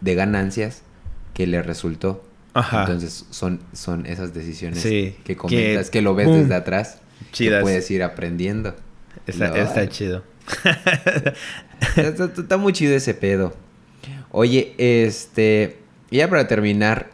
[0.00, 0.82] de ganancias
[1.34, 2.24] que le resultó.
[2.54, 2.80] Ajá.
[2.80, 6.98] Entonces son, son esas decisiones Sí, que comentas, que- que, lo ves desde atrás.
[7.32, 7.58] Chidas.
[7.58, 8.74] Que puedes ir aprendiendo.
[9.26, 9.56] Está, No.
[9.56, 10.24] está chido.
[11.96, 13.54] está, está- está muy chido ese pedo.
[14.32, 15.78] Oye, este.
[16.10, 17.10] Ya para terminar.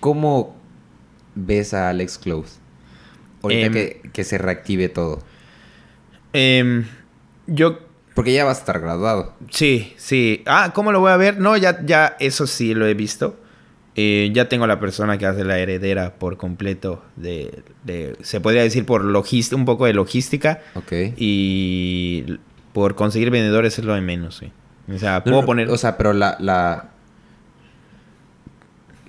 [0.00, 0.56] ¿Cómo
[1.34, 2.56] ves a Alex Close?
[3.42, 3.72] Ahorita Em.
[3.72, 5.22] que, que se reactive todo.
[6.32, 6.84] Em,
[7.46, 7.78] yo
[8.14, 9.34] Porque ya vas a estar graduado.
[9.50, 10.42] Sí, sí.
[10.46, 11.38] Ah, ¿cómo lo voy a ver?
[11.40, 13.38] No, ya, ya, eso sí lo he visto.
[13.94, 18.62] Eh, ya tengo la persona que hace la heredera por completo de, de- se podría
[18.62, 20.92] decir por logística, un poco de logística Ok.
[21.16, 22.38] y
[22.72, 24.50] por conseguir vendedores es lo de menos, sí.
[24.90, 25.68] O sea, No, puedo no, poner...
[25.70, 26.36] O sea, pero la.
[26.40, 26.91] la...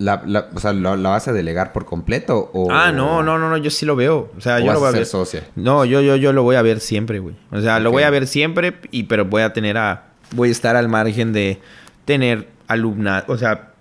[0.04, 2.50] La, la- o sea, ¿la, la vas a delegar por completo?
[2.54, 2.70] O...
[2.72, 4.32] Ah, no, no, no, no, yo sí lo veo.
[4.38, 5.06] O sea, o yo vas lo voy a ser ver.
[5.06, 5.44] socia.
[5.56, 7.36] No, yo, yo, yo lo voy a ver siempre, güey.
[7.52, 10.08] O sea, lo voy a ver siempre, y, pero voy a tener a...
[10.32, 11.62] Voy a estar al margen de
[12.06, 13.24] tener alumna...
[13.28, 13.74] O sea,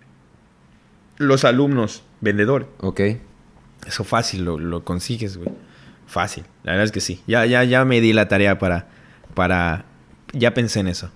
[1.16, 2.68] los alumnos vendedores.
[2.80, 3.00] Ok.
[3.86, 5.48] Eso fácil, lo, lo consigues, güey.
[6.06, 6.44] Fácil.
[6.62, 7.20] La verdad es que sí.
[7.26, 8.86] Ya, ya, ya me di la tarea para...
[9.34, 9.86] para
[10.32, 11.10] ya pensé en eso.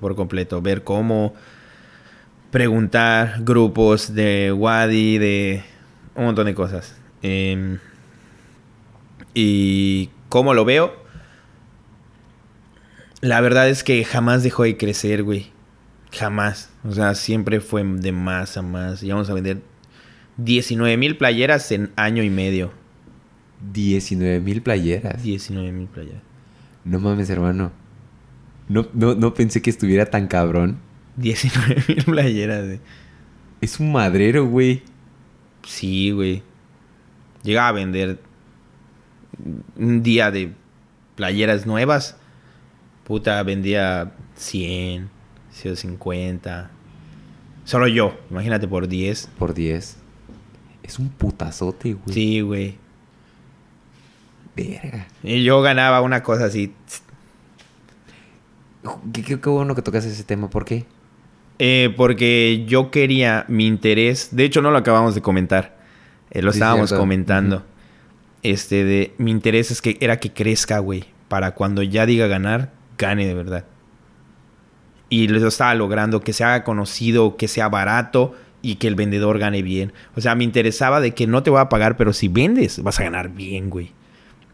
[0.00, 0.60] Por completo.
[0.62, 1.34] Ver cómo
[2.50, 5.64] preguntar grupos de Wadi, de
[6.14, 6.96] un montón de cosas.
[7.22, 7.78] Em,
[9.34, 10.94] y cómo lo veo.
[13.20, 15.50] La verdad es que jamás dejó de crecer, güey.
[16.12, 16.70] Jamás.
[16.84, 19.02] O sea, siempre fue de más a más.
[19.02, 19.62] Y vamos a vender
[20.36, 22.72] 19 mil playeras en año y medio.
[23.72, 25.22] 19 mil playeras.
[25.22, 26.22] 19 mil playeras.
[26.84, 27.72] No mames, hermano.
[28.68, 30.78] No, no, no pensé que estuviera tan cabrón.
[31.16, 32.80] 19 mil playeras, güey.
[33.60, 34.82] Es un madrero, güey.
[35.64, 36.42] Sí, güey.
[37.42, 38.18] Llegaba a vender
[39.76, 40.52] un día de
[41.16, 42.16] playeras nuevas.
[43.04, 45.08] Puta, vendía 100,
[45.52, 46.70] 150.
[47.64, 49.28] Solo yo, imagínate por 10.
[49.38, 49.96] Por 10.
[50.82, 52.14] Es un putazote, güey.
[52.14, 52.76] Sí, güey.
[54.54, 55.06] Verga.
[55.22, 56.72] Y yo ganaba una cosa así.
[59.12, 60.48] Qué, qué- qué bueno que tocas ese tema.
[60.48, 60.84] ¿Por qué?
[61.58, 64.34] Eh, porque yo quería mi interés.
[64.36, 65.76] De hecho, no lo acabamos de comentar.
[66.30, 67.00] Eh, lo Sí, estábamos cierto.
[67.00, 67.64] comentando.
[68.42, 71.04] Este de mi interés es que era que crezca, güey.
[71.28, 73.64] Para cuando ya diga ganar, gane de verdad.
[75.08, 79.38] Y lo estaba logrando, que se haga conocido, que sea barato y que el vendedor
[79.38, 79.92] gane bien.
[80.16, 82.98] O sea, me interesaba de que no te voy a pagar, pero si vendes, vas
[83.00, 83.92] a ganar bien, güey.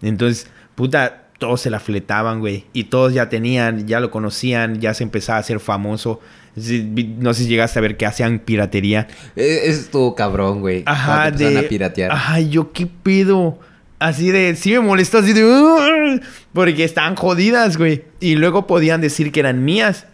[0.03, 2.67] Entonces, puta, todos se la fletaban, güey.
[2.73, 6.21] Y todos ya tenían, ya lo conocían, ya se empezaba a hacer famoso.
[6.55, 9.09] No sé si llegaste a ver que hacían piratería.
[9.37, 10.83] Eh, Eso estuvo cabrón, güey.
[10.87, 11.59] Ajá, de.
[11.59, 12.13] a piratear.
[12.13, 13.59] Ajá, yo qué pedo.
[13.99, 14.55] Así de.
[14.57, 16.21] Sí me molestó, así de.
[16.53, 18.05] Porque estaban jodidas, güey.
[18.21, 20.07] Y luego podían decir que eran mías.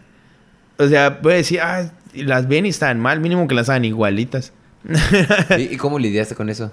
[0.79, 3.19] O sea, puede decir, ah, las ven y están mal.
[3.21, 4.53] Mínimo que las hagan igualitas.
[5.59, 6.73] ¿Y, cómo lidiaste con eso?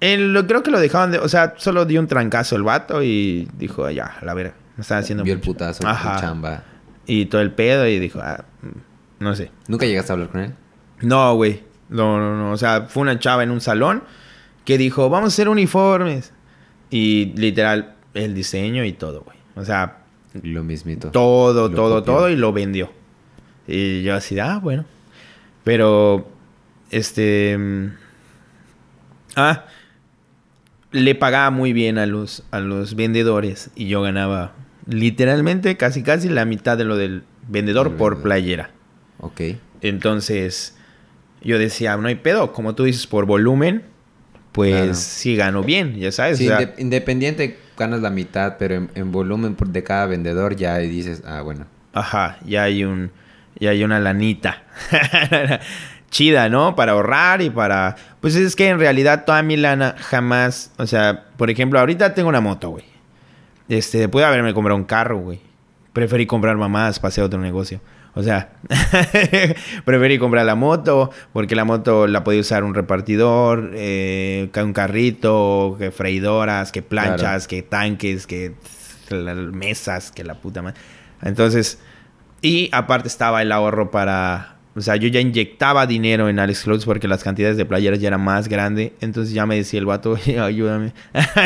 [0.00, 1.18] El- lo- creo que lo dejaban de.
[1.18, 4.54] O sea, solo dio un trancazo el vato y dijo, ya, a la verga.
[4.76, 5.22] Me están haciendo.
[5.22, 5.52] Vio el mucho".
[5.52, 6.18] putazo, Ajá.
[6.18, 6.64] chamba.
[7.06, 8.44] Y todo el pedo y dijo, ah,
[9.22, 9.50] no sé.
[9.68, 10.54] ¿Nunca llegaste a hablar con él?
[11.00, 11.62] No, güey.
[11.88, 12.52] No, no, no.
[12.52, 14.02] O sea, fue una chava en un salón
[14.64, 16.32] que dijo, vamos a hacer uniformes.
[16.90, 19.36] Y literal, el diseño y todo, güey.
[19.56, 19.98] O sea,
[20.42, 21.10] Lo mismito.
[21.10, 22.14] todo, Lo todo, copió.
[22.14, 22.92] todo y lo vendió.
[23.66, 24.84] Y yo así, ah, bueno.
[25.64, 26.28] Pero,
[26.90, 27.56] este...
[27.58, 27.86] mm,
[29.36, 29.64] Ah,
[30.90, 34.52] le pagaba muy bien a los, a los vendedores y yo ganaba
[34.86, 38.22] literalmente casi casi la mitad de lo del vendedor El por vendedor.
[38.22, 38.70] playera.
[39.22, 39.40] Ok.
[39.80, 40.76] Entonces,
[41.40, 43.82] yo decía, no hay pedo, como tú dices, por volumen,
[44.52, 44.94] pues Claro.
[44.94, 46.36] sí gano bien, ya sabes.
[46.38, 50.54] Sí, o sea, inde- independiente ganas la mitad, pero en, en volumen de cada vendedor
[50.56, 51.66] ya dices, ah, bueno.
[51.94, 53.10] Ajá, ya hay un,
[53.58, 54.62] ya hay una lanita.
[56.10, 56.76] Chida, ¿no?
[56.76, 57.96] Para ahorrar y para...
[58.20, 60.70] Pues es que en realidad toda mi lana jamás...
[60.76, 62.84] O sea, por ejemplo, ahorita tengo una moto, güey.
[63.68, 65.40] Este, pude haberme comprado un carro, güey.
[65.94, 67.80] Preferí comprar mamás para hacer otro negocio.
[68.14, 68.50] O sea,
[69.84, 75.76] preferí comprar la moto porque la moto la podía usar un repartidor, eh, un carrito,
[75.78, 78.54] que freidoras, que planchas, que tanques, que
[79.52, 80.78] mesas, que la puta madre.
[81.22, 81.78] Entonces,
[82.42, 84.56] y aparte estaba el ahorro para...
[84.74, 88.08] O sea, yo ya inyectaba dinero en Alex Clothes porque las cantidades de playeras ya
[88.08, 88.92] eran más grandes.
[89.02, 90.92] Entonces ya me decía el vato, ayúdame.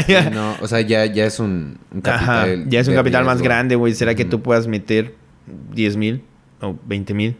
[0.06, 2.68] Sí, no, o sea, ya, ya es un, un Ajá, capital.
[2.68, 3.94] ya es un capital más grande, güey.
[3.94, 5.14] ¿Será que tú puedas meter
[5.72, 6.22] 10 mil
[6.60, 7.36] o 20 mil?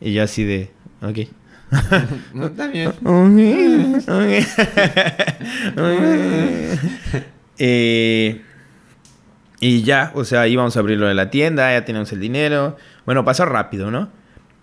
[0.00, 0.70] Y ya así de,
[1.00, 1.18] ok.
[2.34, 2.92] No, está bien.
[7.64, 8.42] Eh,
[9.60, 12.76] y ya, o sea, íbamos a abrir lo de la tienda, ya teníamos el dinero.
[13.06, 14.10] Bueno, pasó rápido, ¿no?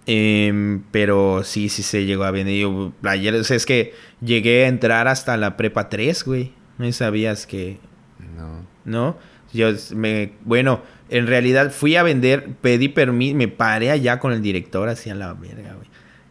[0.06, 2.57] Em, pero sí, sí se llegó a vender.
[2.57, 6.52] Yo, ayer, o sea, es que llegué a entrar hasta la prepa 3, güey.
[6.78, 7.80] No sabías que...
[8.36, 8.66] No.
[8.86, 9.18] ¿no?
[9.53, 14.41] Yo me, bueno, en realidad fui a vender, pedí permiso, me paré allá con el
[14.41, 15.90] director así a la verga, güey.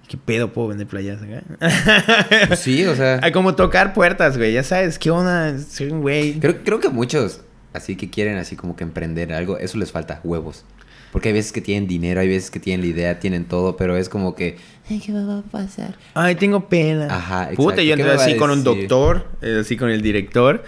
[0.08, 1.42] ¿Qué pedo puedo vender playas acá?
[2.48, 3.20] Pues sí, o sea.
[3.32, 4.54] Como tocar puertas, güey.
[4.54, 5.58] Ya sabes, ¿qué onda?
[5.58, 6.40] Soy un güey.
[6.40, 7.42] Creo, creo que muchos,
[7.74, 10.64] así que quieren así como que emprender algo, eso les falta, huevos.
[11.12, 13.96] Porque hay veces que tienen dinero, hay veces que tienen la idea, tienen todo, pero
[13.96, 14.56] es como que,
[14.90, 15.96] ay, ¿qué me va a pasar?
[16.14, 17.06] Ay, tengo pena.
[17.10, 17.82] Ajá, Puta, exacto.
[17.82, 20.64] yo ¿Qué entré así con un doctor, eh, así con el director.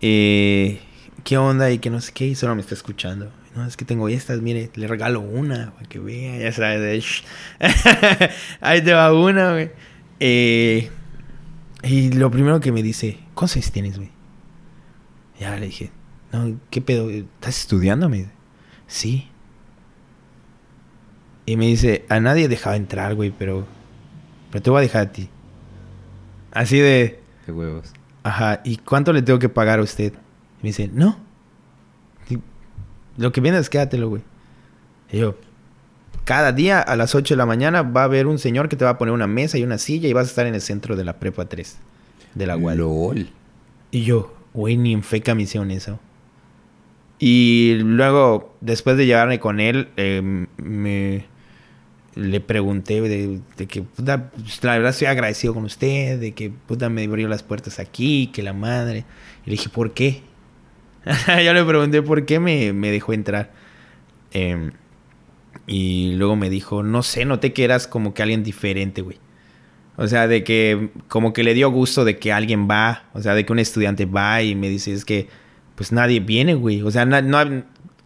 [0.00, 0.80] Eh,
[1.26, 1.72] ¿Qué onda?
[1.72, 3.32] Y que no sé qué, y solo me está escuchando.
[3.56, 7.24] No, es que tengo estas, mire, le regalo una para que vea, ya sabes.
[8.60, 9.72] Ahí te va una, güey.
[10.20, 10.88] Eh,
[11.82, 14.12] y lo primero que me dice, ¿cuántos años tienes, güey?
[15.40, 15.90] Ya le dije,
[16.32, 17.10] no, ¿qué pedo?
[17.10, 18.08] ¿Estás estudiando?
[18.08, 18.30] Me dice,
[18.86, 19.28] sí.
[21.44, 23.66] Y me dice, a nadie dejaba entrar, güey, pero,
[24.52, 25.28] pero te voy a dejar a ti.
[26.52, 27.92] Así de, De huevos.
[28.22, 30.12] ajá, ¿y cuánto le tengo que pagar a usted?
[30.60, 31.18] Y me dice, no.
[33.16, 34.22] Lo que vienes, quédatelo, güey.
[35.10, 35.36] Y yo,
[36.24, 38.84] cada día a las 8 de la mañana va a haber un señor que te
[38.84, 40.96] va a poner una mesa y una silla y vas a estar en el centro
[40.96, 41.78] de la prepa 3
[42.34, 42.78] de la UAL.
[42.78, 43.28] LOL.
[43.90, 45.98] Y yo, güey, ni en feca me hicieron eso.
[47.18, 50.20] Y luego, después de llevarme con él, eh,
[50.56, 51.24] me
[52.16, 56.50] le pregunté de, de que, puta, pues, la verdad estoy agradecido con usted, de que,
[56.50, 59.04] puta, me abrió las puertas aquí, que la madre.
[59.44, 60.22] Y le dije, ¿por qué?
[61.44, 63.52] Yo le pregunté por qué me, me dejó entrar.
[64.32, 64.72] Em,
[65.66, 69.18] y luego me dijo, no sé, noté que eras como que alguien diferente, güey.
[69.96, 73.34] O sea, de que como que le dio gusto de que alguien va, o sea,
[73.34, 75.28] de que un estudiante va y me dice, es que
[75.74, 76.82] pues nadie viene, güey.
[76.82, 77.64] O sea, no, hay-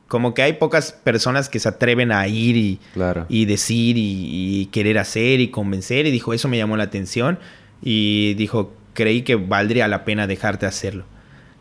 [0.09, 3.27] como que hay pocas personas que se atreven a ir y, Claro.
[3.29, 6.07] y decir y, y querer hacer y convencer.
[6.07, 7.39] Y dijo, eso me llamó la atención.
[7.83, 11.05] Y dijo, creí que valdría la pena dejarte hacerlo.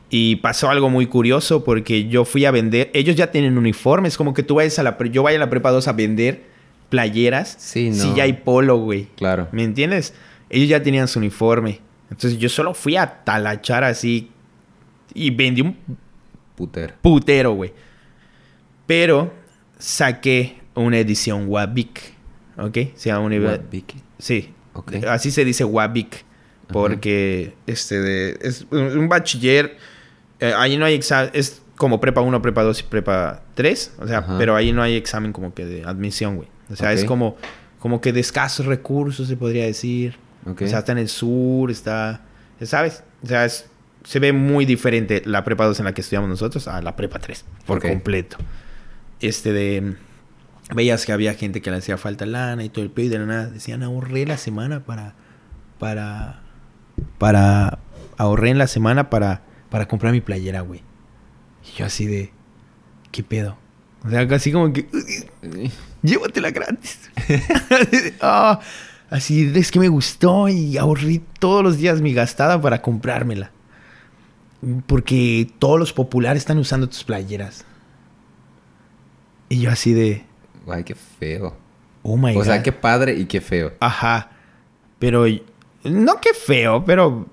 [0.10, 4.34] Y pasó algo muy curioso porque yo fui a vender, ellos ya tienen uniformes, como
[4.34, 6.44] que tú vayas a la, yo vaya a la prepa 2 a vender
[6.90, 7.56] playeras.
[7.60, 8.15] Sí, Si no.
[8.15, 9.07] ya hay polo, güey.
[9.15, 9.48] Claro.
[9.52, 10.14] ¿Me entiendes?
[10.49, 11.80] Ellos ya tenían su uniforme.
[12.10, 14.31] Entonces yo solo fui a talachar así
[15.14, 15.77] y vendí un
[16.56, 16.95] Puter.
[17.02, 17.72] putero, güey.
[18.88, 19.31] Pero
[19.77, 22.14] saqué una edición Wabic.
[22.57, 22.77] ¿Ok?
[22.95, 23.57] Se llama una...
[23.57, 23.98] Vicky.
[24.18, 24.49] Sí.
[24.73, 24.95] Ok.
[25.07, 26.26] Así se dice Wabic.
[26.72, 29.77] Porque este de, es un bachiller.
[30.40, 31.30] Eh, ahí no hay examen.
[31.34, 33.94] Es como prepa 1, prepa 2 y prepa 3.
[33.99, 34.38] O sea, Ajá.
[34.38, 36.48] pero ahí no hay examen como que de admisión, güey.
[36.72, 37.36] O sea, es como,
[37.80, 40.18] como que de escasos recursos, se podría decir.
[40.45, 42.22] O sea, está en el sur, está.
[42.61, 43.03] ¿Sabes?
[43.24, 43.66] O sea, es-
[44.03, 47.20] se ve muy diferente la prepa 2 en la que estudiamos nosotros a la prepa
[47.20, 47.44] 3.
[47.66, 48.38] Por completo.
[49.20, 49.95] Este de.
[50.74, 53.20] Veías que había gente que le hacía falta lana y todo el pedo y de
[53.20, 55.16] la nada decían ahorré la semana para.
[55.80, 56.41] Para.
[57.18, 57.80] Para.
[58.18, 59.41] Ahorré en la semana para.
[59.69, 60.81] Para comprar mi playera, güey.
[61.63, 62.31] Y yo así de.
[63.11, 63.57] ¿Qué pedo?
[64.05, 64.87] O sea, así como que.
[66.01, 67.09] llévatela gratis.
[67.69, 68.59] Así de, "Ah",
[69.09, 73.51] así de, es que me gustó y ahorré todos los días mi gastada para comprármela.
[74.87, 77.65] Porque todos los populares están usando tus playeras.
[79.49, 80.25] Y yo así de,
[80.67, 81.55] Ay, qué feo.
[82.03, 83.73] oh my o sea, qué padre y qué feo.
[83.79, 84.31] Ajá.
[84.99, 85.25] Pero,
[85.83, 87.25] no que feo, pero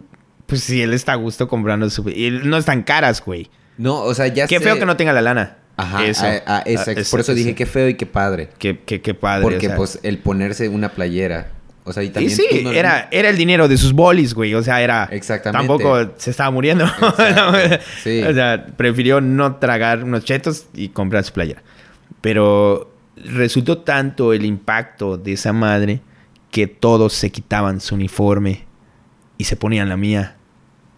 [0.46, 2.08] pues si él está a gusto comprando su...
[2.08, 3.50] Y no están caras, güey.
[3.78, 5.58] No, o sea, ya Qué sé- feo que no tenga la lana.
[5.76, 6.24] Ajá, Eso.
[6.46, 8.48] ah, esa- por eso dije qué feo y qué padre.
[8.58, 9.42] Qué, qué- qué padre.
[9.42, 9.76] Porque o sea.
[9.76, 11.48] pues el ponerse una playera,
[11.84, 14.32] o sea, y Y también sí, tú no- era, era el dinero de sus bolis,
[14.32, 14.54] güey.
[14.54, 15.06] O sea, era.
[15.12, 15.68] Exactamente.
[15.68, 16.86] Tampoco se estaba muriendo.
[18.02, 18.22] Sí.
[18.22, 21.62] O sea, prefirió no tragar unos chetos y comprar su playera.
[22.22, 26.00] Pero resultó tanto el impacto de esa madre
[26.50, 28.64] que todos se quitaban su uniforme
[29.36, 30.35] y se ponían la mía.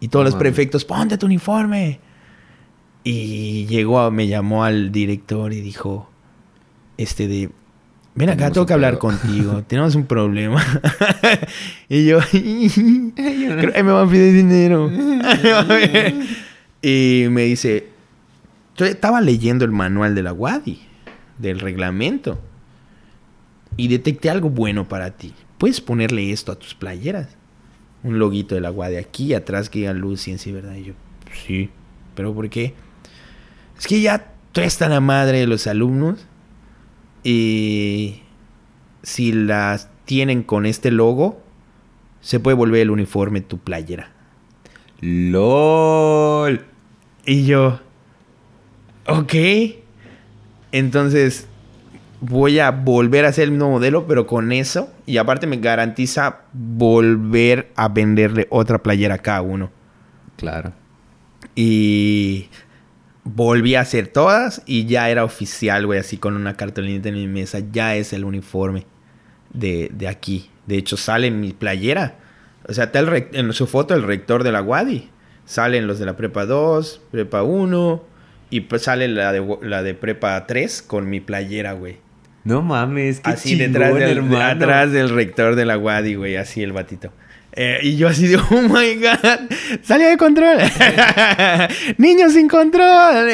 [0.01, 2.01] Y todos los prefectos, ponte tu uniforme.
[3.05, 6.11] Y llegó, a- me llamó al director y dijo,
[6.97, 7.51] este de,
[8.15, 9.01] ven acá, tengo que hablar pedo".
[9.01, 10.62] contigo, tenemos un problema.
[11.89, 14.91] y yo, creo que me va a pedir dinero.
[16.83, 17.89] y me dice,
[18.77, 20.81] yo estaba leyendo el manual de la WADI,
[21.39, 22.39] del reglamento,
[23.77, 25.33] y detecté algo bueno para ti.
[25.57, 27.38] Puedes ponerle esto a tus playeras.
[28.03, 30.77] Un loguito de la WADI aquí atrás que diga luz, ciencia y verdad.
[30.77, 30.95] Y yo,
[31.47, 31.70] sí,
[32.15, 32.75] pero ¿por qué?
[33.77, 36.27] Es que ya está la madre de los alumnos
[37.23, 38.23] y
[39.03, 41.43] si las tienen con este logo,
[42.20, 44.11] se puede volver el uniforme tu playera.
[45.01, 46.65] LOL.
[47.27, 47.81] Y yo,
[49.07, 49.35] ok.
[50.73, 51.48] Entonces,
[52.20, 54.93] voy a volver a hacer el mismo modelo, pero con eso.
[55.07, 59.70] Y aparte me garantiza volver a venderle otra playera a cada uno.
[60.36, 60.73] Claro.
[61.55, 62.49] Y
[63.24, 67.27] volví a hacer todas y ya era oficial, güey, así con una cartolinita en mi
[67.27, 67.61] mesa.
[67.73, 68.86] Ya es el uniforme
[69.53, 70.51] de, de aquí.
[70.66, 72.16] De hecho, sale en mi playera.
[72.69, 75.11] O sea, está el en su foto el rector de la Wadi.
[75.47, 78.05] Salen los de la prepa 2, prepa 1
[78.51, 81.97] y pues sale la de, la de prepa 3 con mi playera, güey.
[82.49, 84.43] No mames, qué Así chingón, detrás del, hermano.
[84.43, 87.12] atrás del rector de la Wadi, güey, así el batito.
[87.53, 90.57] Eh, y yo así de, oh my god, salió de control.
[91.99, 93.33] Niños sin control.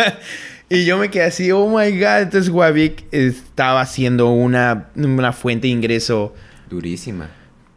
[0.68, 2.20] y yo me quedé así, oh my god.
[2.20, 6.34] Entonces Wavik estaba haciendo una, una fuente de ingreso
[6.68, 7.30] Durísima.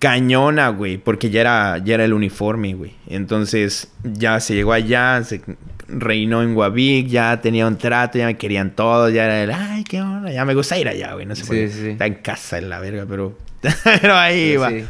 [0.05, 2.93] Cañona, güey, porque ya era, ya era el uniforme, güey.
[3.07, 5.41] Entonces ya se llegó allá, se
[5.87, 9.83] reinó en Guavic, ya tenía un trato, ya me querían todos, ya era el, ay,
[9.83, 11.69] qué onda, ya me gusta ir allá, güey, no sé por Sí, qué.
[11.69, 11.87] sí, sí.
[11.89, 13.35] Está en casa en la verga, pero,
[14.01, 14.69] pero ahí Pero va.
[14.69, 14.85] sí.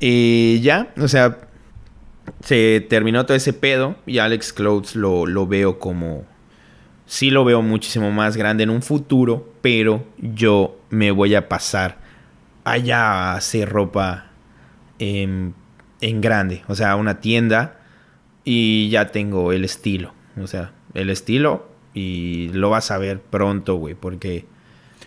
[0.00, 1.36] Y ya, o sea,
[2.42, 6.24] se terminó todo ese pedo y Alex Clothes lo, lo veo como...
[7.04, 11.98] Sí lo veo muchísimo más grande en un futuro, pero yo me voy a pasar
[12.64, 14.29] allá a hacer ropa
[15.00, 15.54] en,
[16.00, 17.80] en grande, o sea, una tienda
[18.44, 23.74] y ya tengo el estilo, o sea, el estilo y lo vas a ver pronto,
[23.74, 24.46] güey, porque...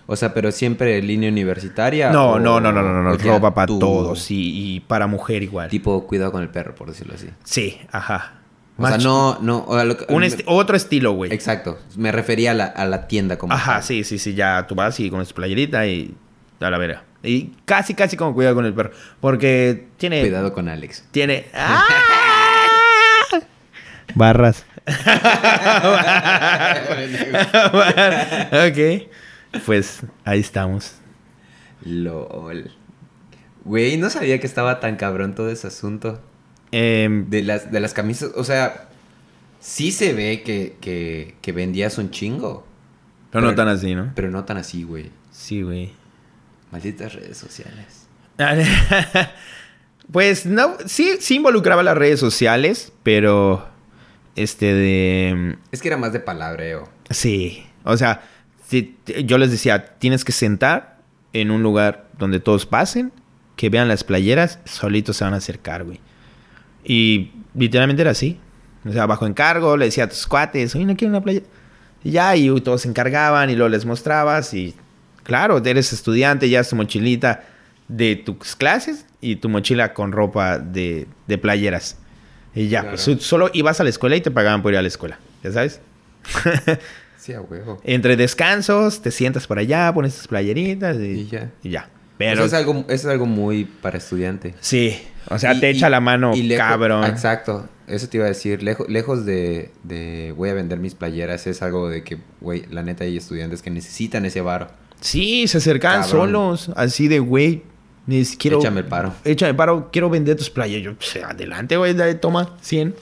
[0.05, 2.11] O sea, pero siempre línea universitaria.
[2.11, 5.69] No, o- no, no, no, no, no, ropa para todos y, y para mujer igual.
[5.69, 7.29] Tipo, cuidado con el perro, por decirlo así.
[7.45, 8.41] Sí, ajá.
[8.77, 9.59] O sea, no, no.
[9.59, 11.31] o a lo que- un otro estilo, güey.
[11.31, 11.79] Exacto.
[11.95, 13.53] Me refería a la, a la tienda como.
[13.53, 13.83] Ajá, tal.
[13.83, 14.33] sí, sí, sí.
[14.33, 16.13] Ya tú vas y con tu playerita y
[16.59, 17.03] a la vera.
[17.23, 18.91] Y casi, casi como cuidado con el perro.
[19.21, 20.19] Porque tiene.
[20.21, 21.05] Cuidado con Alex.
[21.11, 21.45] Tiene.
[21.53, 21.85] ¡Ah!
[24.15, 24.65] Barras.
[28.51, 29.07] ok.
[29.65, 30.95] Pues ahí estamos.
[31.85, 32.71] LOL.
[33.65, 36.21] Güey, no sabía que estaba tan cabrón todo ese asunto.
[36.71, 38.89] Em, De las, de las camisas, o sea,
[39.59, 42.67] sí se ve que, que, que vendías un chingo.
[43.31, 44.11] pero no tan así, ¿no?
[44.15, 45.11] Pero no tan así, güey.
[45.31, 45.93] Sí, güey.
[46.73, 48.07] Malditas redes sociales.
[50.11, 53.67] pues no, sí, sí involucraba las redes sociales, pero
[54.35, 56.89] este de Es que era más de palabreo.
[57.09, 58.21] sí, o sea,
[58.67, 60.97] si- yo les decía, tienes que sentar
[61.33, 63.11] en un lugar donde todos pasen,
[63.55, 65.99] que vean las playeras, solitos se van a acercar, güey.
[66.83, 68.39] Y literalmente era así.
[68.85, 71.45] O sea, bajo encargo, le decía a tus cuates, oye, no quiero una playera.
[72.03, 74.75] Y ya, y todos se encargaban y luego les mostrabas y
[75.23, 77.43] claro, eres estudiante, ya es tu mochilita
[77.87, 81.97] de tus clases y tu mochila con ropa de, de playeras.
[82.55, 82.97] Y ya, Claro.
[83.03, 85.51] pues solo ibas a la escuela y te pagaban por ir a la escuela, ¿ya
[85.51, 85.81] sabes?
[87.17, 87.79] Sí, a huevo.
[87.85, 91.51] Entre descansos, te sientas por allá, pones tus playeritas y, Y ya.
[91.63, 91.89] y ya.
[92.17, 94.55] Pero Pero es algo, eso es algo muy para estudiante.
[94.59, 97.05] sí, o sea, Y- te echa y- la mano, y cabrón.
[97.05, 97.69] Exacto.
[97.87, 98.61] Eso te iba a decir.
[98.61, 102.83] Lejo- lejos de, de voy a vender mis playeras, es algo de que, güey, la
[102.83, 104.67] neta hay estudiantes que necesitan ese varo.
[105.03, 106.27] Sí, se acercaban Cabrón.
[106.27, 107.63] solos, así de, güey,
[108.37, 108.59] quiero...
[108.59, 109.13] Échame el paro.
[109.25, 110.81] Échame el paro, quiero vender tus playas.
[110.81, 112.95] Yo, pues, adelante, güey, dale, toma, 100.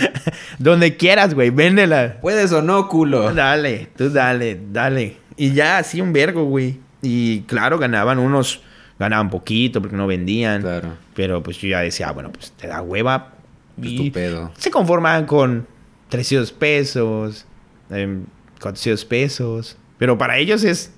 [0.58, 2.18] Donde quieras, güey, véndela.
[2.20, 3.32] ¿Puedes o no, culo?
[3.32, 5.16] Dale, tú dale, dale.
[5.36, 6.80] Y ya, así un vergo, güey.
[7.00, 8.60] Y claro, ganaban unos,
[8.98, 10.60] ganaban poquito porque no vendían.
[10.60, 10.96] Claro.
[11.14, 13.32] Pero pues yo ya decía, ah, bueno, pues te da hueva.
[13.80, 14.50] Y tu pedo.
[14.58, 15.66] se conformaban con
[16.08, 17.46] 300 pesos,
[17.88, 18.24] em,
[18.60, 19.76] 400 pesos.
[19.98, 20.92] Pero para ellos es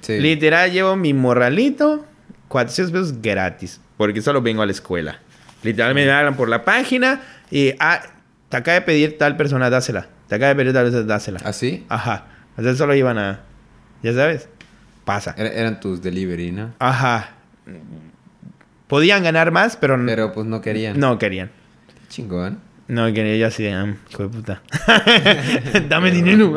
[0.00, 0.18] sí.
[0.20, 2.04] literal, llevo mi morralito,
[2.48, 3.80] 400 pesos gratis.
[3.96, 5.18] Porque solo vengo a la escuela.
[5.62, 7.20] Literalmente me hablan por la página
[7.50, 8.02] y, ah,
[8.48, 10.08] te acaba de pedir tal persona, dásela.
[10.28, 11.40] Te acaba de pedir tal persona, dásela.
[11.44, 11.84] ¿Así?
[11.88, 12.26] Ajá.
[12.56, 13.40] Entonces solo iban a,
[14.02, 14.48] ya sabes,
[15.04, 15.34] pasa.
[15.38, 16.74] Era- eran tus delivery, ¿no?
[16.78, 17.30] Ajá.
[18.88, 20.98] Podían ganar más, pero, Pero pues no querían.
[20.98, 21.50] no querían.
[22.08, 22.58] Chingón.
[22.88, 24.62] No quería yo así de, "Ah, hijo de puta.
[25.88, 26.54] Dame dinero.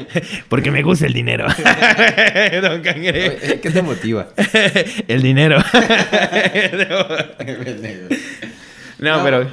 [0.48, 1.46] Porque me gusta el dinero.
[2.62, 3.60] Don Cangrejo.
[3.62, 4.28] ¿Qué te motiva?
[5.06, 5.58] el dinero.
[8.98, 9.24] no, No.
[9.24, 9.46] pero...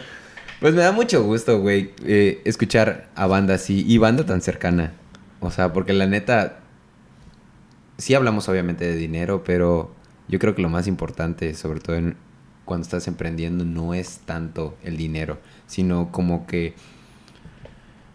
[0.59, 4.93] Pues me da mucho gusto, güey, eh, escuchar a banda así y banda tan cercana.
[5.41, 6.59] O sea, porque la neta,
[7.97, 9.93] sí hablamos obviamente de dinero, pero
[10.29, 12.15] yo creo que lo más importante, sobre todo en-
[12.65, 16.73] cuando estás emprendiendo, no es tanto el dinero, sino como que...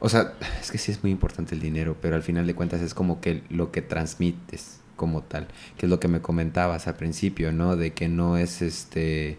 [0.01, 2.81] O sea, es que sí es muy importante el dinero, pero al final de cuentas
[2.81, 5.48] es como que lo que transmites como tal,
[5.78, 7.77] que es lo que me comentabas al principio, ¿no?
[7.77, 9.39] De que no es este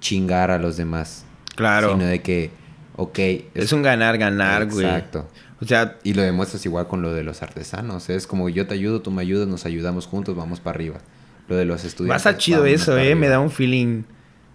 [0.00, 1.24] chingar a los demás,
[1.56, 1.92] Claro.
[1.92, 2.50] sino de que,
[2.96, 3.18] ok,
[3.54, 4.86] Es un ganar, ganar, güey.
[4.86, 5.28] Exacto.
[5.60, 8.08] O sea, Y lo demuestras igual con lo de los artesanos.
[8.08, 10.98] Es como yo te ayudo, tú me ayudas, nos ayudamos juntos, vamos para arriba.
[11.50, 12.22] Lo de los estudiantes.
[12.22, 13.14] Pasa chido vámonos eso, eh.
[13.14, 14.04] Me da un feeling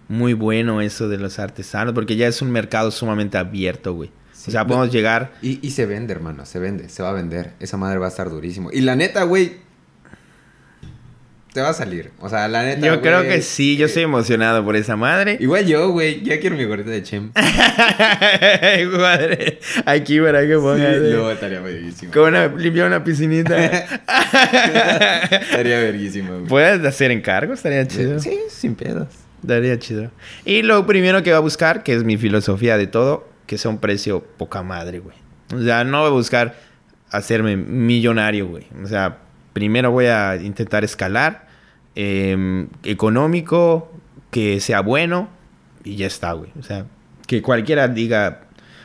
[0.07, 1.93] muy bueno eso de los artesanos.
[1.93, 4.09] Porque ya es un mercado sumamente abierto, güey.
[4.09, 5.33] o sea, podemos llegar.
[5.43, 7.53] Y, y se vende, hermano, se vende, se va a vender.
[7.59, 8.69] Esa madre va a estar durísimo.
[8.71, 9.57] Y la neta, güey,
[11.55, 12.11] te va a salir.
[12.19, 12.85] O sea, la neta.
[12.85, 15.37] Yo creo que sí, yo estoy emocionado por esa madre.
[15.39, 17.31] Igual yo, güey, ya quiero mi gorrita de Chem.
[18.99, 20.97] madre, aquí para que pongas.
[20.97, 22.11] Sí, no, estaría verguísimo.
[22.11, 23.55] Con una, limpiar una piscinita.
[25.39, 26.47] estaría verguísimo, güey.
[26.47, 27.59] ¿Puedes hacer encargos?
[27.59, 28.19] Estaría chido.
[28.19, 29.07] Sí, sin pedos.
[29.41, 30.11] Estaría chido.
[30.43, 33.71] Y lo primero que va a buscar, que es mi filosofía de todo, que sea
[33.71, 35.15] un precio poca madre, güey.
[35.53, 36.55] O sea, no voy a buscar
[37.11, 38.67] hacerme millonario, güey.
[38.83, 39.19] O sea,
[39.53, 41.44] primero voy a intentar escalar,
[41.95, 43.91] eh, económico,
[44.31, 45.29] que sea bueno
[45.83, 46.51] y ya está, güey.
[46.59, 46.85] O sea,
[47.27, 48.41] que cualquiera diga...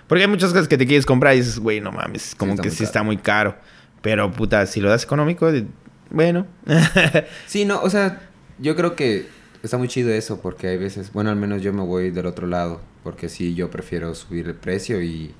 [0.07, 2.63] Porque hay muchas cosas que te quieres comprar y dices, güey, no mames, como Sí,
[2.63, 2.87] que sí caro.
[2.87, 3.57] está muy caro.
[4.03, 5.51] Pero, puta, si lo das económico,
[6.11, 6.47] bueno.
[7.47, 8.21] Sí, no, o sea,
[8.59, 9.27] yo creo que
[9.63, 12.47] está muy chido eso porque hay veces, bueno, al menos yo me voy del otro
[12.47, 15.33] lado, porque sí, yo prefiero subir el precio y,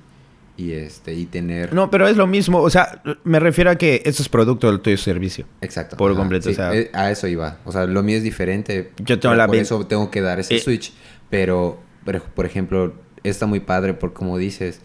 [0.57, 1.73] y este, y tener...
[1.73, 2.59] no, pero es lo mismo.
[2.59, 5.45] O sea, me refiero a que esto es producto del tuyo servicio.
[5.61, 5.97] Exacto.
[5.97, 7.57] Por completo, sí, o sea- eh, a eso iba.
[7.65, 8.91] O sea, lo mío es diferente.
[9.03, 10.59] Yo tengo la Por eso tengo que dar ese Eh.
[10.59, 10.93] switch.
[11.29, 14.81] Pero, pero, por ejemplo, está muy padre porque, como dices,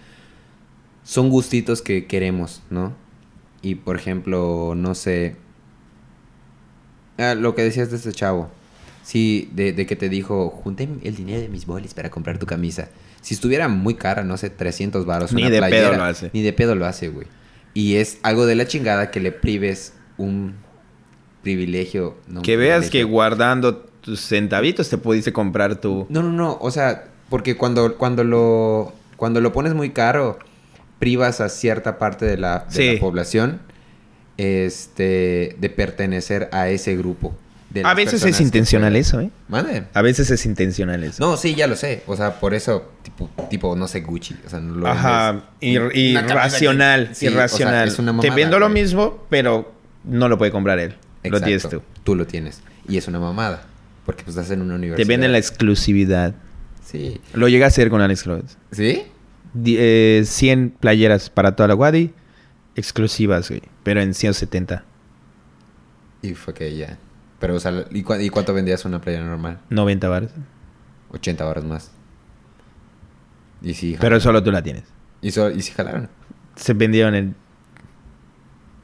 [1.05, 2.94] son gustitos que queremos, ¿no?
[3.62, 5.36] Y, por ejemplo, no sé...
[7.18, 8.51] Ah, lo que decías de este chavo.
[9.02, 12.47] Sí, de, de que te dijo, junté el dinero de mis bolis para comprar tu
[12.47, 12.88] camisa.
[13.27, 16.31] Si estuviera muy cara, no sé, 300 baros Ni una de pedo lo hace.
[16.32, 17.27] Ni de pedo lo hace, güey.
[17.74, 20.55] Y es algo de la chingada que le prives un
[21.43, 22.16] privilegio.
[22.28, 26.07] no un Que veas que guardando tus centavitos te pudiste comprar tu...
[26.09, 26.57] No, no, no.
[26.61, 30.39] O sea, porque cuando, cuando lo cuando lo pones muy caro,
[31.01, 32.94] privas a cierta parte de la, de Sí.
[32.94, 33.61] la población
[34.36, 37.35] este, de pertenecer a ese grupo.
[37.84, 39.30] A veces es intencional eso, ¿eh?
[39.48, 39.84] Mande.
[39.93, 41.22] A veces es intencional eso.
[41.24, 42.02] No, sí, ya lo sé.
[42.06, 44.34] O sea, por eso, tipo, tipo no sé, Gucci.
[44.47, 47.94] O sea, no lo Ajá, ir- irracional, sí, o sea, irracional.
[48.20, 48.82] Te vendo lo güey.
[48.82, 49.74] mismo, pero
[50.05, 50.94] no lo puede comprar él.
[51.24, 51.68] Lo tienes tú.
[51.68, 51.86] Exacto.
[52.05, 52.62] Tú lo tienes.
[52.88, 53.64] Y es una mamada.
[54.06, 55.09] Porque pues estás en una Te universidad.
[55.09, 56.34] venden la exclusividad.
[56.84, 57.20] Sí.
[57.34, 58.56] Lo llega a hacer con Alex Rhodes.
[58.70, 59.02] ¿Sí?
[59.66, 62.12] Eh, 100 playeras para toda la Wadi,
[62.76, 63.62] exclusivas, güey.
[63.82, 64.84] Pero en 170,
[66.22, 66.97] Y fue que ya.
[67.38, 69.60] Pero, o sea, ¿y, cuánto vendías una playera normal?
[69.70, 70.30] 90 baros.
[71.10, 71.90] 80 horas más.
[73.62, 74.84] Y sí, Pero solo tú la tienes.
[75.22, 76.08] y, so- y sí jalaron.
[76.56, 77.36] Se vendieron en...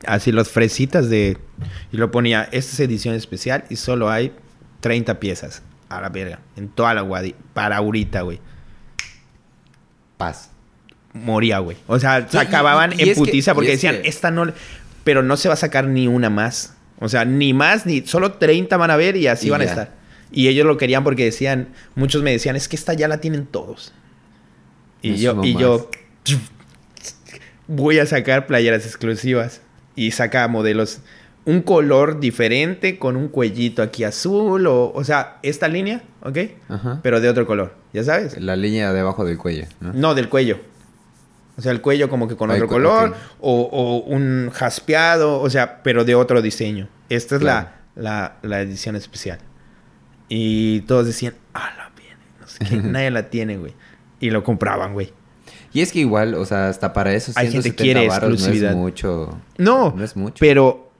[0.06, 1.38] Así los fresitas de...
[1.92, 4.32] Y lo ponía, esta es edición especial y solo hay
[4.80, 5.62] 30 piezas.
[5.88, 6.40] A la verga.
[6.56, 7.34] En toda la Wadi.
[7.54, 8.40] Para ahorita, güey.
[10.16, 10.50] Paz.
[11.14, 11.76] moría, güey.
[11.86, 14.46] O sea, se acababan y- en que- putiza porque decían, que- esta no...
[14.46, 14.54] le-".
[15.04, 16.76] Pero no se va a sacar ni una más.
[17.02, 18.02] O sea, ni más, ni...
[18.06, 19.92] Solo 30 van a ver y así Y van a estar.
[20.30, 21.68] Y ellos lo querían porque decían...
[21.96, 23.92] Muchos me decían, es que esta ya la tienen todos.
[25.02, 25.38] Y yo...
[25.42, 25.90] Y yo...
[27.66, 29.60] Voy a sacar playeras exclusivas.
[29.96, 31.00] Y saca modelos...
[31.44, 34.92] Un color diferente con un cuellito aquí azul o...
[34.94, 36.38] O sea, esta línea, ¿ok?
[36.68, 37.00] Ajá.
[37.02, 37.74] Pero de otro color.
[37.92, 38.40] ¿Ya sabes?
[38.40, 39.92] La línea debajo del cuello, ¿no?
[39.92, 40.60] No, del cuello.
[41.56, 43.14] O sea, el cuello como que con Ay, otro color.
[43.40, 45.40] O, o un jaspeado.
[45.40, 46.88] O sea, pero de otro diseño.
[47.08, 47.68] Esta es Claro.
[47.94, 49.38] la, la, la edición especial.
[50.28, 52.20] Y todos decían, ah, la viene.
[52.40, 52.76] No sé qué.
[52.88, 53.74] Nadie la tiene, güey.
[54.20, 55.12] Y lo compraban, güey.
[55.74, 58.12] Y es que igual, o sea, hasta para eso Hay gente 170 que quiere no
[58.14, 58.70] exclusividad.
[58.72, 59.38] es mucho.
[59.58, 60.36] No, No es mucho.
[60.38, 60.90] pero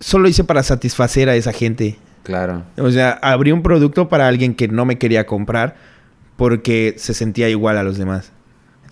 [0.00, 1.98] solo hice para satisfacer a esa gente.
[2.22, 2.62] Claro.
[2.78, 5.74] O sea, abrí un producto para alguien que no me quería comprar
[6.36, 8.30] porque se sentía igual a los demás.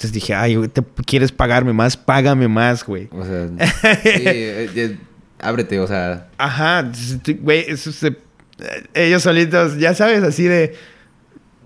[0.00, 1.94] Entonces dije, ay, ¿te quieres pagarme más?
[1.94, 3.10] Págame más, güey.
[3.12, 3.48] O sea,
[4.02, 4.96] sí, eh, eh,
[5.38, 6.90] ábrete, o sea, Ajá,
[7.40, 8.16] güey, eso se-
[8.94, 10.74] ellos solitos, ya sabes, así de,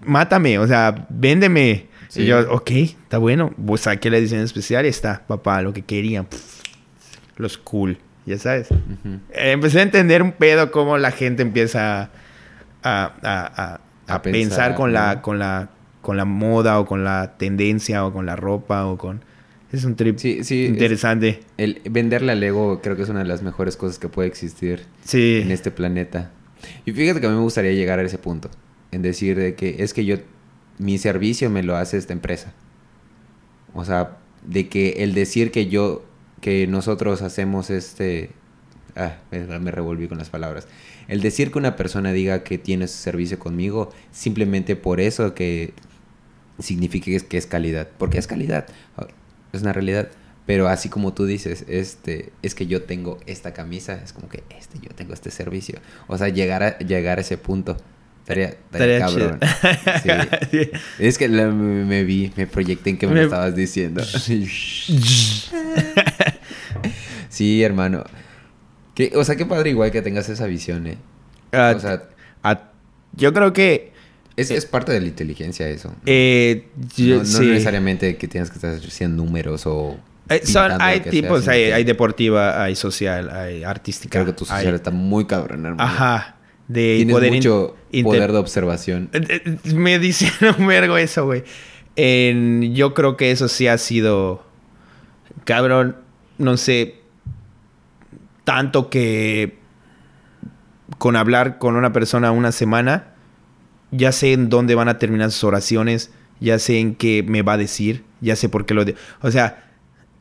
[0.05, 1.87] mátame, o sea, véndeme.
[2.09, 2.23] Sí.
[2.23, 3.55] Y yo, ok, está bueno.
[3.65, 6.27] Pues saqué la edición especial y está, papá, lo que querían.
[7.37, 8.69] Los cool, ya sabes.
[9.31, 12.11] Eh, Empecé a entender un pedo cómo la gente empieza a,
[12.83, 15.71] a- a- a pensar, pensar, con, la, con, la,
[16.05, 19.23] con la moda o con la tendencia o con la ropa o con...
[19.73, 21.41] Es un trip Sí, sí, es- interesante.
[21.57, 24.85] el venderle al ego creo que es una de las mejores cosas que puede existir
[25.03, 25.41] Sí.
[25.43, 26.31] en este planeta.
[26.87, 28.51] Y fíjate que a mí me gustaría llegar a ese punto,
[28.93, 30.17] en decir de que es que yo,
[30.79, 32.53] mi servicio me lo hace esta empresa.
[33.75, 36.05] O sea, de que el decir que yo,
[36.41, 38.31] que nosotros hacemos este...
[38.97, 40.69] Ah, me revolví con las palabras.
[41.09, 45.75] El decir que una persona diga que tiene su servicio conmigo, simplemente por eso que
[46.59, 47.89] significa que es, calidad.
[47.99, 48.67] Porque es calidad.
[48.97, 49.07] Ah,
[49.53, 50.09] Es una realidad.
[50.47, 54.45] Pero así como tú dices, este, es que yo tengo esta camisa, es como que
[54.59, 55.81] este, yo tengo este servicio.
[56.07, 57.79] O sea, llegar a, llegar a ese punto
[58.25, 59.39] Estaría, estaría, cabrón.
[60.51, 60.71] Sí.
[60.99, 64.03] Es que me, me, vi, me proyecté en que me, lo estabas diciendo.
[67.29, 68.03] sí, hermano.
[68.95, 70.97] ¿Qué, o sea, qué padre igual que tengas esa visión, ¿eh?
[71.53, 72.05] Uh, o sea,
[72.45, 72.55] uh,
[73.13, 73.93] yo creo que...
[74.37, 75.95] Es, es, parte de la inteligencia eso.
[76.07, 76.67] Eh,
[76.97, 79.97] yo, no, necesariamente que tienes que estar haciendo números o...
[80.29, 84.11] Eh, son, hay tipos, hay, hay, deportiva, hay social, hay artística.
[84.11, 84.75] Creo que tu social hay...
[84.75, 85.83] está muy cabrón, hermano.
[85.83, 86.37] Ajá.
[86.67, 89.11] De Tienes poder mucho poder de observación.
[89.13, 91.45] Eh, me dicen un vergo eso, güey.
[92.75, 94.45] yo creo que eso sí ha sido...
[95.45, 95.97] Cabrón,
[96.39, 96.97] no sé...
[98.43, 99.59] Tanto que...
[100.99, 103.14] Con hablar con una persona una semana...
[103.97, 106.11] Ya sé en dónde van a terminar sus oraciones.
[106.41, 108.05] Ya sé en qué me va a decir.
[108.21, 108.85] Ya sé por qué lo...
[108.85, 108.95] De...
[109.21, 109.65] O sea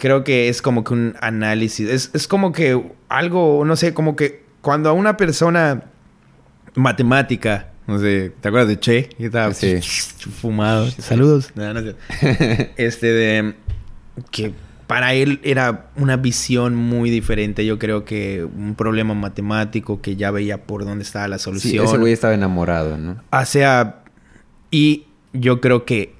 [0.04, 1.88] creo que es como que un análisis.
[1.88, 5.86] Es, es, como que algo, no sé, como que cuando a una persona
[6.76, 9.10] matemática, no sé, ¿te acuerdas de Che?
[9.18, 9.80] Y estaba sí.
[9.82, 10.90] fumado.
[11.00, 11.52] Saludos.
[11.56, 11.96] No, no sé.
[12.76, 13.56] este de
[14.30, 14.52] que
[14.94, 17.66] para él era una visión muy diferente.
[17.66, 21.72] Yo creo que un problema matemático que ya veía por dónde estaba la solución.
[21.72, 23.20] Sí, ese güey estaba enamorado, ¿no?
[23.32, 24.04] O sea,
[24.70, 26.14] y yo creo que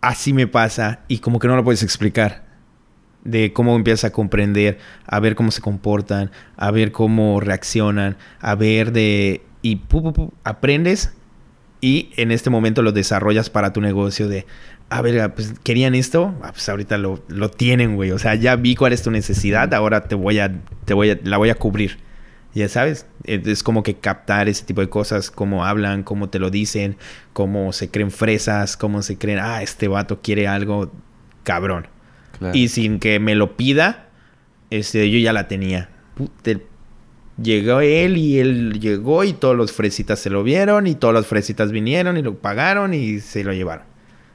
[0.00, 2.42] así me pasa y como que no lo puedes explicar
[3.22, 8.56] de cómo empiezas a comprender, a ver cómo se comportan, a ver cómo reaccionan, a
[8.56, 9.40] ver de...
[9.62, 11.12] y pu, pu, pu, aprendes
[11.80, 14.46] y en este momento lo desarrollas para tu negocio de,
[14.90, 18.10] a ver, pues querían esto, ah, pues ahorita lo, lo tienen, güey.
[18.12, 20.52] O sea, ya vi cuál es tu necesidad, ahora te voy a,
[20.84, 21.98] te voy a, la voy a cubrir.
[22.54, 26.50] Ya sabes, es como que captar ese tipo de cosas, cómo hablan, cómo te lo
[26.50, 26.96] dicen,
[27.32, 30.92] cómo se creen fresas, cómo se creen, ah, este vato quiere algo
[31.42, 31.88] cabrón.
[32.38, 32.56] Claro.
[32.56, 34.08] Y sin que me lo pida,
[34.70, 35.88] este, yo ya la tenía.
[37.42, 41.26] llegó él y él llegó y todos los fresitas se lo vieron y todas las
[41.26, 43.93] fresitas vinieron y lo pagaron y se lo llevaron.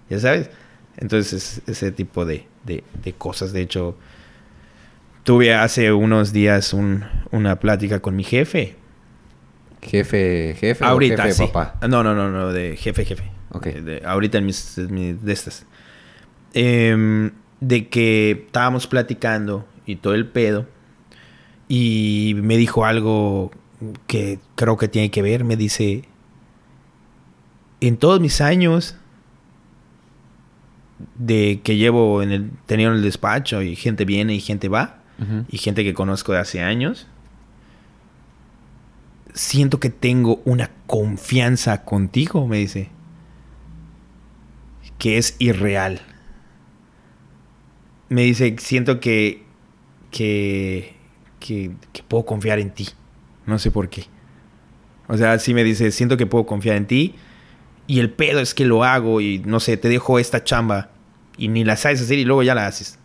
[0.10, 0.50] ¿Ya sabes?
[0.98, 3.54] Entonces, ese tipo de, de, de cosas.
[3.54, 3.96] De hecho,
[5.24, 8.76] tuve hace unos días un, una plática con mi jefe.
[9.82, 11.48] Jefe, jefe ahorita, o jefe, sí.
[11.52, 11.88] papá.
[11.88, 13.24] No, no, no, no, de jefe, jefe.
[13.52, 13.68] Ok.
[13.68, 15.66] De, ahorita en mis, mis de estas.
[16.54, 17.32] Eh,
[17.62, 20.66] de que estábamos platicando y todo el pedo.
[21.68, 23.52] Y me dijo algo
[24.08, 25.44] que creo que tiene que ver.
[25.44, 26.04] Me dice,
[27.80, 28.96] en todos mis años
[31.16, 35.00] de que llevo en el, tenido en el despacho y gente viene y gente va,
[35.20, 35.46] uh -huh.
[35.50, 37.08] y gente que conozco de hace años,
[39.34, 42.90] siento que tengo una confianza contigo, me dice,
[44.98, 46.02] que es irreal
[48.10, 49.44] me dice, siento que,
[50.12, 50.96] que,
[51.40, 52.90] que, que, puedo confiar en ti.
[53.46, 54.06] No sé por qué.
[55.08, 57.16] O sea, sí me dice, siento que puedo confiar en ti.
[57.90, 60.92] Y el pedo es que lo hago y no sé, te dejo esta chamba
[61.40, 63.00] y ni la sabes hacer y luego ya la haces.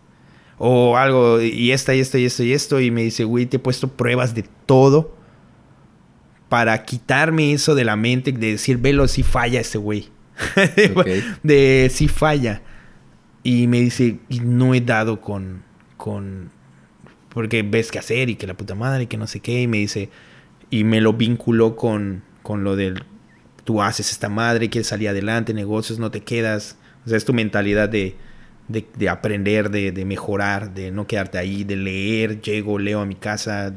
[0.59, 2.79] O algo, y esta, y esto, y esto, y esto.
[2.79, 5.17] Y me dice, güey, te he puesto pruebas de todo
[6.49, 10.09] para quitarme eso de la mente, de decir, velo, si falla ese güey.
[10.95, 11.23] Okay.
[11.41, 12.61] de si falla.
[13.41, 15.63] Y me dice, y no he dado con,
[15.97, 16.51] con,
[17.29, 19.63] porque ves qué hacer y que la puta madre y que no sé qué.
[19.63, 20.11] Y me dice,
[20.69, 23.03] y me lo vinculó con, con lo del,
[23.65, 26.77] tú haces esta madre, quieres salir adelante, negocios, no te quedas.
[27.05, 28.15] O sea, es tu mentalidad de,
[28.69, 33.05] de, de aprender, de, de, mejorar, de no quedarte ahí, de leer, llego, leo a
[33.05, 33.73] mi casa.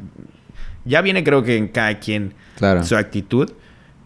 [0.85, 2.85] Ya viene creo que en cada quien claro.
[2.85, 3.51] su actitud,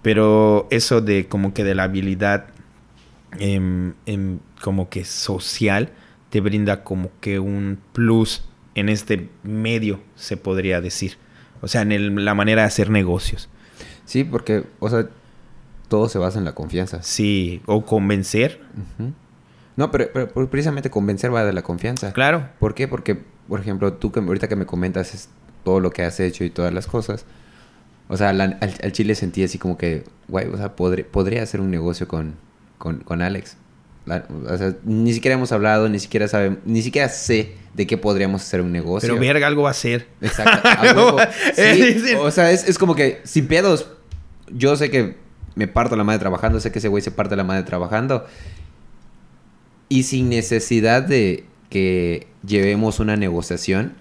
[0.00, 2.46] pero eso de como que de la habilidad
[3.38, 5.90] en, en como que social
[6.30, 8.44] te brinda como que un plus
[8.74, 11.18] en este medio, se podría decir.
[11.60, 13.48] O sea, en el, la manera de hacer negocios.
[14.04, 15.08] Sí, porque, o sea,
[15.92, 17.02] todo se basa en la confianza.
[17.02, 18.62] Sí, o convencer.
[18.98, 19.12] Uh -huh.
[19.76, 22.14] No, pero, pero, precisamente convencer va de la confianza.
[22.14, 22.48] Claro.
[22.58, 22.88] ¿Por qué?
[22.88, 25.28] Porque, por ejemplo, tú que ahorita que me comentas es
[25.64, 27.26] todo lo que has hecho y todas las cosas.
[28.08, 31.42] O sea, la, al, al, chile sentí así como que, guay, o sea, podré, podría
[31.42, 32.36] hacer un negocio con,
[32.78, 33.58] con, con Alex.
[34.06, 37.98] La, o sea, ni siquiera hemos hablado, ni siquiera sabemos, ni siquiera sé de qué
[37.98, 39.10] podríamos hacer un negocio.
[39.10, 40.06] Pero verga, algo va a ser.
[40.22, 41.18] Exacto.
[41.54, 43.88] Sí, o sea, es, es, como que sin pedos.
[44.54, 45.21] Yo sé que
[45.54, 48.26] me parto la madre trabajando, sé que ese güey se parte la madre trabajando.
[49.88, 53.94] Y sin necesidad de que llevemos una negociación,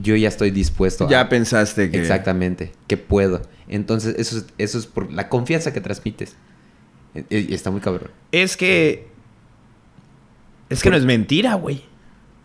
[0.00, 1.08] yo ya estoy dispuesto.
[1.08, 2.00] Ya a, pensaste que.
[2.00, 3.42] Exactamente, que puedo.
[3.68, 6.36] Entonces, eso es, eso es por la confianza que transmites.
[7.30, 8.10] Y está muy cabrón.
[8.32, 9.08] Es que.
[10.68, 11.84] Es que no es mentira, güey.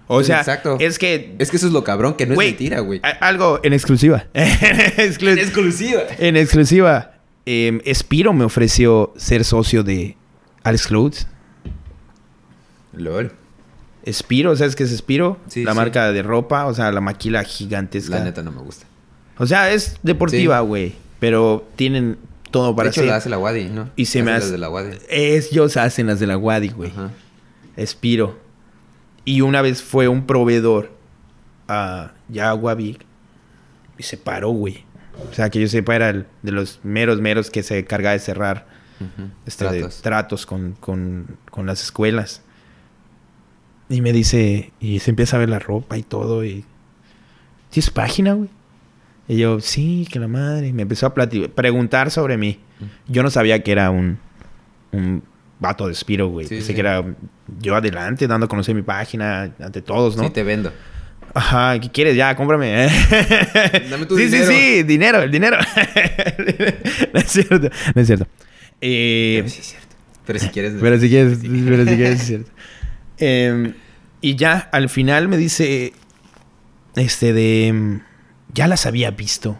[0.07, 0.77] O sea, Exacto.
[0.79, 1.35] es que.
[1.39, 3.01] Es que eso es lo cabrón, que no wey, es mentira, güey.
[3.19, 4.27] Algo en exclusiva.
[4.33, 6.01] Exclu en exclusiva.
[6.19, 7.10] En exclusiva.
[7.45, 10.15] Eh, Espiro me ofreció ser socio de
[10.63, 11.27] Alex Clothes.
[12.93, 13.31] LOL.
[14.03, 15.37] Espiro, ¿sabes qué es Espiro?
[15.47, 15.77] Sí, la sí.
[15.77, 18.17] marca de ropa, o sea, la maquila gigantesca.
[18.17, 18.85] La neta no me gusta.
[19.37, 20.65] O sea, es deportiva, Sí.
[20.67, 20.95] güey.
[21.19, 22.17] Pero tienen
[22.49, 23.09] todo para de hecho, hacer.
[23.11, 23.89] la hace la Wadi, ¿no?
[23.95, 24.97] Y se me Hace las de la Wadi.
[25.09, 26.89] Ellos hacen las de la Wadi, güey.
[26.91, 27.11] Ajá.
[27.77, 28.39] Espiro.
[29.23, 30.91] Y una vez fue un proveedor
[31.67, 33.05] a ya Guavic
[33.99, 34.83] y se paró, güey.
[35.29, 38.19] O sea, que yo sepa, era el de los meros, meros que se carga de
[38.19, 38.67] cerrar
[39.45, 40.45] este, de Tratos.
[40.45, 42.41] con, con- con las escuelas.
[43.89, 46.45] Y me dice, y se empieza a ver la ropa y todo.
[46.45, 46.63] Y,
[47.69, 48.49] ¿Tienes página, güey?
[49.27, 50.67] Y yo, sí, que la madre.
[50.67, 52.59] Y me empezó a preguntar sobre mí.
[53.07, 54.17] Yo no sabía que era un,
[54.91, 55.23] un
[55.59, 56.47] vato de Spiro, güey.
[56.47, 56.73] Sí, Pensé sí.
[56.73, 57.03] que era
[57.59, 60.23] yo adelante, dando a conocer mi página ante todos, ¿no?
[60.23, 60.71] Sí, te vendo.
[61.33, 62.15] Ajá, ¿qué quieres?
[62.15, 62.71] Ya, cómprame.
[63.89, 64.45] Dame tu sí, dinero.
[64.47, 65.57] sí, sí, dinero, el dinero.
[67.13, 68.27] no es cierto, no es cierto.
[68.81, 69.87] Eh, Pero sí es cierto.
[70.25, 70.73] Pero si quieres...
[70.79, 71.63] pero si quieres, Sí.
[71.65, 72.51] pero si quieres, es cierto.
[73.17, 73.73] Eh,
[74.21, 75.93] y ya, al final me dice,
[76.95, 77.99] este de,
[78.53, 79.57] ya las había visto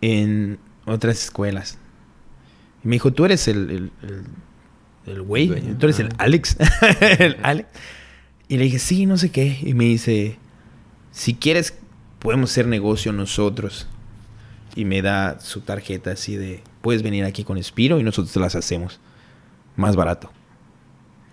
[0.00, 1.78] en otras escuelas.
[2.84, 5.48] Y me dijo, tú eres el, el, el, el güey,
[5.78, 6.24] tú eres el Ah.
[6.24, 6.56] Alex.
[7.18, 7.68] el Alex.
[8.48, 9.58] Y le dije, sí, no sé qué.
[9.62, 10.38] Y me dice,
[11.12, 11.78] si quieres,
[12.18, 13.86] podemos hacer negocio nosotros.
[14.74, 18.40] Y me da su tarjeta así de, puedes venir aquí con Espiro y nosotros te
[18.40, 19.00] las hacemos.
[19.76, 20.30] Más barato.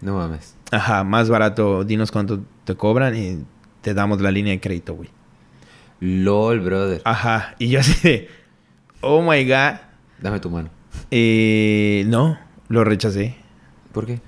[0.01, 0.55] No mames.
[0.71, 1.83] Ajá, más barato.
[1.83, 3.45] Dinos cuánto te cobran y
[3.81, 5.09] te damos la línea de crédito, güey.
[5.99, 7.01] LOL, brother.
[7.05, 7.55] Ajá.
[7.59, 8.29] Y yo así de,
[9.01, 9.79] oh my god.
[10.21, 10.69] Dame tu mano.
[11.11, 12.37] Eh, no,
[12.67, 13.35] lo rechacé.
[13.93, 14.19] ¿Por qué?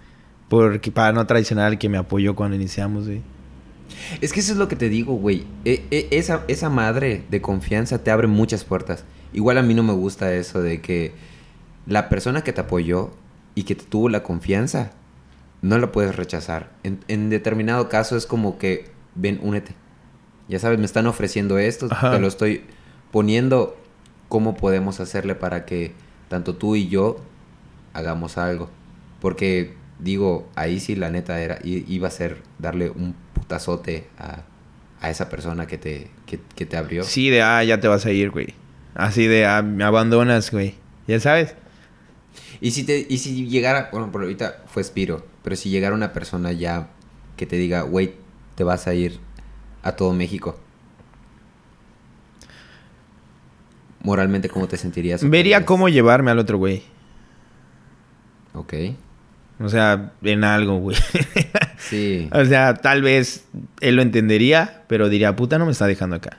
[0.50, 3.22] Porque para no traicionar al que me apoyó cuando iniciamos, güey.
[4.22, 5.46] Es que eso es lo que te digo, güey.
[5.66, 9.04] E- e- esa, esa madre de confianza te abre muchas puertas.
[9.34, 11.14] Igual a mí no me gusta eso de que
[11.86, 13.12] la persona que te apoyó
[13.56, 14.92] y que te tuvo la confianza,
[15.62, 16.72] no la puedes rechazar.
[16.84, 19.74] En, en determinado caso es como que, ven, únete.
[20.48, 22.12] Ya sabes, me están ofreciendo esto, Ajá.
[22.12, 22.64] te lo estoy
[23.12, 23.76] poniendo.
[24.30, 25.94] ¿Cómo podemos hacerle para que
[26.30, 27.18] tanto tú y yo
[27.94, 28.70] hagamos algo?
[29.22, 34.44] Porque digo, ahí sí la neta era, iba a ser darle un putazote a,
[35.02, 37.04] a esa persona que te, que, que te abrió.
[37.04, 38.54] Sí, de, ah, ya te vas a ir, güey.
[38.96, 40.76] Así de, ah, me abandonas, güey.
[41.08, 41.56] Ya sabes.
[42.62, 46.14] Y si te, y si llegara, bueno, por ahorita fue Spiro, pero si llegara una
[46.14, 46.90] persona ya
[47.36, 48.16] que te diga, güey,
[48.56, 49.20] te vas a ir
[49.84, 50.60] a todo México.
[54.02, 55.28] Moralmente, ¿cómo te sentirías?
[55.28, 56.84] Vería cómo llevarme al otro güey.
[58.54, 58.74] Ok.
[59.60, 60.98] O sea, en algo, güey.
[61.78, 62.28] Sí.
[62.34, 63.48] o sea, tal vez
[63.82, 66.38] él lo entendería, pero diría, puta, no me está dejando acá.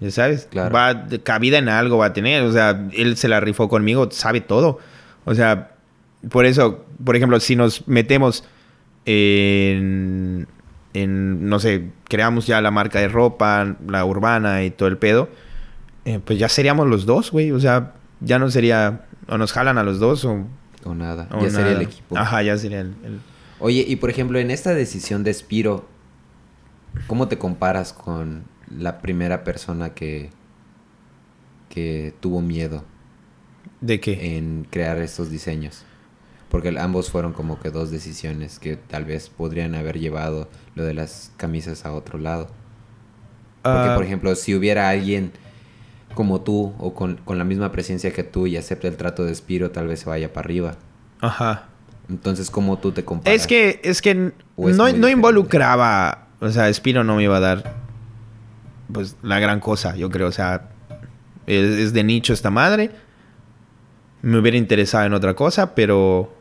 [0.00, 0.74] Ya sabes, Claro.
[0.74, 2.42] va cabida en algo va a tener.
[2.44, 4.78] O sea, él se la rifó conmigo, sabe todo.
[5.24, 5.72] O sea,
[6.30, 8.44] por eso, por ejemplo, si nos metemos
[9.04, 10.46] en,
[10.94, 15.28] en no sé, creamos ya la marca de ropa, la urbana y todo el pedo,
[16.04, 17.50] eh, pues ya seríamos los dos, güey.
[17.52, 20.46] O sea, ya no sería, o nos jalan a los dos o,
[20.84, 21.28] O nada.
[21.32, 22.16] o ya sería el equipo.
[22.16, 23.20] Ajá, ya sería el- el
[23.58, 25.86] Oye, y por ejemplo, en esta decisión de Spiro,
[27.06, 28.44] ¿cómo te comparas con
[28.74, 30.30] la primera persona que,
[31.68, 32.84] que tuvo miedo
[33.80, 34.36] ¿De qué?
[34.36, 35.84] en crear estos diseños?
[36.48, 40.94] Porque ambos fueron como que dos decisiones que tal vez podrían haber llevado lo de
[40.94, 42.46] las camisas a otro lado.
[43.62, 45.32] Porque, Ah, por ejemplo, si hubiera alguien
[46.14, 49.34] como tú o con, con la misma presencia que tú y acepta el trato de
[49.34, 50.74] Spiro, tal vez se vaya para arriba.
[51.20, 51.68] Ajá.
[52.08, 53.40] Entonces, ¿cómo tú te comparas?
[53.40, 57.36] Es que, es que ¿O es no, no involucraba, o sea, Spiro no me iba
[57.36, 57.74] a dar,
[58.92, 60.70] pues, la gran cosa, yo creo, o sea,
[61.46, 62.90] es, es de nicho esta madre,
[64.22, 66.34] me hubiera interesado en otra cosa, pero,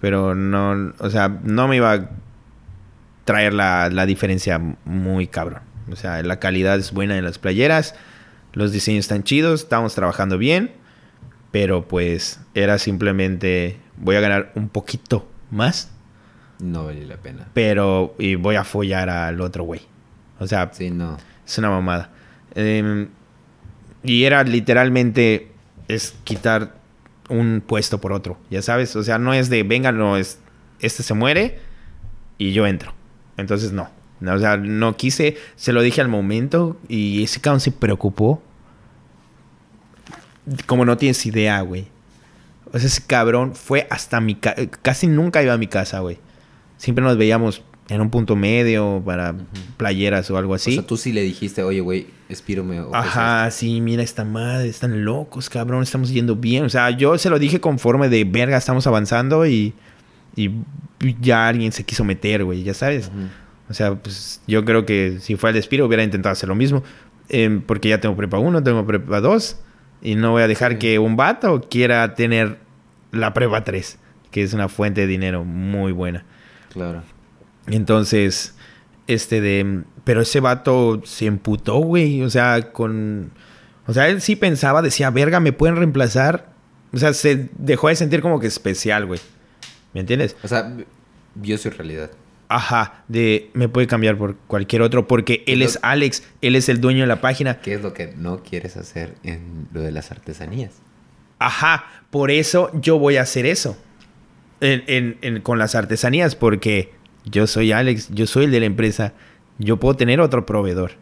[0.00, 2.10] pero no, o sea, no me iba a
[3.24, 7.94] traer la, la diferencia muy cabrón, o sea, la calidad es buena en las playeras,
[8.56, 10.72] los diseños están chidos, estamos trabajando bien,
[11.52, 15.90] pero pues era simplemente voy a ganar un poquito más,
[16.58, 17.46] No vale la pena.
[17.54, 19.82] pero y voy a follar al otro güey.
[20.40, 21.16] O sea, Sí, no.
[21.46, 22.10] es una mamada.
[22.54, 23.08] Em,
[24.02, 25.52] y era literalmente
[25.88, 26.74] es quitar
[27.28, 30.38] un puesto por otro, ya sabes, o sea, no es de venga, no es
[30.80, 31.58] este se muere
[32.38, 32.92] y yo entro.
[33.36, 33.88] Entonces no.
[34.18, 38.42] No, O sea, no quise, se lo dije al momento y ese cabrón se preocupó.
[40.66, 41.86] Como no tienes idea, güey.
[42.72, 44.66] O sea, ese cabrón fue hasta mi casa.
[44.82, 46.18] Casi nunca iba a mi casa, güey.
[46.76, 49.34] Siempre nos veíamos en un punto medio para
[49.76, 50.72] playeras o algo así.
[50.72, 54.24] O sea, tú sí le dijiste, oye, güey, Espiro me ofrece Ajá, sí, mira esta
[54.24, 56.64] madre, están locos, cabrón, estamos yendo bien.
[56.64, 59.72] O sea, yo se lo dije conforme de verga, estamos avanzando y,
[60.34, 60.50] y
[61.20, 63.04] ya alguien se quiso meter, güey, ya sabes.
[63.04, 63.16] esto".
[63.16, 63.26] Ujú.
[63.68, 66.82] O sea, pues yo creo que si fue al Despiro hubiera intentado hacer lo mismo.
[67.28, 69.56] Em, porque ya tengo prepa 1, tengo prepa 2.
[70.06, 72.58] Y no voy a dejar que un vato quiera tener
[73.10, 73.98] la prepa 3,
[74.30, 76.24] que es una fuente de dinero muy buena.
[76.72, 77.02] Claro.
[77.66, 78.54] Entonces,
[79.08, 79.82] este de...
[80.04, 82.22] Pero ese vato se emputó, güey.
[82.22, 83.32] O sea, con...
[83.88, 86.52] O sea, él sí pensaba, decía, verga, me pueden reemplazar.
[86.92, 89.18] O sea, se dejó de sentir como que especial, güey.
[89.92, 90.36] ¿Me entiendes?
[90.44, 90.72] O sea,
[91.34, 92.12] vio su realidad.
[92.48, 96.80] Ajá, de me puede cambiar por cualquier otro porque él es Alex, él es el
[96.80, 97.60] dueño de la página.
[97.60, 100.74] ¿Qué es lo que no quieres hacer en lo de las artesanías?
[101.40, 103.76] Ajá, por eso yo voy a hacer eso.
[104.60, 106.92] En- en- en- con las artesanías, porque
[107.24, 109.12] yo soy Alex, yo soy el de la empresa,
[109.58, 110.92] yo puedo tener otro proveedor.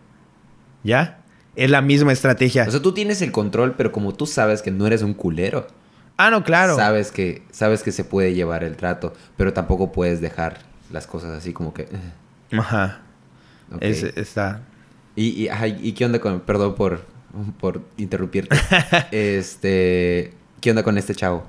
[0.83, 1.21] ¿Ya?
[1.57, 2.65] Es la misma estrategia.
[2.67, 5.67] O sea, tú tienes el control, pero como tú sabes que no eres un culero,
[6.17, 6.75] ah, no, claro.
[6.75, 10.59] sabes que sabes que se puede llevar el trato, pero tampoco puedes dejar
[10.95, 11.83] las cosas así como que.
[11.83, 13.01] eh, Ajá.
[13.81, 14.63] Es- está.
[15.17, 17.05] Y, y, ajá, ¿y qué onda con, perdón por,
[17.61, 18.57] por interrumpirte,
[19.13, 21.47] este, ¿qué onda con este chavo?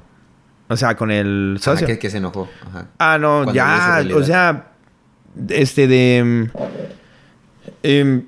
[0.67, 1.87] O sea, con el Ajá, socio.
[1.87, 2.47] que, que se enojó.
[2.67, 2.87] Ajá.
[2.99, 4.71] Ah, no, ya, o sea,
[5.49, 6.49] este de...
[7.83, 8.23] em,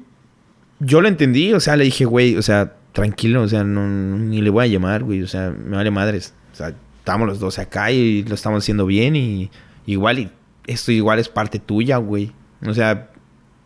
[0.79, 4.41] yo lo entendí, o sea, le dije, güey, o sea, tranquilo, o sea, no, ni
[4.41, 6.33] le voy a llamar, güey, o sea, me vale madres.
[6.53, 9.49] O sea, estamos los dos acá y lo estamos haciendo bien y
[9.85, 10.31] igual, y
[10.67, 12.31] esto igual es parte tuya, güey.
[12.65, 13.09] O sea,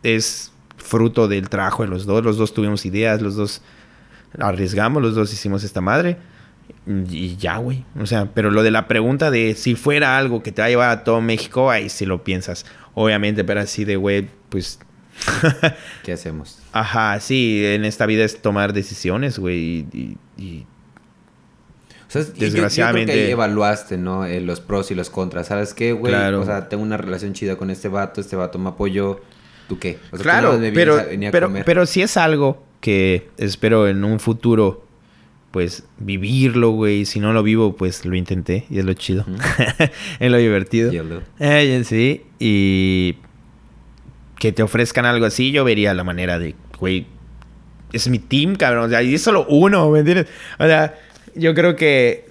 [0.03, 3.61] es fruto del trabajo de los dos, los dos tuvimos ideas, los dos
[4.39, 6.17] arriesgamos, los dos hicimos esta madre.
[6.87, 7.83] Y ya, güey.
[7.99, 10.69] O sea, pero lo de la pregunta de si fuera algo que te va a
[10.69, 12.65] llevar a todo México, ahí sí lo piensas.
[12.93, 14.79] Obviamente, pero así de, güey, pues...
[16.03, 16.59] ¿Qué hacemos?
[16.71, 19.57] Ajá, sí, en esta vida es tomar decisiones, güey.
[19.57, 20.65] Y, y- y-
[22.13, 24.25] Yo- Yo, creo Desgraciadamente- que ahí evaluaste, ¿no?
[24.25, 25.47] Eh, los pros y los contras.
[25.47, 26.11] ¿Sabes qué, güey?
[26.13, 26.41] Claro.
[26.41, 29.21] O sea, tengo una relación chida con este vato, este vato me apoyó.
[29.67, 29.97] ¿Tú qué?
[30.11, 31.63] O sea, claro, pero, a- pero, comer.
[31.65, 34.85] pero si es algo que espero en un futuro,
[35.51, 37.05] pues, vivirlo, güey.
[37.05, 38.65] Si no lo vivo, pues, lo intenté.
[38.69, 39.21] Y es lo chido.
[39.27, 39.37] Ujú.
[40.19, 40.91] es lo divertido.
[40.91, 41.21] Yolo.
[41.39, 43.15] Eh, sí, y
[44.39, 47.05] que te ofrezcan algo así, yo vería la manera de, güey,
[47.93, 50.27] es mi team, cabrón, o sea, y es solo uno, ¿me entiendes?
[50.57, 50.97] O sea,
[51.35, 52.29] yo creo que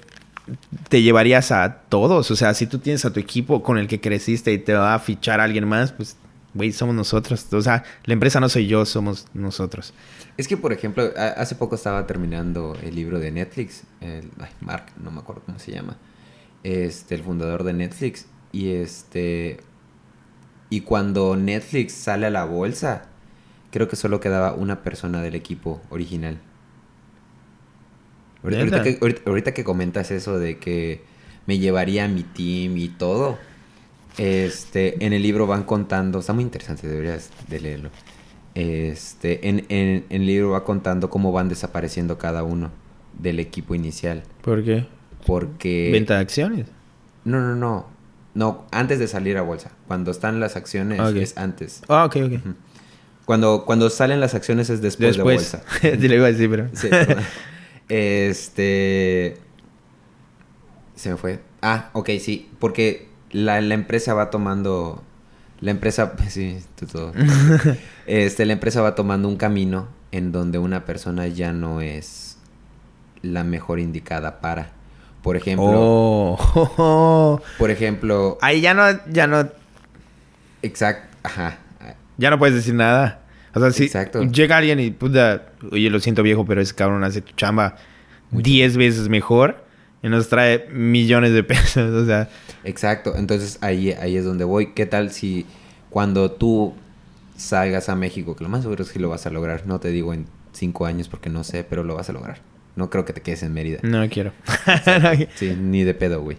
[0.88, 4.00] te llevarías a todos, o sea, si tú tienes a tu equipo con el que
[4.00, 6.16] creciste y te va a fichar a alguien más, pues,
[6.54, 9.94] güey, somos nosotros, o sea, la empresa no soy yo, somos nosotros.
[10.36, 13.82] Es que, por ejemplo, hace poco estaba terminando el libro de Netflix.
[14.00, 15.98] El, ay, Mark, no me acuerdo cómo se llama.
[16.62, 18.26] Este, el fundador de Netflix.
[18.50, 19.60] Y este.
[20.70, 23.02] Y cuando Netflix sale a la bolsa,
[23.70, 26.38] creo que solo quedaba una persona del equipo original.
[28.42, 31.02] Ahorita, que, ahorita- ahorita que comentas eso de que
[31.46, 33.38] me llevaría a mi team y todo.
[34.18, 37.90] Este, en el libro van contando, está muy interesante, deberías de leerlo.
[38.54, 42.70] Este, en, en- en el libro va contando cómo van desapareciendo cada uno
[43.18, 44.22] del equipo inicial.
[44.42, 44.86] ¿Por qué?
[45.26, 45.90] Porque...
[45.92, 46.66] Venta de acciones.
[47.24, 47.86] No, no, no.
[48.34, 49.70] No, antes de salir a bolsa.
[49.86, 51.16] Cuando están las acciones Ok.
[51.16, 51.82] es antes.
[51.88, 52.32] Ah, ok, ok.
[52.34, 52.54] Ujú.
[53.24, 55.52] Cuando, cuando salen las acciones es después, Después.
[55.52, 55.80] de bolsa.
[55.80, 56.68] Te lo iba a decir, pero...
[56.72, 56.88] Sí.
[57.90, 59.36] este.
[60.94, 61.40] Se me fue.
[61.60, 62.50] Ah, ok, sí.
[62.58, 65.02] Porque la, la empresa va tomando.
[65.60, 66.14] La empresa.
[66.28, 67.12] Sí, tú todo.
[68.06, 72.38] este, la empresa va tomando un camino en donde una persona ya no es
[73.22, 74.72] la mejor indicada para.
[75.22, 75.66] Por ejemplo.
[75.74, 77.40] Oh.
[77.58, 78.38] Por ejemplo.
[78.40, 79.46] Ahí ya no, ya no,
[80.62, 81.16] Exacto.
[81.22, 81.58] Ajá.
[82.16, 83.20] ya no puedes decir nada.
[83.54, 84.22] O sea, si Exacto.
[84.22, 87.76] llega alguien y puta, oye, lo siento viejo, pero ese cabrón hace tu chamba
[88.30, 89.64] 10 veces mejor
[90.02, 91.90] y nos trae millones de pesos.
[91.92, 92.28] O sea,
[92.64, 94.72] Exacto, entonces ahí, ahí es donde voy.
[94.74, 95.46] ¿Qué tal si
[95.90, 96.74] cuando tú
[97.36, 99.88] salgas a México, que lo más seguro es que lo vas a lograr, no te
[99.90, 102.38] digo en cinco años porque no sé, pero lo vas a lograr.
[102.76, 103.80] No creo que te quedes en Mérida.
[103.82, 104.32] no quiero.
[105.34, 106.36] Sí, ni de pedo, güey.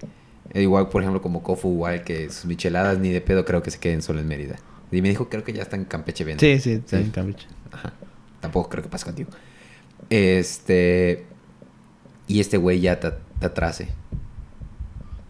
[0.54, 3.72] E igual, por ejemplo, como Kofu, igual que sus micheladas, ni de pedo creo que
[3.72, 4.58] se queden solo en Mérida.
[4.92, 6.42] Y me dijo, creo que ya está en Campeche Venta.
[6.42, 6.96] sí, sí, Sí.
[6.98, 7.48] en Campeche.
[7.72, 7.94] Ajá.
[8.42, 9.30] Tampoco creo que pase contigo.
[10.10, 11.26] Este...
[12.28, 13.90] Y este güey ya te, te atrase.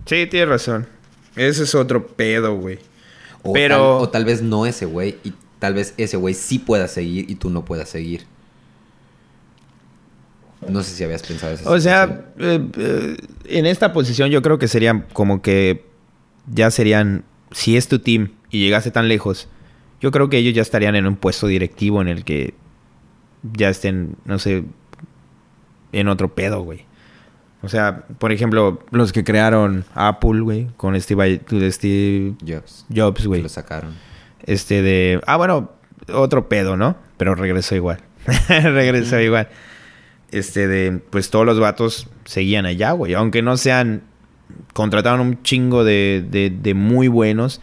[0.05, 0.88] Sí, tienes razón.
[1.35, 2.79] Ese es otro pedo, güey.
[3.43, 6.59] O, Pero- tal, o tal vez no ese güey y tal vez ese güey sí
[6.59, 8.25] pueda seguir y tú no puedas seguir.
[10.67, 11.69] No sé si habías pensado eso.
[11.71, 15.85] O sea, eh, eh, en esta posición yo creo que serían como que
[16.51, 19.48] ya serían, si es tu team y llegaste tan lejos,
[20.02, 22.53] yo creo que ellos ya estarían en un puesto directivo en el que
[23.44, 24.65] ya estén, no sé,
[25.91, 26.86] en otro pedo, güey.
[27.64, 31.41] O sea, por ejemplo, los que crearon Apple, güey, con Steve,
[31.72, 32.86] Steve Jobs.
[32.94, 33.41] Jobs, güey.
[33.41, 33.94] lo sacaron.
[34.44, 35.22] Este de.
[35.28, 35.72] Ah, bueno,
[36.11, 36.98] otro pedo, ¿no?
[37.18, 37.99] Pero regresó igual.
[38.49, 39.49] regresó igual.
[40.32, 40.99] Este de.
[41.11, 43.14] Pues todos los vatos seguían allá, güey.
[43.14, 44.03] Aunque no sean.
[44.73, 47.61] Contrataron un chingo de, de, de muy buenos.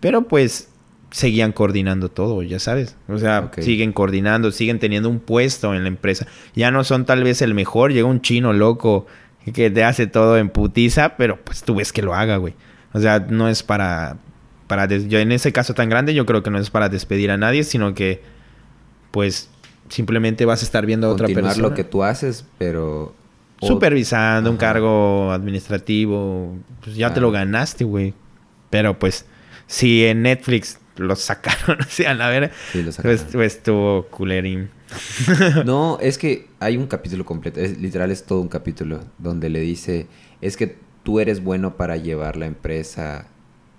[0.00, 0.70] Pero pues.
[1.12, 2.96] Seguían coordinando todo, ya sabes.
[3.08, 6.26] O sea, siguen coordinando, siguen teniendo un puesto en la empresa.
[6.54, 7.92] Ya no son tal vez el mejor.
[7.92, 9.06] Llega un chino loco
[9.52, 12.54] que te hace todo en putiza, pero pues tú ves que lo haga, güey.
[12.92, 14.16] O sea, no es para,
[14.66, 17.36] para yo en ese caso tan grande yo creo que no es para despedir a
[17.36, 18.22] nadie, sino que
[19.12, 19.48] pues
[19.88, 23.14] simplemente vas a estar viendo a otra Continuar persona lo que tú haces, pero...
[23.60, 28.12] supervisando un cargo administrativo, pues ya te lo ganaste, güey.
[28.70, 29.24] Pero pues
[29.66, 33.18] si en Netflix lo sacaron, o sea, a la vera, Sí, lo pues, sacaron.
[33.32, 34.70] pues estuvo culerín.
[35.64, 39.60] No, es que hay un capítulo completo, es, literal es todo un capítulo donde le
[39.60, 40.06] dice,
[40.40, 43.26] es que tú eres bueno para llevar la empresa,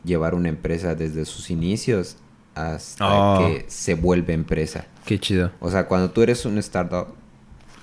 [0.04, 2.18] llevar una empresa desde sus inicios
[2.56, 3.40] hasta Oh.
[3.40, 4.86] que se vuelve empresa.
[5.06, 5.52] Qué chido.
[5.60, 7.08] O sea, cuando tú eres un startup,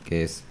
[0.05, 0.43] que es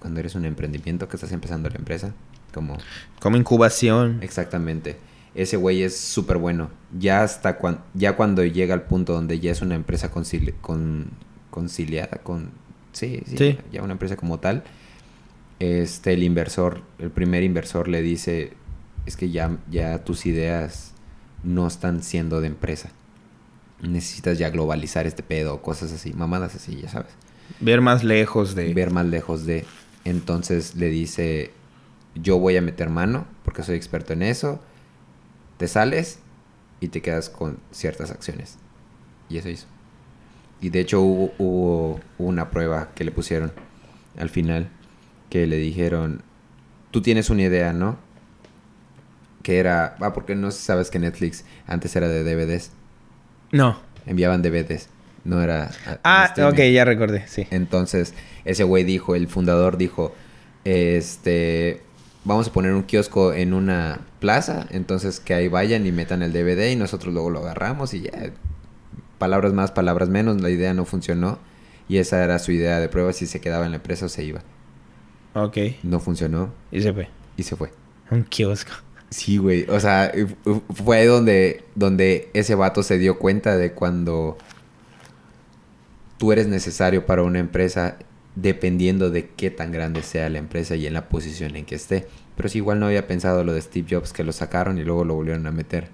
[0.00, 2.12] cuando eres un emprendimiento que estás empezando la empresa,
[2.54, 2.76] como
[3.20, 4.18] Como incubación.
[4.22, 4.96] exactamente,
[5.34, 6.70] ese güey es súper bueno.
[6.98, 11.10] Ya hasta cuan- ya cuando llega al punto donde ya es una empresa concili- con,
[11.50, 12.50] conciliada con
[12.92, 13.58] sí, sí, Sí.
[13.72, 14.62] ya una empresa como tal.
[15.58, 18.52] Este el inversor, el primer inversor le dice,
[19.06, 20.92] es que ya ya tus ideas
[21.44, 22.90] no están siendo de empresa.
[23.80, 27.10] Necesitas ya globalizar este pedo, cosas así, mamadas así, ya sabes
[27.60, 28.72] Ver más lejos de...
[28.74, 29.64] ver más lejos de.
[30.04, 31.50] Entonces le dice,
[32.14, 34.60] yo voy a meter mano porque soy experto en eso.
[35.62, 36.18] Te sales
[36.80, 38.58] y te quedas con ciertas acciones.
[39.28, 39.68] Y eso hizo.
[40.60, 43.52] Y de hecho hubo, hubo una prueba que le pusieron
[44.18, 44.70] al final
[45.30, 46.22] que le dijeron,
[46.90, 47.96] tú tienes una idea, ¿no?
[49.44, 52.72] Que era, ah, porque no sabes que Netflix antes era de DVDs,
[53.52, 53.78] No.
[54.04, 54.88] enviaban DVDs,
[55.22, 55.70] no era...
[56.02, 57.46] Ah, ok, ya recordé, sí.
[57.52, 58.14] Entonces,
[58.44, 60.12] ese güey dijo, el fundador dijo,
[60.64, 61.82] este,
[62.24, 66.32] vamos a poner un kiosco en una plaza, entonces que ahí vayan y metan el
[66.32, 68.12] DVD y nosotros luego lo agarramos y ya,
[69.18, 71.38] palabras más, palabras menos, la idea no funcionó
[71.88, 74.24] y esa era su idea de prueba si se quedaba en la empresa o se
[74.24, 74.42] iba.
[75.34, 75.56] Ok.
[75.82, 77.08] No funcionó Y se fue.
[77.36, 77.72] y se fue.
[78.10, 78.72] Un kiosco.
[79.10, 79.66] Sí, güey.
[79.68, 80.12] O sea,
[80.74, 84.38] fue donde, donde ese vato se dio cuenta de cuando
[86.18, 87.96] tú eres necesario para una empresa
[88.34, 92.06] dependiendo de qué tan grande sea la empresa y en la posición en que esté.
[92.36, 95.04] Pero sí, igual no había pensado lo de Steve Jobs que lo sacaron y luego
[95.04, 95.88] lo volvieron a meter.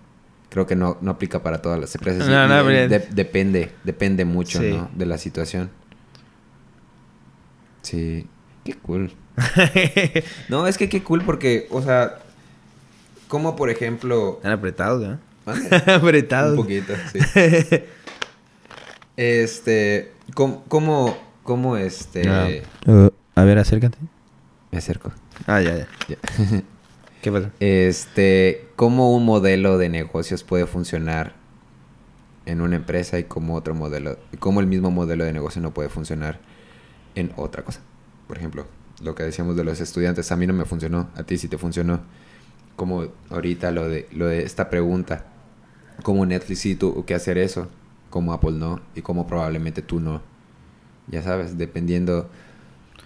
[0.51, 2.27] Creo que no, no aplica para todas las empresas.
[2.29, 4.71] No, no, de- depende, depende mucho, Sí.
[4.71, 4.89] ¿no?
[4.95, 5.71] De la situación.
[7.83, 8.27] Sí.
[8.65, 9.13] Qué cool.
[10.49, 12.19] No, es que qué cool porque, o sea,
[13.29, 14.35] como por ejemplo...
[14.37, 15.19] Están apretados, ¿no?
[15.45, 15.77] Mande.
[15.93, 16.53] apretados.
[16.59, 17.19] Un poquito, sí.
[19.17, 21.17] Este, ¿cómo, cómo,
[21.49, 22.29] cómo, este...
[22.29, 22.47] Ah.
[22.87, 23.97] Uh, a ver, acércate.
[24.71, 25.13] Me acerco.
[25.47, 25.89] Ah, ya, ya.
[26.07, 26.17] Ya.
[27.23, 27.51] ¿Qué pasa?
[27.59, 31.37] Este, ¿cómo un modelo de negocios puede funcionar
[32.45, 35.89] en una empresa y cómo otro modelo, cómo el mismo modelo de negocio no puede
[35.89, 36.39] funcionar
[37.15, 37.81] en otra cosa?
[38.27, 38.67] Por ejemplo,
[39.03, 41.57] lo que decíamos de los estudiantes, a mí no me funcionó, a ti sí te
[41.57, 42.03] funcionó.
[42.77, 45.25] Como ahorita lo de, lo de esta pregunta,
[46.03, 47.69] ¿cómo Netflix sí tuvo que hacer eso?
[48.11, 50.21] Como Apple no, y cómo probablemente tú no.
[51.11, 52.31] Ya sabes, dependiendo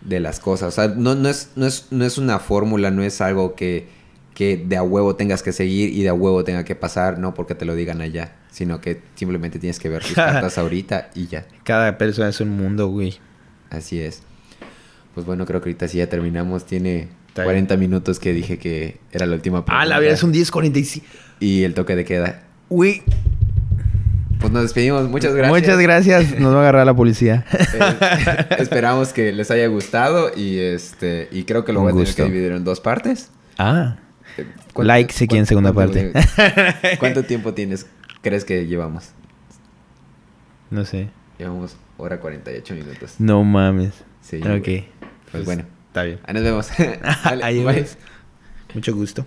[0.03, 0.69] de las cosas.
[0.69, 3.87] O sea, no, no, es, no, es, no es una fórmula, no es algo que,
[4.35, 7.35] que de a huevo tengas que seguir y de a huevo tenga que pasar, no
[7.35, 11.27] porque te lo digan allá, sino que simplemente tienes que ver tus cartas ahorita y
[11.29, 11.47] ya.
[11.65, 13.19] Cada persona es un mundo, güey.
[13.71, 14.23] Así es.
[15.15, 16.67] Pues bueno, creo que ahorita sí ya terminamos.
[16.67, 19.83] Tiene Está 40 minutos que dije que era la última pregunta.
[19.83, 21.03] Ah, la verdad es un 10.45.
[21.41, 22.43] Y el toque de queda.
[22.69, 23.03] Güey.
[24.43, 25.09] Pues nos despedimos.
[25.09, 25.61] Muchas gracias.
[25.63, 26.39] Muchas gracias.
[26.39, 27.45] Nos va a agarrar la policía.
[27.53, 32.05] Eh, esperamos que les haya gustado y este y creo que lo Un voy a
[32.05, 33.31] tener que dividir en dos partes.
[33.59, 33.97] ah.
[34.39, 36.13] Eh, ¿cuánto- Like si quieren segunda parte.
[36.99, 37.87] ¿Cuánto tiempo tienes
[38.23, 39.11] crees que llevamos?
[40.71, 41.09] No sé.
[41.39, 43.15] Llevamos hora 48 minutos.
[43.19, 43.93] No mames.
[44.23, 44.39] Sí.
[44.39, 44.43] ok.
[44.65, 44.89] güey.
[45.31, 45.65] Pues bueno.
[45.89, 46.19] Está bien.
[46.25, 46.69] Ahí nos vemos.
[47.25, 47.87] Dale, Ahí bye.
[48.75, 49.27] Mucho gusto.